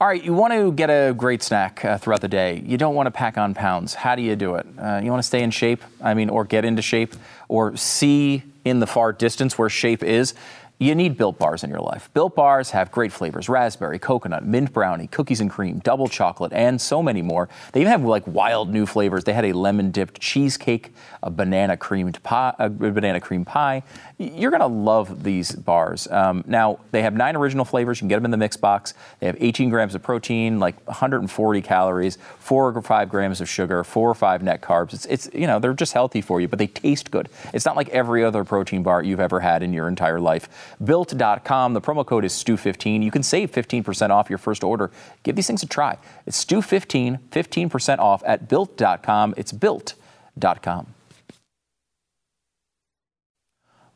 All 0.00 0.06
right, 0.06 0.22
you 0.22 0.32
want 0.32 0.52
to 0.52 0.70
get 0.70 0.90
a 0.90 1.12
great 1.12 1.42
snack 1.42 1.84
uh, 1.84 1.98
throughout 1.98 2.20
the 2.20 2.28
day. 2.28 2.62
You 2.64 2.78
don't 2.78 2.94
want 2.94 3.08
to 3.08 3.10
pack 3.10 3.36
on 3.36 3.52
pounds. 3.52 3.94
How 3.94 4.14
do 4.14 4.22
you 4.22 4.36
do 4.36 4.54
it? 4.54 4.64
Uh, 4.78 5.00
you 5.02 5.10
want 5.10 5.20
to 5.20 5.26
stay 5.26 5.42
in 5.42 5.50
shape, 5.50 5.82
I 6.00 6.14
mean, 6.14 6.30
or 6.30 6.44
get 6.44 6.64
into 6.64 6.82
shape, 6.82 7.16
or 7.48 7.76
see 7.76 8.44
in 8.64 8.78
the 8.78 8.86
far 8.86 9.12
distance 9.12 9.58
where 9.58 9.68
shape 9.68 10.04
is. 10.04 10.34
You 10.80 10.94
need 10.94 11.16
Built 11.16 11.40
Bars 11.40 11.64
in 11.64 11.70
your 11.70 11.80
life. 11.80 12.08
Built 12.14 12.36
Bars 12.36 12.70
have 12.70 12.92
great 12.92 13.10
flavors 13.10 13.48
raspberry, 13.48 13.98
coconut, 13.98 14.44
mint 14.44 14.72
brownie, 14.72 15.08
cookies 15.08 15.40
and 15.40 15.50
cream, 15.50 15.80
double 15.80 16.06
chocolate, 16.06 16.52
and 16.52 16.80
so 16.80 17.02
many 17.02 17.20
more. 17.20 17.48
They 17.72 17.80
even 17.80 17.90
have 17.90 18.04
like 18.04 18.24
wild 18.28 18.72
new 18.72 18.86
flavors. 18.86 19.24
They 19.24 19.32
had 19.32 19.44
a 19.44 19.52
lemon 19.52 19.90
dipped 19.90 20.20
cheesecake, 20.20 20.92
a 21.20 21.30
banana 21.30 21.76
creamed 21.76 22.22
pie, 22.22 22.54
a 22.60 22.70
banana 22.70 23.20
cream 23.20 23.44
pie. 23.44 23.82
You're 24.18 24.52
going 24.52 24.60
to 24.60 24.68
love 24.68 25.24
these 25.24 25.50
bars. 25.50 26.06
Um, 26.12 26.44
now, 26.46 26.78
they 26.92 27.02
have 27.02 27.14
nine 27.14 27.34
original 27.34 27.64
flavors. 27.64 27.98
You 27.98 28.02
can 28.02 28.08
get 28.08 28.16
them 28.16 28.26
in 28.26 28.30
the 28.30 28.36
mix 28.36 28.56
box. 28.56 28.94
They 29.18 29.26
have 29.26 29.36
18 29.40 29.70
grams 29.70 29.96
of 29.96 30.02
protein, 30.04 30.60
like 30.60 30.80
140 30.86 31.60
calories, 31.60 32.18
four 32.38 32.68
or 32.68 32.82
five 32.82 33.08
grams 33.08 33.40
of 33.40 33.48
sugar, 33.48 33.82
four 33.82 34.08
or 34.08 34.14
five 34.14 34.44
net 34.44 34.60
carbs. 34.60 34.94
It's, 34.94 35.06
it's, 35.06 35.28
you 35.34 35.48
know, 35.48 35.58
they're 35.58 35.74
just 35.74 35.92
healthy 35.92 36.20
for 36.20 36.40
you, 36.40 36.46
but 36.46 36.60
they 36.60 36.68
taste 36.68 37.10
good. 37.10 37.28
It's 37.52 37.66
not 37.66 37.74
like 37.74 37.88
every 37.88 38.22
other 38.22 38.44
protein 38.44 38.84
bar 38.84 39.02
you've 39.02 39.18
ever 39.18 39.40
had 39.40 39.64
in 39.64 39.72
your 39.72 39.88
entire 39.88 40.20
life. 40.20 40.48
Built.com. 40.82 41.74
The 41.74 41.80
promo 41.80 42.04
code 42.04 42.24
is 42.24 42.32
STU15. 42.32 43.02
You 43.02 43.10
can 43.10 43.22
save 43.22 43.50
15% 43.50 44.10
off 44.10 44.28
your 44.28 44.38
first 44.38 44.64
order. 44.64 44.90
Give 45.22 45.36
these 45.36 45.46
things 45.46 45.62
a 45.62 45.66
try. 45.66 45.98
It's 46.26 46.44
STU15, 46.44 47.20
15% 47.30 47.98
off 47.98 48.22
at 48.26 48.48
Built.com. 48.48 49.34
It's 49.36 49.52
Built.com. 49.52 50.94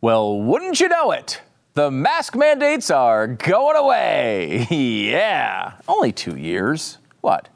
Well, 0.00 0.40
wouldn't 0.40 0.80
you 0.80 0.88
know 0.88 1.12
it? 1.12 1.42
The 1.74 1.90
mask 1.90 2.36
mandates 2.36 2.90
are 2.90 3.26
going 3.26 3.76
away. 3.76 4.66
yeah. 4.70 5.74
Only 5.88 6.12
two 6.12 6.36
years. 6.36 6.98
What? 7.20 7.48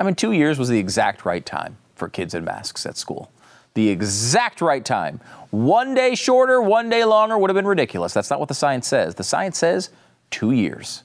I 0.00 0.04
mean, 0.04 0.14
two 0.14 0.32
years 0.32 0.58
was 0.58 0.68
the 0.68 0.78
exact 0.78 1.24
right 1.24 1.44
time 1.44 1.76
for 1.94 2.08
kids 2.08 2.34
in 2.34 2.44
masks 2.44 2.86
at 2.86 2.96
school 2.96 3.30
the 3.76 3.88
exact 3.90 4.60
right 4.60 4.84
time. 4.84 5.20
One 5.50 5.94
day 5.94 6.14
shorter, 6.14 6.60
one 6.60 6.88
day 6.88 7.04
longer 7.04 7.38
would 7.38 7.50
have 7.50 7.54
been 7.54 7.66
ridiculous. 7.66 8.12
That's 8.12 8.30
not 8.30 8.40
what 8.40 8.48
the 8.48 8.54
science 8.54 8.88
says. 8.88 9.14
The 9.14 9.22
science 9.22 9.58
says 9.58 9.90
two 10.30 10.50
years. 10.50 11.04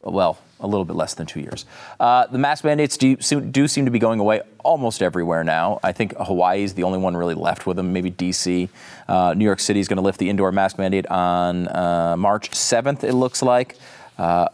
Well, 0.00 0.38
a 0.60 0.66
little 0.66 0.84
bit 0.84 0.94
less 0.94 1.14
than 1.14 1.26
two 1.26 1.40
years. 1.40 1.66
Uh, 1.98 2.26
the 2.28 2.38
mask 2.38 2.64
mandates 2.64 2.96
do, 2.96 3.16
do, 3.16 3.66
seem 3.68 3.84
to 3.84 3.90
be 3.90 3.98
going 3.98 4.20
away 4.20 4.40
almost 4.60 5.02
everywhere 5.02 5.42
now. 5.42 5.80
I 5.82 5.90
think 5.92 6.14
Hawaii 6.16 6.62
is 6.62 6.74
the 6.74 6.84
only 6.84 6.98
one 6.98 7.16
really 7.16 7.34
left 7.34 7.66
with 7.66 7.76
them, 7.76 7.92
maybe 7.92 8.10
D.C. 8.10 8.68
Uh, 9.08 9.34
New 9.36 9.44
York 9.44 9.60
City 9.60 9.80
is 9.80 9.88
going 9.88 9.96
to 9.96 10.02
lift 10.02 10.18
the 10.18 10.30
indoor 10.30 10.52
mask 10.52 10.78
mandate 10.78 11.06
on 11.08 11.68
uh, 11.68 12.16
March 12.16 12.50
7th, 12.50 13.02
it 13.02 13.14
looks 13.14 13.42
like. 13.42 13.76
Uh, 14.18 14.48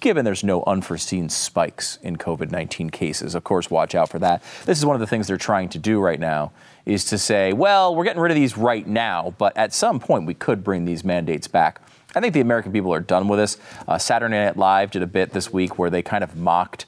given 0.00 0.24
there's 0.24 0.42
no 0.42 0.64
unforeseen 0.66 1.28
spikes 1.28 1.98
in 2.02 2.16
COVID 2.16 2.50
19 2.50 2.90
cases, 2.90 3.34
of 3.34 3.44
course, 3.44 3.70
watch 3.70 3.94
out 3.94 4.08
for 4.08 4.18
that. 4.18 4.42
This 4.64 4.78
is 4.78 4.84
one 4.84 4.96
of 4.96 5.00
the 5.00 5.06
things 5.06 5.26
they're 5.28 5.36
trying 5.36 5.68
to 5.70 5.78
do 5.78 6.00
right 6.00 6.18
now 6.18 6.52
is 6.86 7.04
to 7.06 7.18
say, 7.18 7.52
well, 7.52 7.94
we're 7.94 8.04
getting 8.04 8.20
rid 8.20 8.32
of 8.32 8.36
these 8.36 8.56
right 8.56 8.86
now, 8.86 9.34
but 9.38 9.56
at 9.56 9.72
some 9.72 10.00
point 10.00 10.26
we 10.26 10.34
could 10.34 10.64
bring 10.64 10.84
these 10.84 11.04
mandates 11.04 11.46
back. 11.46 11.80
I 12.14 12.20
think 12.20 12.34
the 12.34 12.40
American 12.40 12.72
people 12.72 12.92
are 12.92 13.00
done 13.00 13.28
with 13.28 13.38
this. 13.38 13.58
Uh, 13.86 13.96
Saturday 13.96 14.34
Night 14.34 14.56
Live 14.56 14.90
did 14.90 15.02
a 15.02 15.06
bit 15.06 15.30
this 15.30 15.52
week 15.52 15.78
where 15.78 15.90
they 15.90 16.02
kind 16.02 16.24
of 16.24 16.36
mocked 16.36 16.86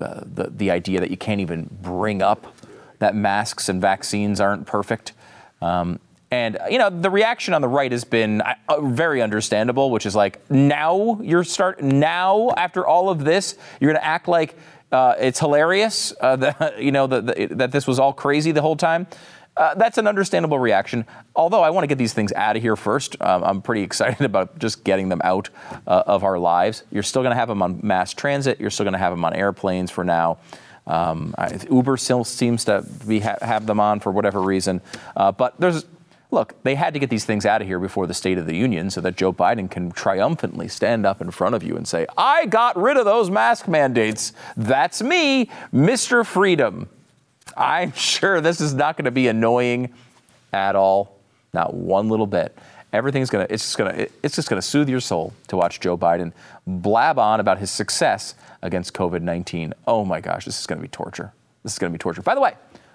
uh, 0.00 0.22
the, 0.24 0.44
the 0.44 0.70
idea 0.70 1.00
that 1.00 1.10
you 1.10 1.18
can't 1.18 1.40
even 1.40 1.68
bring 1.82 2.22
up 2.22 2.54
that 3.02 3.16
masks 3.16 3.68
and 3.68 3.80
vaccines 3.80 4.40
aren't 4.40 4.64
perfect. 4.64 5.12
Um, 5.60 5.98
and 6.32 6.58
you 6.70 6.78
know 6.78 6.88
the 6.88 7.10
reaction 7.10 7.52
on 7.52 7.60
the 7.60 7.68
right 7.68 7.92
has 7.92 8.04
been 8.04 8.40
uh, 8.40 8.54
uh 8.68 8.80
very 8.80 9.20
understandable, 9.20 9.90
which 9.90 10.06
is 10.06 10.16
like 10.16 10.40
now 10.50 11.20
you're 11.22 11.44
start 11.44 11.82
now 11.82 12.50
after 12.56 12.86
all 12.86 13.10
of 13.10 13.22
this 13.22 13.56
you're 13.78 13.92
going 13.92 14.00
to 14.00 14.06
act 14.06 14.26
like 14.26 14.56
uh, 14.90 15.14
it's 15.20 15.38
hilarious 15.38 16.12
uh, 16.20 16.36
that, 16.36 16.82
you 16.82 16.90
know 16.90 17.06
the, 17.06 17.20
the, 17.20 17.46
that 17.54 17.70
this 17.70 17.86
was 17.86 17.98
all 17.98 18.12
crazy 18.12 18.50
the 18.50 18.62
whole 18.62 18.76
time. 18.76 19.06
Uh, 19.54 19.74
that's 19.74 19.98
an 19.98 20.06
understandable 20.06 20.58
reaction. 20.58 21.04
Although 21.36 21.62
I 21.62 21.68
want 21.68 21.84
to 21.84 21.86
get 21.86 21.98
these 21.98 22.14
things 22.14 22.32
out 22.32 22.56
of 22.56 22.62
here 22.62 22.76
first. 22.76 23.20
Um, 23.20 23.44
I'm 23.44 23.60
pretty 23.60 23.82
excited 23.88 24.24
about 24.24 24.58
just 24.58 24.82
getting 24.82 25.10
them 25.10 25.20
out 25.24 25.50
uh, 25.86 26.04
of 26.06 26.24
our 26.24 26.38
lives. 26.38 26.84
You're 26.90 27.02
still 27.02 27.20
going 27.20 27.32
to 27.32 27.36
have 27.36 27.48
them 27.48 27.60
on 27.60 27.80
mass 27.82 28.14
transit. 28.14 28.58
You're 28.58 28.70
still 28.70 28.84
going 28.84 28.94
to 28.94 28.98
have 28.98 29.12
them 29.12 29.26
on 29.26 29.34
airplanes 29.34 29.90
for 29.90 30.04
now. 30.04 30.38
Um, 30.86 31.34
Uber 31.70 31.98
still 31.98 32.24
seems 32.24 32.64
to 32.64 32.86
be 33.06 33.20
ha- 33.20 33.36
have 33.42 33.66
them 33.66 33.78
on 33.78 34.00
for 34.00 34.10
whatever 34.10 34.40
reason. 34.40 34.80
But 35.14 35.60
there's 35.60 35.84
look, 36.32 36.54
they 36.62 36.74
had 36.74 36.94
to 36.94 36.98
get 36.98 37.10
these 37.10 37.24
things 37.24 37.44
out 37.44 37.60
of 37.60 37.68
here 37.68 37.78
before 37.78 38.06
the 38.06 38.14
State 38.14 38.38
of 38.38 38.46
the 38.46 38.56
Union 38.56 38.90
so 38.90 39.00
that 39.02 39.16
Joe 39.16 39.32
Biden 39.32 39.70
can 39.70 39.92
triumphantly 39.92 40.66
stand 40.66 41.04
up 41.04 41.20
in 41.20 41.30
front 41.30 41.54
of 41.54 41.62
you 41.62 41.76
and 41.76 41.86
say, 41.86 42.06
I 42.16 42.46
got 42.46 42.76
rid 42.76 42.96
of 42.96 43.04
those 43.04 43.30
mask 43.30 43.68
mandates. 43.68 44.32
That's 44.56 45.02
me, 45.02 45.50
Mr. 45.72 46.24
Freedom. 46.24 46.88
I'm 47.54 47.92
sure 47.92 48.40
this 48.40 48.60
is 48.60 48.72
not 48.72 48.96
going 48.96 49.04
to 49.04 49.10
be 49.10 49.28
annoying 49.28 49.92
at 50.54 50.74
all, 50.74 51.18
not 51.52 51.74
one 51.74 52.08
little 52.08 52.26
bit. 52.26 52.56
Everything's 52.94 53.30
gonna, 53.30 53.46
it's 53.48 53.62
just 53.62 53.78
gonna, 53.78 54.06
it's 54.22 54.36
just 54.36 54.50
gonna 54.50 54.60
soothe 54.60 54.86
your 54.86 55.00
soul 55.00 55.32
to 55.48 55.56
watch 55.56 55.80
Joe 55.80 55.96
Biden 55.96 56.30
blab 56.66 57.18
on 57.18 57.40
about 57.40 57.58
his 57.58 57.70
success 57.70 58.34
against 58.60 58.92
COVID-19. 58.92 59.72
Oh 59.86 60.04
my 60.04 60.20
gosh, 60.20 60.44
this 60.44 60.60
is 60.60 60.66
gonna 60.66 60.82
be 60.82 60.88
torture. 60.88 61.32
This 61.62 61.72
is 61.72 61.78
gonna 61.78 61.90
be 61.90 61.98
torture. 61.98 62.20
By 62.20 62.34
the 62.34 62.42
way, 62.42 62.52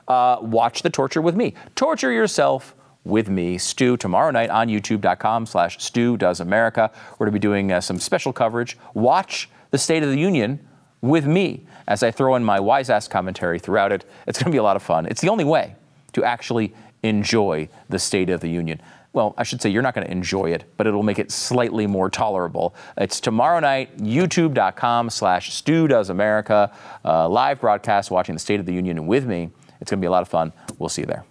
uh, 0.08 0.38
watch 0.40 0.84
the 0.84 0.92
torture 0.92 1.20
with 1.20 1.36
me. 1.36 1.56
Torture 1.74 2.12
yourself 2.12 2.76
with 3.08 3.30
me, 3.30 3.58
Stu, 3.58 3.98
tomorrow 3.98 4.32
night 4.32 4.50
on 4.50 4.68
youtube.com 4.68 5.46
slash 5.46 5.82
Stu 5.82 6.18
Does 6.18 6.40
America. 6.40 6.92
We're 7.14 7.26
going 7.26 7.34
to 7.34 7.40
be 7.40 7.48
doing 7.48 7.72
uh, 7.72 7.82
some 7.82 8.00
special 8.00 8.34
coverage. 8.34 8.78
Watch 8.94 9.50
the 9.72 9.78
State 9.78 10.04
of 10.04 10.10
the 10.10 10.20
Union 10.20 10.60
with 11.02 11.26
me 11.26 11.66
as 11.88 12.04
I 12.04 12.12
throw 12.12 12.36
in 12.36 12.44
my 12.44 12.60
wise 12.60 12.90
ass 12.90 13.08
commentary 13.08 13.60
throughout 13.60 13.92
it. 13.92 14.06
It's 14.28 14.38
going 14.40 14.52
to 14.52 14.56
be 14.56 14.58
a 14.60 14.64
lot 14.64 14.76
of 14.76 14.84
fun. 14.84 15.06
It's 15.06 15.22
the 15.22 15.30
only 15.30 15.46
way. 15.46 15.76
to 16.14 16.24
actually 16.24 16.74
enjoy 17.04 17.70
the 17.90 18.00
State 18.00 18.30
of 18.30 18.42
the 18.42 18.50
Union. 18.50 18.82
Well, 19.14 19.34
I 19.38 19.44
should 19.44 19.62
say 19.62 19.70
you're 19.70 19.82
not 19.84 19.94
going 19.96 20.06
to 20.06 20.12
enjoy 20.12 20.52
it, 20.52 20.66
but 20.78 20.86
it'll 20.88 21.04
make 21.04 21.20
it 21.20 21.32
slightly 21.32 21.88
more 21.88 22.10
tolerable. 22.10 22.76
It's 22.98 23.20
tomorrow 23.20 23.60
night, 23.60 23.98
youtube.com 23.98 25.10
slash 25.10 25.54
Stu 25.54 25.88
Does 25.88 26.10
America, 26.10 26.72
uh, 27.06 27.28
live 27.30 27.62
broadcast 27.62 28.12
watching 28.12 28.36
the 28.36 28.40
State 28.40 28.60
of 28.60 28.66
the 28.66 28.74
Union 28.74 29.08
with 29.08 29.26
me. 29.26 29.50
It's 29.80 29.92
going 29.92 30.00
to 30.00 30.06
be 30.06 30.08
a 30.08 30.12
lot 30.12 30.24
of 30.24 30.28
fun. 30.28 30.54
We'll 30.80 30.90
see 30.90 31.04
you 31.04 31.08
there. 31.08 31.24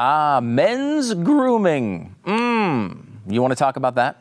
Ah, 0.00 0.38
men's 0.40 1.12
grooming. 1.12 2.14
Mmm. 2.24 3.04
You 3.26 3.42
want 3.42 3.50
to 3.50 3.56
talk 3.56 3.74
about 3.74 3.96
that? 3.96 4.16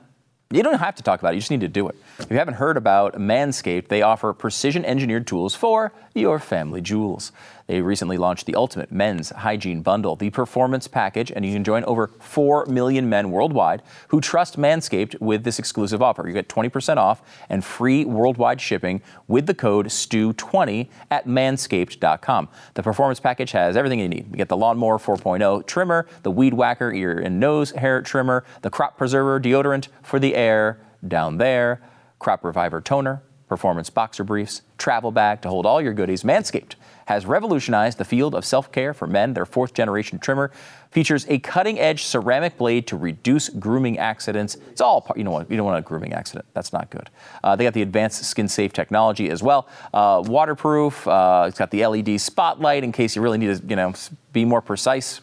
You 0.49 0.63
don't 0.63 0.79
have 0.79 0.95
to 0.95 1.03
talk 1.03 1.19
about 1.19 1.33
it, 1.33 1.35
you 1.35 1.41
just 1.41 1.51
need 1.51 1.59
to 1.61 1.67
do 1.67 1.87
it. 1.87 1.95
If 2.17 2.31
you 2.31 2.37
haven't 2.37 2.55
heard 2.55 2.77
about 2.77 3.13
Manscaped, 3.13 3.87
they 3.87 4.01
offer 4.01 4.33
precision 4.33 4.83
engineered 4.83 5.27
tools 5.27 5.53
for 5.53 5.93
your 6.15 6.39
family 6.39 6.81
jewels. 6.81 7.31
They 7.67 7.81
recently 7.81 8.17
launched 8.17 8.45
the 8.45 8.55
Ultimate 8.55 8.93
Men's 8.93 9.29
Hygiene 9.29 9.81
Bundle, 9.81 10.15
the 10.15 10.29
performance 10.29 10.87
package, 10.87 11.31
and 11.31 11.45
you 11.45 11.51
can 11.51 11.65
join 11.65 11.83
over 11.83 12.07
4 12.19 12.65
million 12.67 13.09
men 13.09 13.29
worldwide 13.29 13.83
who 14.07 14.21
trust 14.21 14.57
Manscaped 14.57 15.19
with 15.19 15.43
this 15.43 15.59
exclusive 15.59 16.01
offer. 16.01 16.25
You 16.25 16.33
get 16.33 16.47
20% 16.47 16.95
off 16.95 17.21
and 17.49 17.63
free 17.63 18.05
worldwide 18.05 18.61
shipping 18.61 19.01
with 19.27 19.47
the 19.47 19.53
code 19.53 19.87
STU20 19.87 20.87
at 21.11 21.27
manscaped.com. 21.27 22.47
The 22.73 22.83
performance 22.83 23.19
package 23.19 23.51
has 23.51 23.75
everything 23.75 23.99
you 23.99 24.07
need. 24.07 24.27
You 24.31 24.37
get 24.37 24.47
the 24.47 24.57
Lawnmower 24.57 24.97
4.0 24.97 25.67
trimmer, 25.67 26.07
the 26.23 26.31
Weed 26.31 26.53
Whacker 26.53 26.93
ear 26.93 27.19
and 27.19 27.37
nose 27.37 27.71
hair 27.71 28.01
trimmer, 28.01 28.45
the 28.61 28.69
Crop 28.69 28.97
Preserver 28.97 29.41
deodorant 29.41 29.89
for 30.01 30.19
the 30.19 30.35
air 30.35 30.79
down 31.05 31.37
there, 31.37 31.81
Crop 32.17 32.45
Reviver 32.45 32.79
toner, 32.79 33.23
performance 33.47 33.89
boxer 33.89 34.23
briefs, 34.23 34.61
travel 34.77 35.11
bag 35.11 35.41
to 35.41 35.49
hold 35.49 35.65
all 35.65 35.81
your 35.81 35.93
goodies. 35.93 36.23
Manscaped 36.23 36.75
has 37.07 37.25
revolutionized 37.25 37.97
the 37.97 38.05
field 38.05 38.35
of 38.35 38.43
self 38.43 38.69
care 38.71 38.93
for 38.93 39.07
men. 39.07 39.33
Their 39.33 39.45
fourth 39.45 39.73
generation 39.73 40.19
trimmer 40.19 40.51
features 40.91 41.25
a 41.29 41.39
cutting 41.39 41.79
edge 41.79 42.03
ceramic 42.03 42.57
blade 42.57 42.85
to 42.87 42.97
reduce 42.97 43.47
grooming 43.47 43.97
accidents. 43.97 44.57
It's 44.71 44.81
all 44.81 44.99
part, 44.99 45.17
you 45.17 45.23
know 45.23 45.31
what, 45.31 45.49
you 45.49 45.55
don't 45.55 45.65
want 45.65 45.79
a 45.79 45.81
grooming 45.81 46.11
accident. 46.11 46.45
That's 46.53 46.73
not 46.73 46.89
good. 46.89 47.09
Uh, 47.43 47.55
they 47.55 47.63
got 47.63 47.73
the 47.73 47.81
advanced 47.81 48.23
skin 48.25 48.49
safe 48.49 48.73
technology 48.73 49.29
as 49.29 49.41
well. 49.41 49.69
Uh, 49.93 50.21
waterproof. 50.25 51.07
Uh, 51.07 51.45
it's 51.47 51.57
got 51.57 51.71
the 51.71 51.85
LED 51.85 52.19
spotlight 52.19 52.83
in 52.83 52.91
case 52.91 53.15
you 53.15 53.21
really 53.21 53.37
need 53.37 53.57
to, 53.57 53.65
you 53.67 53.77
know, 53.77 53.93
be 54.33 54.43
more 54.43 54.61
precise 54.61 55.21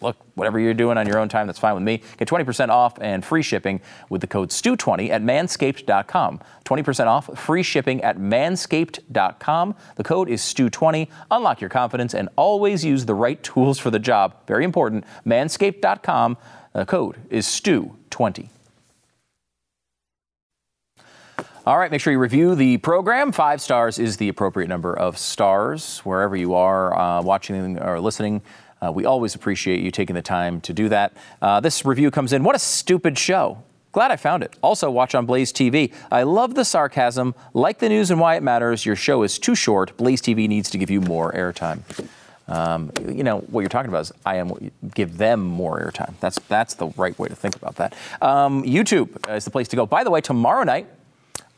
look, 0.00 0.16
whatever 0.34 0.60
you're 0.60 0.74
doing 0.74 0.96
on 0.96 1.06
your 1.06 1.18
own 1.18 1.28
time, 1.28 1.46
that's 1.46 1.58
fine 1.58 1.74
with 1.74 1.82
me. 1.82 2.02
Get 2.18 2.28
20% 2.28 2.68
off 2.68 2.98
and 3.00 3.24
free 3.24 3.42
shipping 3.42 3.80
with 4.08 4.20
the 4.20 4.26
code 4.26 4.50
STU20 4.50 5.10
at 5.10 5.22
manscaped.com. 5.22 6.40
20% 6.64 7.06
off, 7.06 7.38
free 7.38 7.62
shipping 7.62 8.00
at 8.02 8.18
manscaped.com. 8.18 9.74
The 9.96 10.04
code 10.04 10.28
is 10.28 10.40
STU20. 10.42 11.08
Unlock 11.30 11.60
your 11.60 11.70
confidence 11.70 12.14
and 12.14 12.28
always 12.36 12.84
use 12.84 13.06
the 13.06 13.14
right 13.14 13.42
tools 13.42 13.78
for 13.78 13.90
the 13.90 13.98
job. 13.98 14.36
Very 14.46 14.64
important. 14.64 15.04
Manscaped.com. 15.26 16.36
The 16.72 16.86
code 16.86 17.16
is 17.30 17.46
STU20. 17.46 18.50
All 21.66 21.78
right, 21.78 21.90
make 21.90 22.00
sure 22.00 22.12
you 22.12 22.20
review 22.20 22.54
the 22.54 22.76
program. 22.76 23.32
Five 23.32 23.60
stars 23.60 23.98
is 23.98 24.18
the 24.18 24.28
appropriate 24.28 24.68
number 24.68 24.96
of 24.96 25.18
stars 25.18 25.98
wherever 26.04 26.36
you 26.36 26.54
are 26.54 26.96
uh, 26.96 27.22
watching 27.22 27.80
or 27.80 27.98
listening 27.98 28.42
uh, 28.84 28.92
we 28.92 29.04
always 29.04 29.34
appreciate 29.34 29.80
you 29.80 29.90
taking 29.90 30.14
the 30.14 30.22
time 30.22 30.60
to 30.62 30.72
do 30.72 30.88
that. 30.88 31.12
Uh, 31.40 31.60
this 31.60 31.84
review 31.84 32.10
comes 32.10 32.32
in. 32.32 32.44
What 32.44 32.54
a 32.54 32.58
stupid 32.58 33.18
show. 33.18 33.62
Glad 33.92 34.10
I 34.10 34.16
found 34.16 34.42
it. 34.42 34.54
Also, 34.62 34.90
watch 34.90 35.14
on 35.14 35.24
Blaze 35.24 35.50
TV. 35.52 35.90
I 36.10 36.24
love 36.24 36.54
the 36.54 36.66
sarcasm. 36.66 37.34
Like 37.54 37.78
the 37.78 37.88
news 37.88 38.10
and 38.10 38.20
why 38.20 38.36
it 38.36 38.42
matters, 38.42 38.84
your 38.84 38.96
show 38.96 39.22
is 39.22 39.38
too 39.38 39.54
short. 39.54 39.96
Blaze 39.96 40.20
TV 40.20 40.46
needs 40.46 40.68
to 40.70 40.78
give 40.78 40.90
you 40.90 41.00
more 41.00 41.32
airtime. 41.32 41.80
Um, 42.48 42.92
you 43.08 43.24
know 43.24 43.38
what 43.38 43.62
you're 43.62 43.70
talking 43.70 43.88
about 43.88 44.02
is 44.02 44.12
I 44.24 44.36
am 44.36 44.70
give 44.94 45.16
them 45.16 45.40
more 45.40 45.80
airtime. 45.80 46.14
That's 46.20 46.38
that's 46.40 46.74
the 46.74 46.88
right 46.88 47.18
way 47.18 47.28
to 47.28 47.34
think 47.34 47.56
about 47.56 47.76
that. 47.76 47.94
Um, 48.20 48.62
YouTube 48.62 49.34
is 49.34 49.44
the 49.46 49.50
place 49.50 49.66
to 49.68 49.76
go. 49.76 49.86
By 49.86 50.04
the 50.04 50.10
way, 50.10 50.20
tomorrow 50.20 50.62
night 50.62 50.86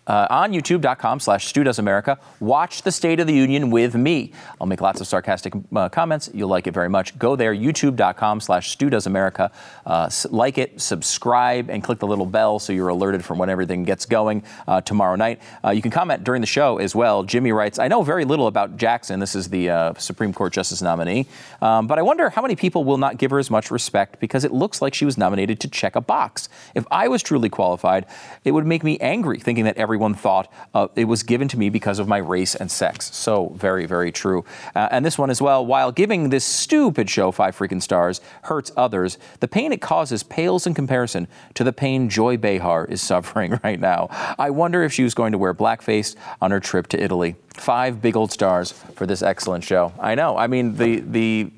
uh, 0.09 0.27
on 0.31 0.53
youtube.com 0.53 1.21
slash 1.21 1.47
America. 1.79 2.19
Watch 2.41 2.83
the 2.83 2.91
State 2.91 3.21
of 3.21 3.27
the 3.27 3.35
Union 3.35 3.71
with 3.71 3.95
me. 3.95 4.33
I'll 4.61 4.67
make 4.67 4.81
lots 4.81 5.01
of 5.01 5.07
sarcastic 5.07 5.53
uh, 5.77 5.89
comments. 5.89 6.31
You'll 6.35 6.49
like 6.49 6.67
it 6.67 6.75
very 6.75 6.89
much. 6.89 7.17
Go 7.19 7.37
there, 7.37 7.55
youtube.com 7.55 8.41
slash 8.41 8.77
America. 9.07 9.53
Uh, 9.85 10.11
like 10.31 10.59
it, 10.59 10.81
subscribe, 10.81 11.69
and 11.69 11.85
click 11.85 11.99
the 11.99 12.07
little 12.07 12.27
bell 12.27 12.59
so 12.59 12.73
you're 12.73 12.89
alerted 12.89 13.25
from 13.25 13.39
when 13.39 13.51
everything 13.51 13.85
gets 13.85 14.07
going 14.07 14.43
uh, 14.67 14.81
tomorrow 14.81 15.17
night. 15.17 15.41
Uh, 15.65 15.71
you 15.71 15.83
can 15.83 15.91
comment 15.91 16.25
during 16.25 16.41
the 16.41 16.47
show 16.47 16.79
as 16.79 16.95
well. 16.95 17.23
Jimmy 17.23 17.53
writes, 17.53 17.79
I 17.79 17.89
know 17.89 18.03
very 18.03 18.25
little 18.25 18.47
about 18.47 18.77
Jackson. 18.77 19.21
This 19.21 19.35
is 19.35 19.49
the 19.49 19.69
uh, 19.69 19.95
Supreme 19.95 20.33
Court 20.33 20.53
Justice 20.53 20.81
nominee. 20.81 21.27
Um, 21.61 21.87
but 21.87 21.99
I 21.99 22.03
wonder 22.03 22.31
how 22.31 22.43
many 22.43 22.57
people 22.57 22.85
will 22.85 22.99
not 22.99 23.19
give 23.19 23.31
her 23.31 23.39
as 23.39 23.51
much 23.51 23.71
respect 23.71 24.21
because 24.21 24.45
it 24.45 24.53
looks 24.53 24.81
like 24.81 24.95
she 24.95 25.05
was 25.05 25.19
nominated 25.19 25.61
to 25.61 25.69
check 25.69 25.97
a 25.97 26.01
box. 26.01 26.49
If 26.75 26.87
I 26.91 27.09
was 27.09 27.23
truly 27.23 27.49
qualified, 27.49 28.07
it 28.45 28.53
would 28.53 28.67
make 28.67 28.83
me 28.83 28.99
angry 29.01 29.39
thinking 29.39 29.65
that 29.65 29.77
every 29.77 29.98
everyone 29.99 30.15
thought 30.15 30.53
uh, 30.75 30.87
it 30.95 31.07
was 31.07 31.25
given 31.25 31.49
to 31.49 31.59
me 31.59 31.69
because 31.71 31.99
of 31.99 32.07
my 32.07 32.19
race 32.19 32.55
and 32.55 32.71
sex. 32.71 33.13
So 33.17 33.49
very, 33.57 33.85
very 33.85 34.13
true. 34.13 34.45
Uh, 34.77 34.87
and 34.93 35.05
this 35.05 35.19
one 35.19 35.29
as 35.29 35.43
well. 35.43 35.67
While 35.67 35.91
giving 35.91 36.29
this 36.29 36.45
stupid 36.45 37.11
show 37.11 37.33
five 37.33 37.59
freaking 37.59 37.83
stars 37.83 38.21
hurts 38.43 38.71
others, 38.77 39.19
the 39.41 39.49
pain 39.49 39.73
it 39.73 39.81
causes 39.81 40.23
pales 40.23 40.69
in 40.69 40.75
comparison 40.75 41.27
to 41.55 41.65
the 41.65 41.73
pain 41.73 42.09
Joy 42.09 42.37
Behar 42.37 42.85
is 42.85 43.03
suffering 43.03 43.59
right 43.65 43.81
now. 43.81 44.07
I 44.39 44.51
wonder 44.51 44.85
if 44.85 44.93
she 44.93 45.03
was 45.03 45.15
going 45.15 45.33
to 45.33 45.39
wear 45.39 45.53
blackface 45.53 46.15
on 46.41 46.53
her 46.53 46.61
trip 46.61 46.87
to 46.89 47.03
Italy. 47.03 47.35
Five 47.55 48.01
big 48.01 48.17
old 48.17 48.31
stars 48.31 48.71
for 48.95 49.05
this 49.05 49.21
excellent 49.21 49.65
show. 49.65 49.93
I 49.99 50.15
know. 50.15 50.37
I 50.37 50.47
mean, 50.47 50.77
the 50.77 51.01
the 51.01 51.51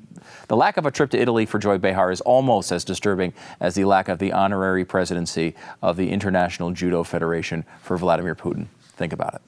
the 0.47 0.55
lack 0.55 0.77
of 0.77 0.85
a 0.85 0.91
trip 0.91 1.09
to 1.11 1.19
Italy 1.19 1.45
for 1.45 1.59
Joy 1.59 1.77
Behar 1.77 2.11
is 2.11 2.21
almost 2.21 2.71
as 2.71 2.83
disturbing 2.83 3.33
as 3.59 3.75
the 3.75 3.85
lack 3.85 4.09
of 4.09 4.19
the 4.19 4.31
honorary 4.31 4.85
presidency 4.85 5.55
of 5.81 5.97
the 5.97 6.09
International 6.09 6.71
Judo 6.71 7.03
Federation 7.03 7.65
for 7.81 7.97
Vladimir 7.97 8.35
Putin. 8.35 8.67
Think 8.95 9.13
about 9.13 9.35
it. 9.35 9.41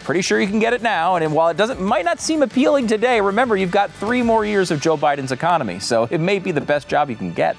Pretty 0.00 0.22
sure 0.22 0.40
you 0.40 0.48
can 0.48 0.58
get 0.58 0.72
it 0.72 0.82
now. 0.82 1.16
And 1.16 1.32
while 1.32 1.48
it 1.48 1.56
doesn't 1.56 1.80
might 1.80 2.04
not 2.04 2.20
seem 2.20 2.42
appealing 2.42 2.86
today, 2.86 3.20
remember 3.20 3.56
you've 3.56 3.70
got 3.70 3.90
three 3.92 4.22
more 4.22 4.44
years 4.44 4.70
of 4.70 4.80
Joe 4.80 4.96
Biden's 4.96 5.32
economy, 5.32 5.78
so 5.78 6.08
it 6.10 6.18
may 6.18 6.38
be 6.38 6.52
the 6.52 6.60
best 6.60 6.88
job 6.88 7.08
you 7.08 7.16
can 7.16 7.32
get. 7.32 7.56